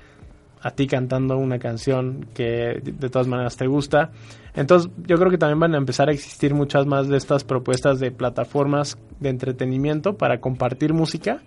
a 0.62 0.72
ti 0.72 0.88
cantando 0.88 1.38
una 1.38 1.58
canción 1.60 2.28
que 2.34 2.80
de 2.84 3.10
todas 3.10 3.28
maneras 3.28 3.58
te 3.58 3.68
gusta. 3.68 4.12
Entonces 4.56 4.92
yo 5.08 5.18
creo 5.18 5.32
que 5.32 5.38
también 5.38 5.60
van 5.60 5.76
a 5.76 5.78
empezar 5.78 6.10
a 6.10 6.12
existir 6.12 6.54
muchas 6.54 6.86
más 6.86 7.08
de 7.08 7.18
estas 7.18 7.44
propuestas 7.44 8.00
de 8.00 8.12
plataformas 8.12 8.98
de 9.20 9.30
entretenimiento 9.30 10.18
para 10.18 10.40
compartir 10.40 10.94
música. 10.94 11.42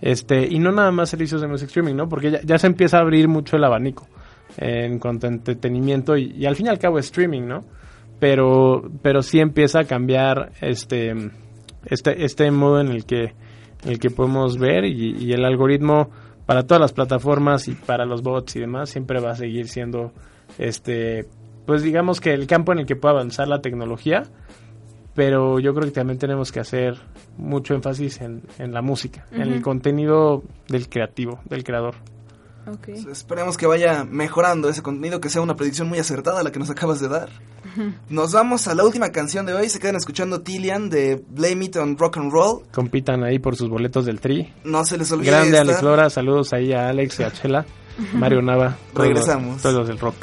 Este, 0.00 0.46
y 0.46 0.58
no 0.58 0.72
nada 0.72 0.90
más 0.90 1.10
servicios 1.10 1.40
de 1.40 1.48
music 1.48 1.68
streaming, 1.68 1.94
¿no? 1.94 2.08
Porque 2.08 2.40
ya, 2.44 2.58
se 2.58 2.66
empieza 2.66 2.98
a 2.98 3.00
abrir 3.00 3.28
mucho 3.28 3.56
el 3.56 3.64
abanico 3.64 4.06
en 4.58 4.98
cuanto 4.98 5.26
a 5.26 5.30
entretenimiento 5.30 6.16
y, 6.16 6.32
y, 6.36 6.46
al 6.46 6.54
fin 6.54 6.66
y 6.66 6.68
al 6.68 6.78
cabo 6.78 6.98
streaming, 6.98 7.42
¿no? 7.42 7.60
Pero, 8.18 8.90
pero 9.02 9.22
sí 9.22 9.40
empieza 9.40 9.80
a 9.80 9.84
cambiar 9.84 10.52
este, 10.60 11.14
este, 11.86 12.24
este 12.24 12.50
modo 12.50 12.80
en 12.80 12.88
el 12.88 13.04
que, 13.04 13.34
en 13.84 13.90
el 13.90 13.98
que 13.98 14.10
podemos 14.10 14.58
ver 14.58 14.84
y, 14.84 15.16
y 15.18 15.32
el 15.32 15.44
algoritmo 15.44 16.10
para 16.46 16.62
todas 16.62 16.80
las 16.80 16.92
plataformas 16.92 17.68
y 17.68 17.72
para 17.74 18.06
los 18.06 18.22
bots 18.22 18.56
y 18.56 18.60
demás 18.60 18.90
siempre 18.90 19.20
va 19.20 19.32
a 19.32 19.36
seguir 19.36 19.68
siendo 19.68 20.12
este 20.58 21.26
pues 21.66 21.82
digamos 21.82 22.20
que 22.20 22.32
el 22.32 22.46
campo 22.46 22.72
en 22.72 22.78
el 22.78 22.86
que 22.86 22.96
puede 22.96 23.14
avanzar 23.14 23.48
la 23.48 23.60
tecnología 23.60 24.24
pero 25.14 25.58
yo 25.58 25.74
creo 25.74 25.86
que 25.86 25.92
también 25.92 26.18
tenemos 26.18 26.52
que 26.52 26.60
hacer 26.60 26.96
mucho 27.36 27.74
énfasis 27.74 28.20
en, 28.20 28.42
en 28.58 28.72
la 28.72 28.82
música 28.82 29.26
uh 29.30 29.34
-huh. 29.34 29.42
en 29.42 29.52
el 29.52 29.62
contenido 29.62 30.42
del 30.68 30.88
creativo 30.88 31.40
del 31.44 31.64
creador 31.64 31.96
okay. 32.66 33.04
esperemos 33.10 33.56
que 33.56 33.66
vaya 33.66 34.04
mejorando 34.04 34.68
ese 34.68 34.82
contenido 34.82 35.20
que 35.20 35.28
sea 35.28 35.42
una 35.42 35.56
predicción 35.56 35.88
muy 35.88 35.98
acertada 35.98 36.42
la 36.42 36.52
que 36.52 36.58
nos 36.58 36.70
acabas 36.70 37.00
de 37.00 37.08
dar. 37.08 37.28
Nos 38.08 38.32
vamos 38.32 38.68
a 38.68 38.74
la 38.74 38.84
última 38.84 39.10
canción 39.10 39.46
de 39.46 39.54
hoy. 39.54 39.68
Se 39.68 39.78
quedan 39.78 39.96
escuchando 39.96 40.40
Tillian 40.42 40.88
de 40.90 41.22
Blame 41.28 41.66
It 41.66 41.76
on 41.76 41.96
Rock 41.96 42.18
and 42.18 42.32
Roll. 42.32 42.62
Compitan 42.72 43.24
ahí 43.24 43.38
por 43.38 43.56
sus 43.56 43.68
boletos 43.68 44.06
del 44.06 44.20
tri. 44.20 44.52
No 44.64 44.84
se 44.84 44.96
les 44.98 45.10
olvide 45.12 45.30
grande 45.30 45.58
Alex 45.58 45.82
Lora 45.82 46.10
saludos 46.10 46.52
ahí 46.52 46.72
a 46.72 46.88
Alex 46.88 47.20
y 47.20 47.22
a 47.22 47.32
Chela 47.32 47.66
Mario 48.12 48.42
Nava 48.42 48.76
regresamos. 48.94 49.62
todos 49.62 49.88
del 49.88 49.98
rock 49.98 50.16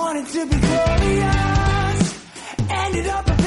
wanted 0.00 0.26
to 0.28 0.46
be 0.46 0.58
glorious, 0.58 2.00
ended 2.70 3.06
up 3.06 3.39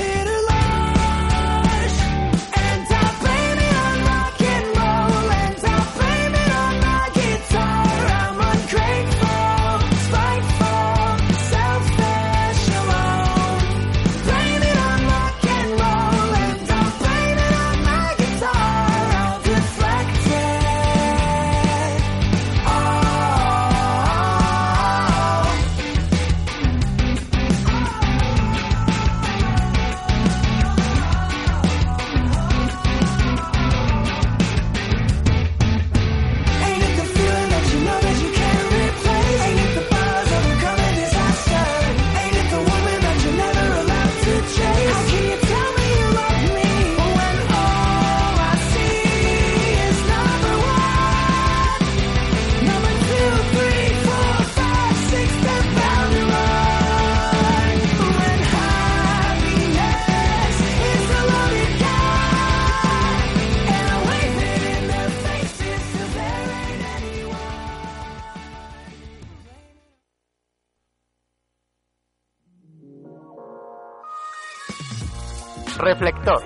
Reflector. 75.84 76.42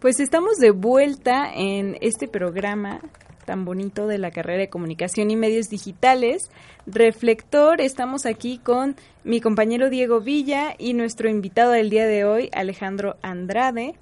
Pues 0.00 0.18
estamos 0.18 0.56
de 0.56 0.70
vuelta 0.70 1.52
en 1.54 1.98
este 2.00 2.26
programa 2.26 3.00
tan 3.44 3.64
bonito 3.64 4.06
de 4.06 4.16
la 4.18 4.30
carrera 4.30 4.60
de 4.60 4.70
comunicación 4.70 5.30
y 5.30 5.36
medios 5.36 5.68
digitales. 5.68 6.50
Reflector, 6.86 7.80
estamos 7.82 8.24
aquí 8.24 8.58
con 8.58 8.96
mi 9.24 9.40
compañero 9.40 9.90
Diego 9.90 10.20
Villa 10.20 10.74
y 10.78 10.94
nuestro 10.94 11.28
invitado 11.28 11.72
del 11.72 11.90
día 11.90 12.06
de 12.06 12.24
hoy, 12.24 12.48
Alejandro 12.54 13.16
Andrade. 13.20 13.94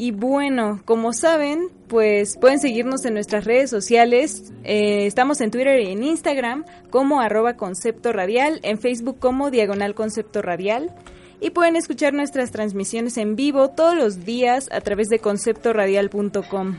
Y 0.00 0.12
bueno, 0.12 0.80
como 0.84 1.12
saben, 1.12 1.70
pues 1.88 2.38
pueden 2.38 2.60
seguirnos 2.60 3.04
en 3.04 3.14
nuestras 3.14 3.44
redes 3.44 3.68
sociales. 3.68 4.52
Eh, 4.62 5.06
estamos 5.06 5.40
en 5.40 5.50
Twitter 5.50 5.80
y 5.80 5.90
en 5.90 6.04
Instagram 6.04 6.64
como 6.88 7.20
arroba 7.20 7.56
concepto 7.56 8.12
radial, 8.12 8.60
en 8.62 8.78
Facebook 8.78 9.18
como 9.18 9.50
diagonal 9.50 9.96
concepto 9.96 10.40
radial. 10.40 10.94
Y 11.40 11.50
pueden 11.50 11.74
escuchar 11.74 12.14
nuestras 12.14 12.52
transmisiones 12.52 13.16
en 13.16 13.34
vivo 13.34 13.70
todos 13.70 13.96
los 13.96 14.24
días 14.24 14.68
a 14.70 14.80
través 14.82 15.08
de 15.08 15.18
conceptoradial.com. 15.18 16.78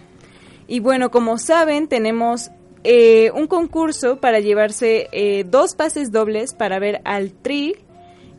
Y 0.69 0.79
bueno, 0.79 1.11
como 1.11 1.37
saben, 1.39 1.89
tenemos 1.89 2.51
eh, 2.85 3.31
un 3.35 3.47
concurso 3.47 4.21
para 4.21 4.39
llevarse 4.39 5.09
eh, 5.11 5.43
dos 5.43 5.75
pases 5.75 6.13
dobles 6.13 6.53
para 6.53 6.79
ver 6.79 7.01
al 7.03 7.33
Tri. 7.33 7.75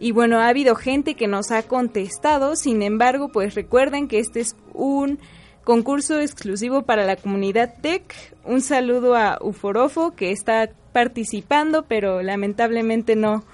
Y 0.01 0.13
bueno, 0.13 0.39
ha 0.39 0.49
habido 0.49 0.75
gente 0.77 1.15
que 1.15 1.29
nos 1.29 1.51
ha 1.51 1.63
contestado, 1.63 2.57
sin 2.57 2.83
embargo, 2.83 3.29
pues 3.29 3.55
recuerden 3.55 4.09
que 4.09 4.19
este 4.19 4.41
es 4.41 4.57
un 4.73 5.19
concurso 5.63 6.19
exclusivo 6.19 6.83
para 6.83 7.05
la 7.05 7.17
comunidad 7.17 7.75
tech. 7.83 8.35
Un 8.45 8.63
saludo 8.63 9.15
a 9.15 9.39
Uforofo 9.43 10.13
que 10.13 10.33
está 10.33 10.71
participando, 10.95 11.85
pero 11.85 12.23
lamentablemente 12.23 13.15
no, 13.15 13.45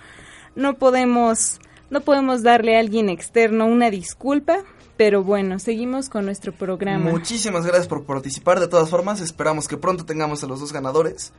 no 0.55 0.75
podemos, 0.75 1.61
no 1.91 2.01
podemos 2.03 2.45
darle 2.45 2.77
a 2.77 2.81
alguien 2.81 3.09
externo 3.09 3.67
una 3.67 3.91
disculpa. 3.91 4.59
Pero 4.97 5.23
bueno, 5.23 5.59
seguimos 5.59 6.09
con 6.09 6.25
nuestro 6.25 6.53
programa. 6.53 7.11
Muchísimas 7.11 7.67
gracias 7.67 7.87
por 7.87 8.05
participar. 8.05 8.61
De 8.61 8.69
todas 8.69 8.89
formas, 8.89 9.21
esperamos 9.21 9.69
que 9.69 9.77
pronto 9.77 10.07
tengamos 10.07 10.43
a 10.43 10.47
los 10.47 10.61
dos 10.61 10.73
ganadores. 10.73 11.35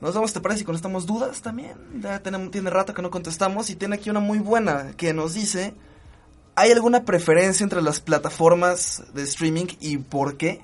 Nos 0.00 0.14
vamos, 0.14 0.32
¿te 0.32 0.40
parece? 0.40 0.60
Si 0.60 0.64
contestamos 0.64 1.06
dudas 1.06 1.42
también. 1.42 1.76
Ya 2.00 2.20
tenemos, 2.20 2.50
tiene 2.50 2.70
rato 2.70 2.94
que 2.94 3.02
no 3.02 3.10
contestamos 3.10 3.68
y 3.70 3.76
tiene 3.76 3.96
aquí 3.96 4.10
una 4.10 4.20
muy 4.20 4.38
buena 4.38 4.92
que 4.96 5.12
nos 5.12 5.34
dice, 5.34 5.74
¿hay 6.54 6.70
alguna 6.70 7.04
preferencia 7.04 7.64
entre 7.64 7.82
las 7.82 8.00
plataformas 8.00 9.02
de 9.12 9.22
streaming 9.22 9.66
y 9.80 9.98
por 9.98 10.36
qué? 10.36 10.60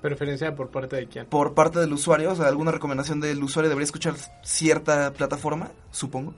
¿Preferencia 0.00 0.54
por 0.54 0.70
parte 0.70 0.96
de 0.96 1.06
quién? 1.06 1.26
Por 1.26 1.54
parte 1.54 1.78
del 1.78 1.92
usuario, 1.92 2.32
o 2.32 2.36
sea, 2.36 2.46
alguna 2.46 2.72
recomendación 2.72 3.20
del 3.20 3.42
usuario 3.42 3.68
debería 3.68 3.84
escuchar 3.84 4.14
cierta 4.42 5.12
plataforma, 5.12 5.70
supongo. 5.92 6.34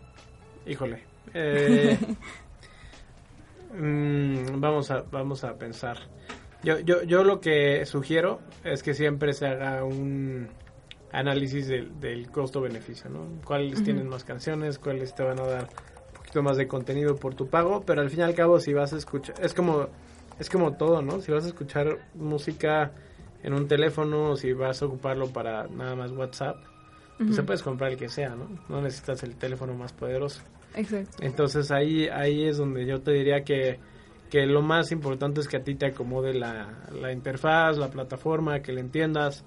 Híjole. 0.67 1.05
Eh, 1.33 1.99
mm, 3.75 4.61
vamos, 4.61 4.91
a, 4.91 5.05
vamos 5.11 5.45
a 5.45 5.55
pensar. 5.55 5.99
Yo, 6.63 6.79
yo, 6.81 7.03
yo 7.03 7.25
lo 7.25 7.41
que 7.41 7.87
sugiero 7.87 8.41
es 8.65 8.83
que 8.83 8.93
siempre 8.93 9.33
se 9.33 9.47
haga 9.47 9.85
un 9.85 10.49
análisis 11.13 11.67
del, 11.69 11.99
del 12.01 12.31
costo-beneficio, 12.31 13.11
¿no? 13.11 13.41
¿Cuáles 13.45 13.77
Ujú. 13.77 13.85
tienen 13.85 14.09
más 14.09 14.25
canciones? 14.25 14.79
¿Cuáles 14.79 15.15
te 15.15 15.23
van 15.23 15.39
a 15.41 15.45
dar 15.47 15.63
un 15.65 16.17
poquito 16.17 16.43
más 16.43 16.57
de 16.57 16.67
contenido 16.67 17.17
por 17.17 17.35
tu 17.35 17.49
pago? 17.49 17.83
Pero 17.85 18.01
al 18.03 18.11
fin 18.11 18.21
y 18.21 18.23
al 18.23 18.35
cabo, 18.35 18.61
si 18.61 18.73
vas 18.73 18.93
a 18.93 18.97
escuchar... 18.97 19.37
Es 19.43 19.55
como, 19.55 19.89
es 20.39 20.49
como 20.49 20.75
todo, 20.75 21.03
¿no? 21.03 21.21
Si 21.21 21.33
vas 21.33 21.45
a 21.45 21.49
escuchar 21.49 21.99
música 22.15 22.93
en 23.43 23.55
un 23.55 23.67
teléfono 23.69 24.31
o 24.31 24.37
si 24.37 24.53
vas 24.53 24.83
a 24.83 24.87
ocuparlo 24.87 25.29
para 25.29 25.67
nada 25.69 25.97
más 25.97 26.13
WhatsApp, 26.13 26.57
pues 27.17 27.31
Ujú. 27.31 27.37
te 27.37 27.43
puedes 27.43 27.63
comprar 27.63 27.91
el 27.93 27.99
que 27.99 28.09
sea, 28.09 28.31
¿no? 28.31 28.49
No 28.69 28.81
necesitas 28.81 29.23
el 29.23 29.37
teléfono 29.37 29.75
más 29.75 29.93
poderoso. 29.93 30.41
Exacto. 30.75 31.23
Entonces 31.23 31.71
ahí, 31.71 32.09
ahí 32.09 32.45
es 32.47 32.57
donde 32.59 32.87
yo 32.87 33.01
te 33.01 33.13
diría 33.13 33.43
que, 33.45 33.79
que 34.31 34.47
lo 34.47 34.63
más 34.63 34.93
importante 34.93 35.41
es 35.41 35.49
que 35.49 35.57
a 35.57 35.65
ti 35.65 35.75
te 35.75 35.87
acomode 35.87 36.35
la, 36.35 36.69
la 36.93 37.13
interfaz, 37.13 37.77
la 37.77 37.89
plataforma, 37.89 38.61
que 38.61 38.73
le 38.73 38.81
entiendas. 38.81 39.45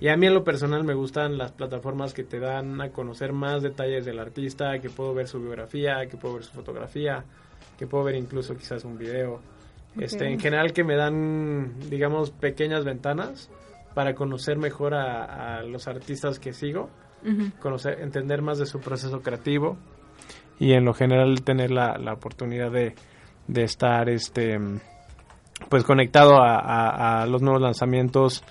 Y 0.00 0.08
a 0.08 0.16
mí 0.16 0.26
en 0.26 0.34
lo 0.34 0.44
personal 0.44 0.84
me 0.84 0.92
gustan 0.94 1.38
las 1.38 1.52
plataformas 1.52 2.12
que 2.12 2.22
te 2.22 2.38
dan 2.38 2.80
a 2.82 2.90
conocer 2.90 3.32
más 3.32 3.62
detalles 3.62 4.04
del 4.04 4.18
artista, 4.18 4.78
que 4.78 4.90
puedo 4.90 5.14
ver 5.14 5.26
su 5.26 5.40
biografía, 5.40 6.06
que 6.06 6.16
puedo 6.18 6.34
ver 6.34 6.44
su 6.44 6.52
fotografía, 6.52 7.24
que 7.78 7.86
puedo 7.86 8.04
ver 8.04 8.16
incluso 8.16 8.54
quizás 8.56 8.84
un 8.84 8.98
video. 8.98 9.40
Este, 9.98 10.26
en 10.30 10.38
general 10.38 10.74
que 10.74 10.84
me 10.84 10.94
dan, 10.96 11.72
digamos, 11.88 12.30
pequeñas 12.30 12.84
ventanas 12.84 13.48
para 13.94 14.14
conocer 14.14 14.58
mejor 14.58 14.92
a, 14.92 15.56
a 15.58 15.62
los 15.62 15.88
artistas 15.88 16.38
que 16.38 16.52
sigo 16.52 16.90
conocer, 17.60 18.00
entender 18.02 18.42
más 18.42 18.58
de 18.58 18.66
su 18.66 18.78
proceso 18.80 19.22
creativo 19.22 19.78
y 20.60 20.74
en 20.74 20.84
lo 20.84 20.92
general 20.92 21.40
tener 21.42 21.70
la, 21.70 21.96
la 21.96 22.12
oportunidad 22.12 22.70
de, 22.70 22.94
de 23.48 23.62
estar 23.64 24.10
este 24.10 24.58
pues 25.70 25.82
conectado 25.84 26.36
a, 26.42 26.58
a- 26.58 27.22
a 27.22 27.26
los 27.26 27.40
nuevos 27.40 27.62
lanzamientos 27.62 28.44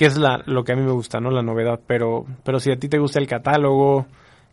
que 0.00 0.06
es 0.06 0.16
la, 0.16 0.42
lo 0.46 0.64
que 0.64 0.72
a 0.72 0.76
mí 0.76 0.82
me 0.82 0.92
gusta 0.92 1.20
no 1.20 1.30
la 1.30 1.42
novedad 1.42 1.78
pero 1.86 2.24
pero 2.42 2.58
si 2.58 2.72
a 2.72 2.76
ti 2.76 2.88
te 2.88 2.98
gusta 2.98 3.18
el 3.18 3.26
catálogo 3.26 4.06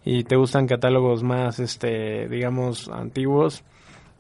y 0.04 0.26
te 0.26 0.36
gustan 0.36 0.68
catálogos 0.68 1.24
más 1.24 1.60
este 1.60 2.28
digamos 2.28 2.90
antiguos 2.90 3.64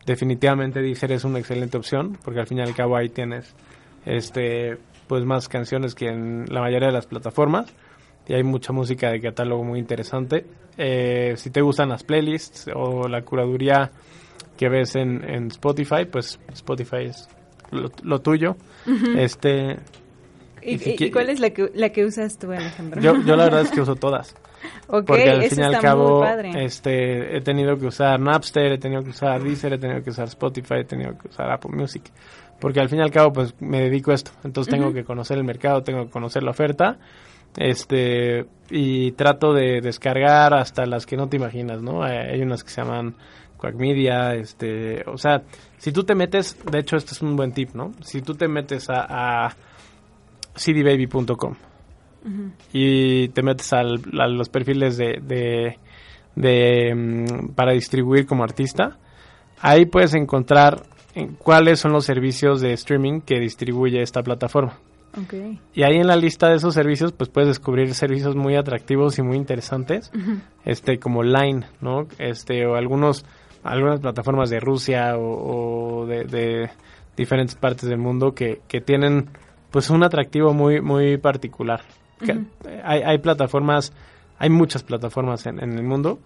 definitivamente 0.06 0.82
Deezer 0.82 1.12
es 1.12 1.26
una 1.26 1.40
excelente 1.40 1.76
opción 1.76 2.18
porque 2.24 2.40
al 2.40 2.48
fin 2.48 2.60
y 2.60 2.62
al 2.62 2.74
cabo 2.74 2.96
ahí 2.96 3.10
tienes 3.10 3.54
este 4.06 4.78
pues 5.10 5.26
más 5.26 5.50
canciones 5.50 5.96
que 5.96 6.08
en 6.08 6.46
la 6.48 6.62
mayoría 6.62 6.88
de 6.88 6.94
las 6.94 7.08
plataformas 7.08 7.76
y 8.26 8.34
hay 8.34 8.44
mucha 8.44 8.72
música 8.72 9.12
de 9.12 9.20
catálogo 9.20 9.66
muy 9.66 9.80
interesante. 9.80 10.46
Eh, 10.78 11.34
si 11.36 11.50
te 11.50 11.60
gustan 11.62 11.90
las 11.90 12.04
playlists 12.04 12.70
o 12.74 13.10
la 13.10 13.22
curaduría 13.24 13.92
que 14.56 14.70
ves 14.70 14.96
en, 14.96 15.24
en 15.30 15.48
Spotify, 15.48 16.06
pues 16.10 16.40
Spotify 16.54 17.06
es 17.06 17.28
lo, 17.72 17.90
lo 18.04 18.20
tuyo. 18.20 18.56
Este, 19.18 19.78
¿Y, 20.62 20.78
si 20.78 21.12
cuál 21.12 21.30
es 21.30 21.40
la 21.40 21.52
que, 21.52 21.72
la 21.74 21.90
que 21.90 22.06
usas 22.06 22.38
tú, 22.38 22.52
Alejandro? 22.52 23.02
yo, 23.02 23.22
yo 23.24 23.36
la 23.36 23.46
verdad 23.46 23.62
es 23.62 23.72
que 23.72 23.82
uso 23.82 23.96
todas. 23.96 24.36
Porque 24.88 25.30
al 25.30 25.44
fin 25.44 25.60
y 25.60 25.64
al 25.64 25.80
cabo 25.80 26.26
este 26.26 27.38
he 27.38 27.42
tenido 27.42 27.78
que 27.78 27.88
usar 27.88 28.20
Napster, 28.20 28.74
he 28.74 28.78
tenido 28.78 29.04
que 29.04 29.10
usar 29.10 29.42
Deezer, 29.44 29.74
he 29.74 29.78
tenido 29.78 30.02
que 30.02 30.10
usar 30.10 30.28
Spotify, 30.28 30.76
he 30.82 30.86
tenido 30.86 31.18
que 31.18 31.28
usar 31.28 31.52
Apple 31.52 31.72
Music. 31.74 32.04
Porque 32.60 32.80
al 32.80 32.90
fin 32.90 33.00
y 33.00 33.02
al 33.02 33.12
cabo 33.12 33.32
pues 33.32 33.54
me 33.60 33.82
dedico 33.82 34.12
a 34.12 34.16
esto. 34.16 34.32
Entonces 34.44 34.74
tengo 34.74 34.92
que 34.92 35.04
conocer 35.04 35.38
el 35.38 35.44
mercado, 35.44 35.84
tengo 35.84 36.06
que 36.06 36.12
conocer 36.12 36.44
la 36.44 36.52
oferta 36.52 36.98
este 37.56 38.46
y 38.70 39.12
trato 39.14 39.54
de 39.54 39.82
descargar 39.82 40.54
hasta 40.54 40.86
las 40.86 41.06
que 41.06 41.18
no 41.18 41.28
te 41.28 41.38
imaginas, 41.38 41.82
¿no? 41.82 42.04
Hay, 42.04 42.18
hay 42.18 42.42
unas 42.42 42.64
que 42.64 42.70
se 42.70 42.82
llaman 42.82 43.16
Quack 43.58 43.76
Media, 43.76 44.36
este, 44.36 45.04
o 45.08 45.18
sea, 45.18 45.42
si 45.78 45.92
tú 45.92 46.04
te 46.04 46.16
metes, 46.16 46.58
de 46.70 46.80
hecho 46.80 46.96
este 46.96 47.14
es 47.14 47.22
un 47.22 47.36
buen 47.36 47.52
tip, 47.54 47.74
¿no? 47.74 47.92
Si 48.02 48.22
tú 48.22 48.36
te 48.36 48.48
metes 48.48 48.90
a, 48.90 49.46
a 49.46 49.56
cdbaby.com 50.58 51.54
y 52.74 53.30
te 53.30 53.42
metes 53.42 53.72
al- 53.74 54.02
a 54.20 54.28
los 54.28 54.50
perfiles 54.50 54.98
de, 54.98 55.20
de, 55.24 55.78
de, 56.36 56.94
mm, 56.94 57.50
para 57.56 57.72
distribuir 57.72 58.26
como 58.26 58.44
artista, 58.44 58.98
ahí 59.62 59.86
puedes 59.86 60.14
encontrar 60.14 60.84
en 61.16 61.36
cuáles 61.36 61.80
son 61.80 61.94
los 61.94 62.06
servicios 62.06 62.60
de 62.62 62.74
streaming 62.74 63.22
que 63.22 63.40
distribuye 63.40 64.02
esta 64.02 64.22
plataforma. 64.24 64.78
Y 65.74 65.82
ahí 65.84 65.96
en 65.96 66.06
la 66.08 66.16
lista 66.16 66.50
de 66.50 66.58
esos 66.58 66.74
servicios, 66.76 67.12
pues 67.12 67.30
puedes 67.30 67.48
descubrir 67.48 67.94
servicios 67.96 68.36
muy 68.36 68.56
atractivos 68.56 69.18
y 69.18 69.24
muy 69.24 69.38
interesantes, 69.38 70.12
este, 70.66 71.00
como 71.00 71.24
Line, 71.24 71.66
¿no? 71.82 72.08
Este, 72.20 72.66
o 72.68 72.76
algunos, 72.76 73.26
algunas 73.64 74.00
plataformas 74.00 74.50
de 74.52 74.60
Rusia 74.60 75.18
o, 75.18 76.02
o 76.02 76.06
de, 76.06 76.26
de 76.26 76.70
diferentes 77.16 77.56
partes 77.56 77.90
del 77.90 77.98
mundo 77.98 78.34
que, 78.36 78.62
que 78.68 78.80
tienen, 78.80 79.30
pues, 79.72 79.90
un 79.90 80.04
atractivo 80.04 80.54
muy, 80.54 80.82
muy 80.82 81.18
particular. 81.18 81.82
Que- 82.20 82.40
hay, 82.84 83.02
hay 83.04 83.18
plataformas, 83.20 83.94
hay 84.40 84.50
muchas 84.50 84.84
plataformas 84.84 85.46
en, 85.46 85.62
en 85.64 85.74
el 85.78 85.84
mundo. 85.84 86.20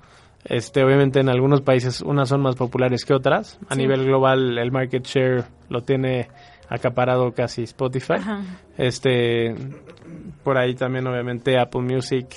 Este, 0.43 0.83
obviamente 0.83 1.19
en 1.19 1.29
algunos 1.29 1.61
países 1.61 2.01
unas 2.01 2.29
son 2.29 2.41
más 2.41 2.55
populares 2.55 3.05
que 3.05 3.13
otras. 3.13 3.59
A 3.69 3.75
Sí. 3.75 3.81
nivel 3.81 4.05
global 4.05 4.57
el 4.57 4.71
market 4.71 5.05
share 5.05 5.43
lo 5.69 5.81
tiene 5.83 6.29
acaparado 6.69 7.31
casi 7.33 7.63
Spotify. 7.63 8.13
Ajá. 8.13 8.41
Este, 8.77 9.53
por 10.43 10.57
ahí 10.57 10.73
también 10.73 11.05
obviamente 11.05 11.59
Apple 11.59 11.81
Music, 11.81 12.27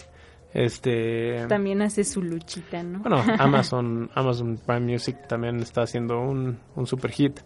este, 0.52 1.46
También 1.48 1.82
hace 1.82 2.04
su 2.04 2.22
luchita, 2.22 2.82
¿no? 2.82 3.00
bueno, 3.00 3.16
Amazon, 3.38 4.10
Amazon 4.14 4.58
Prime 4.64 4.92
Music 4.92 5.16
también 5.28 5.60
está 5.60 5.82
haciendo 5.82 6.20
un, 6.20 6.58
un 6.76 6.86
super 6.86 7.10
hit. 7.10 7.40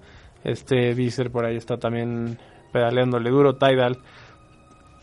Este, 0.45 0.95
Deezer 0.95 1.31
por 1.31 1.45
ahí 1.45 1.57
está 1.57 1.77
también 1.79 2.39
pedaleándole 2.73 3.31
duro, 3.31 3.57
Tidal, 3.57 3.99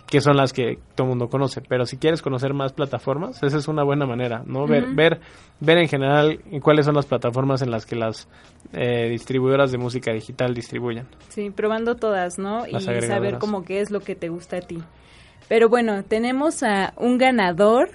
que 0.07 0.21
son 0.21 0.37
las 0.37 0.53
que 0.53 0.79
todo 0.95 1.07
el 1.07 1.09
mundo 1.09 1.29
conoce. 1.29 1.61
Pero 1.61 1.85
si 1.85 1.97
quieres 1.97 2.21
conocer 2.21 2.53
más 2.53 2.73
plataformas, 2.73 3.41
esa 3.41 3.57
es 3.57 3.67
una 3.67 3.83
buena 3.83 4.05
manera, 4.05 4.43
¿no? 4.45 4.67
Ver, 4.67 4.85
ver, 4.93 5.19
ver 5.59 5.77
en 5.79 5.87
general 5.87 6.39
cuáles 6.61 6.85
son 6.85 6.95
las 6.95 7.05
plataformas 7.05 7.61
en 7.61 7.71
las 7.71 7.85
que 7.85 7.95
las 7.95 8.27
eh, 8.73 9.09
distribuidoras 9.09 9.71
de 9.71 9.77
música 9.77 10.11
digital 10.11 10.53
distribuyen. 10.53 11.07
Sí, 11.29 11.49
probando 11.49 11.95
todas, 11.95 12.37
¿no? 12.37 12.67
Y 12.67 12.79
saber 12.79 13.39
como 13.39 13.63
qué 13.63 13.81
es 13.81 13.91
lo 13.91 13.99
que 13.99 14.15
te 14.15 14.29
gusta 14.29 14.57
a 14.57 14.61
ti. 14.61 14.77
Pero 15.47 15.69
bueno, 15.69 16.03
tenemos 16.03 16.63
a 16.63 16.93
un 16.97 17.17
ganador 17.17 17.89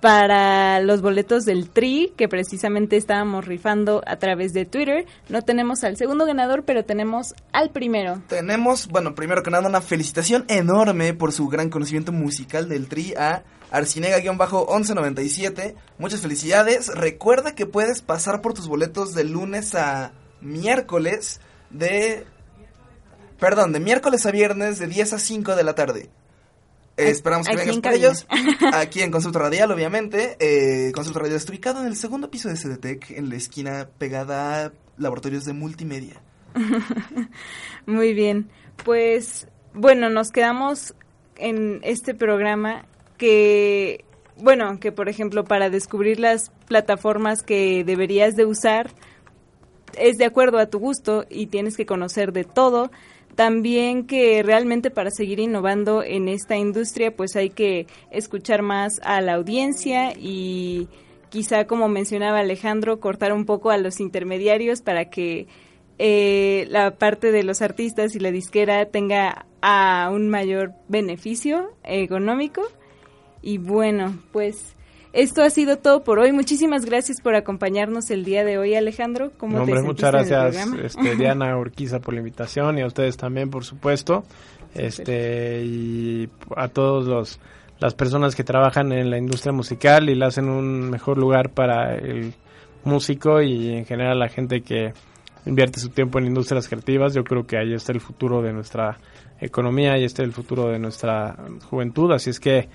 para 0.00 0.80
los 0.80 1.02
boletos 1.02 1.44
del 1.44 1.70
Tri, 1.70 2.12
que 2.16 2.28
precisamente 2.28 2.96
estábamos 2.96 3.46
rifando 3.46 4.02
a 4.06 4.16
través 4.16 4.52
de 4.52 4.64
Twitter. 4.64 5.06
No 5.28 5.42
tenemos 5.42 5.84
al 5.84 5.96
segundo 5.96 6.26
ganador, 6.26 6.64
pero 6.64 6.84
tenemos 6.84 7.34
al 7.52 7.70
primero. 7.70 8.20
Tenemos, 8.28 8.88
bueno, 8.88 9.14
primero 9.14 9.42
que 9.42 9.50
nada, 9.50 9.68
una 9.68 9.80
felicitación 9.80 10.44
enorme 10.48 11.14
por 11.14 11.32
su 11.32 11.48
gran 11.48 11.70
conocimiento 11.70 12.12
musical 12.12 12.68
del 12.68 12.88
Tri 12.88 13.14
a 13.14 13.44
Arcinega-1197. 13.70 15.74
Muchas 15.98 16.20
felicidades. 16.20 16.88
Recuerda 16.88 17.54
que 17.54 17.64
puedes 17.66 18.02
pasar 18.02 18.42
por 18.42 18.54
tus 18.54 18.66
boletos 18.68 19.14
de 19.14 19.24
lunes 19.24 19.74
a 19.74 20.12
miércoles 20.40 21.40
de... 21.70 22.26
Perdón, 23.38 23.72
de 23.72 23.80
miércoles 23.80 24.24
a 24.24 24.30
viernes 24.30 24.78
de 24.78 24.86
10 24.86 25.14
a 25.14 25.18
5 25.18 25.56
de 25.56 25.64
la 25.64 25.74
tarde. 25.74 26.08
Eh, 26.96 27.10
esperamos 27.10 27.46
que 27.46 27.56
vengas 27.56 27.76
en 27.76 27.82
por 27.82 27.90
cabina. 27.92 28.06
ellos. 28.08 28.26
Aquí 28.74 29.02
en 29.02 29.10
Consulta 29.10 29.38
Radial, 29.38 29.70
obviamente. 29.70 30.36
Eh, 30.40 30.92
Consulta 30.92 31.20
Radial 31.20 31.36
está 31.36 31.52
ubicado 31.52 31.80
en 31.80 31.86
el 31.86 31.96
segundo 31.96 32.30
piso 32.30 32.48
de 32.48 32.54
CDTEC, 32.56 33.10
en 33.12 33.28
la 33.28 33.36
esquina 33.36 33.88
pegada 33.98 34.66
a 34.66 34.72
Laboratorios 34.96 35.44
de 35.44 35.52
Multimedia. 35.52 36.22
Muy 37.86 38.14
bien. 38.14 38.48
Pues 38.84 39.46
bueno, 39.74 40.08
nos 40.08 40.30
quedamos 40.30 40.94
en 41.36 41.80
este 41.82 42.14
programa 42.14 42.86
que, 43.18 44.04
bueno, 44.36 44.80
que 44.80 44.90
por 44.92 45.08
ejemplo 45.08 45.44
para 45.44 45.68
descubrir 45.68 46.18
las 46.18 46.50
plataformas 46.66 47.42
que 47.42 47.84
deberías 47.84 48.36
de 48.36 48.46
usar 48.46 48.90
es 49.98 50.18
de 50.18 50.24
acuerdo 50.24 50.58
a 50.58 50.66
tu 50.66 50.78
gusto 50.78 51.26
y 51.28 51.46
tienes 51.46 51.76
que 51.76 51.86
conocer 51.86 52.32
de 52.32 52.44
todo. 52.44 52.90
También 53.36 54.06
que 54.06 54.42
realmente 54.42 54.90
para 54.90 55.10
seguir 55.10 55.40
innovando 55.40 56.02
en 56.02 56.28
esta 56.28 56.56
industria 56.56 57.14
pues 57.14 57.36
hay 57.36 57.50
que 57.50 57.86
escuchar 58.10 58.62
más 58.62 58.98
a 59.04 59.20
la 59.20 59.34
audiencia 59.34 60.14
y 60.18 60.88
quizá 61.28 61.66
como 61.66 61.86
mencionaba 61.88 62.38
Alejandro 62.40 62.98
cortar 62.98 63.34
un 63.34 63.44
poco 63.44 63.70
a 63.70 63.76
los 63.76 64.00
intermediarios 64.00 64.80
para 64.80 65.10
que 65.10 65.46
eh, 65.98 66.66
la 66.70 66.92
parte 66.96 67.30
de 67.30 67.42
los 67.42 67.60
artistas 67.60 68.14
y 68.14 68.20
la 68.20 68.30
disquera 68.30 68.86
tenga 68.86 69.44
a 69.60 70.10
un 70.12 70.28
mayor 70.28 70.72
beneficio 70.88 71.74
económico. 71.84 72.62
Y 73.42 73.58
bueno, 73.58 74.18
pues 74.32 74.75
esto 75.16 75.42
ha 75.42 75.50
sido 75.50 75.78
todo 75.78 76.04
por 76.04 76.18
hoy. 76.18 76.30
Muchísimas 76.32 76.84
gracias 76.84 77.22
por 77.22 77.34
acompañarnos 77.34 78.10
el 78.10 78.24
día 78.24 78.44
de 78.44 78.58
hoy, 78.58 78.74
Alejandro. 78.74 79.32
¿Cómo 79.38 79.64
te 79.64 79.82
muchas 79.82 80.12
gracias 80.12 80.56
este, 80.82 81.16
Diana 81.16 81.56
Urquiza 81.56 82.00
por 82.00 82.12
la 82.12 82.20
invitación 82.20 82.78
y 82.78 82.82
a 82.82 82.86
ustedes 82.86 83.16
también 83.16 83.48
por 83.48 83.64
supuesto. 83.64 84.24
Este 84.74 85.64
y 85.64 86.28
a 86.54 86.68
todos 86.68 87.06
los 87.06 87.40
las 87.78 87.94
personas 87.94 88.34
que 88.34 88.44
trabajan 88.44 88.92
en 88.92 89.10
la 89.10 89.16
industria 89.16 89.52
musical 89.52 90.10
y 90.10 90.14
la 90.14 90.26
hacen 90.26 90.50
un 90.50 90.90
mejor 90.90 91.16
lugar 91.16 91.50
para 91.50 91.94
el 91.94 92.34
músico 92.84 93.40
y 93.40 93.70
en 93.70 93.86
general 93.86 94.18
la 94.18 94.28
gente 94.28 94.60
que 94.60 94.92
invierte 95.46 95.80
su 95.80 95.88
tiempo 95.88 96.18
en 96.18 96.26
industrias 96.26 96.68
creativas. 96.68 97.14
Yo 97.14 97.24
creo 97.24 97.46
que 97.46 97.56
ahí 97.56 97.72
está 97.72 97.92
el 97.92 98.00
futuro 98.00 98.42
de 98.42 98.52
nuestra 98.52 98.98
economía 99.40 99.98
y 99.98 100.04
está 100.04 100.22
el 100.22 100.32
futuro 100.32 100.68
de 100.68 100.78
nuestra 100.78 101.36
juventud. 101.70 102.12
Así 102.12 102.30
es 102.30 102.40
que 102.40 102.68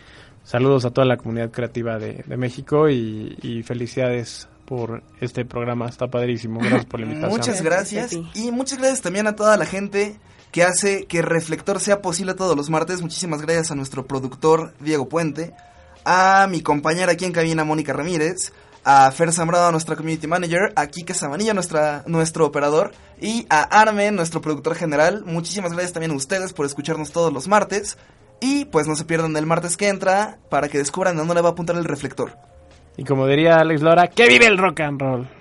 saludos 0.43 0.85
a 0.85 0.91
toda 0.91 1.05
la 1.05 1.17
comunidad 1.17 1.51
creativa 1.51 1.97
de, 1.97 2.23
de 2.25 2.37
México 2.37 2.89
y, 2.89 3.37
y 3.41 3.63
felicidades 3.63 4.47
por 4.71 5.03
este 5.19 5.43
programa, 5.43 5.87
está 5.87 6.07
padrísimo, 6.07 6.61
gracias 6.61 6.85
por 6.85 7.01
la 7.01 7.05
invitación. 7.07 7.37
Muchas 7.37 7.61
Gracias 7.61 8.13
Y 8.33 8.51
muchas 8.51 8.77
gracias 8.77 9.01
también 9.01 9.27
a 9.27 9.35
toda 9.35 9.57
la 9.57 9.65
gente 9.65 10.17
que 10.51 10.63
hace 10.63 11.07
que 11.07 11.21
Reflector 11.21 11.81
sea 11.81 12.01
posible 12.01 12.35
todos 12.35 12.55
los 12.55 12.69
martes. 12.69 13.01
Muchísimas 13.01 13.41
gracias 13.41 13.71
a 13.71 13.75
nuestro 13.75 14.05
productor 14.05 14.73
Diego 14.79 15.09
Puente, 15.09 15.53
a 16.05 16.47
mi 16.49 16.61
compañera 16.61 17.11
aquí 17.11 17.25
en 17.25 17.33
cabina 17.33 17.65
Mónica 17.65 17.91
Ramírez, 17.91 18.53
a 18.83 19.11
Fer 19.11 19.33
Zambrano, 19.33 19.71
nuestra 19.71 19.97
community 19.97 20.27
manager, 20.27 20.71
a 20.75 20.87
Kike 20.87 21.13
Sabanilla, 21.13 21.53
nuestra, 21.53 22.03
nuestro 22.07 22.45
operador, 22.45 22.93
y 23.19 23.45
a 23.49 23.63
Armen, 23.63 24.15
nuestro 24.15 24.41
productor 24.41 24.75
general. 24.75 25.23
Muchísimas 25.25 25.73
gracias 25.73 25.93
también 25.93 26.11
a 26.11 26.15
ustedes 26.15 26.53
por 26.53 26.65
escucharnos 26.65 27.11
todos 27.11 27.31
los 27.31 27.47
martes. 27.47 27.97
Y 28.41 28.65
pues 28.65 28.87
no 28.87 28.95
se 28.95 29.05
pierdan 29.05 29.37
el 29.37 29.45
martes 29.45 29.77
que 29.77 29.87
entra 29.87 30.39
para 30.49 30.67
que 30.67 30.79
descubran 30.79 31.13
de 31.13 31.19
dónde 31.19 31.35
le 31.35 31.41
va 31.41 31.49
a 31.49 31.51
apuntar 31.51 31.77
el 31.77 31.85
reflector. 31.85 32.31
Y 32.97 33.05
como 33.05 33.27
diría 33.27 33.59
Alex 33.59 33.81
Lora, 33.81 34.07
¡que 34.07 34.27
vive 34.27 34.47
el 34.47 34.57
rock 34.57 34.81
and 34.81 34.99
roll! 34.99 35.40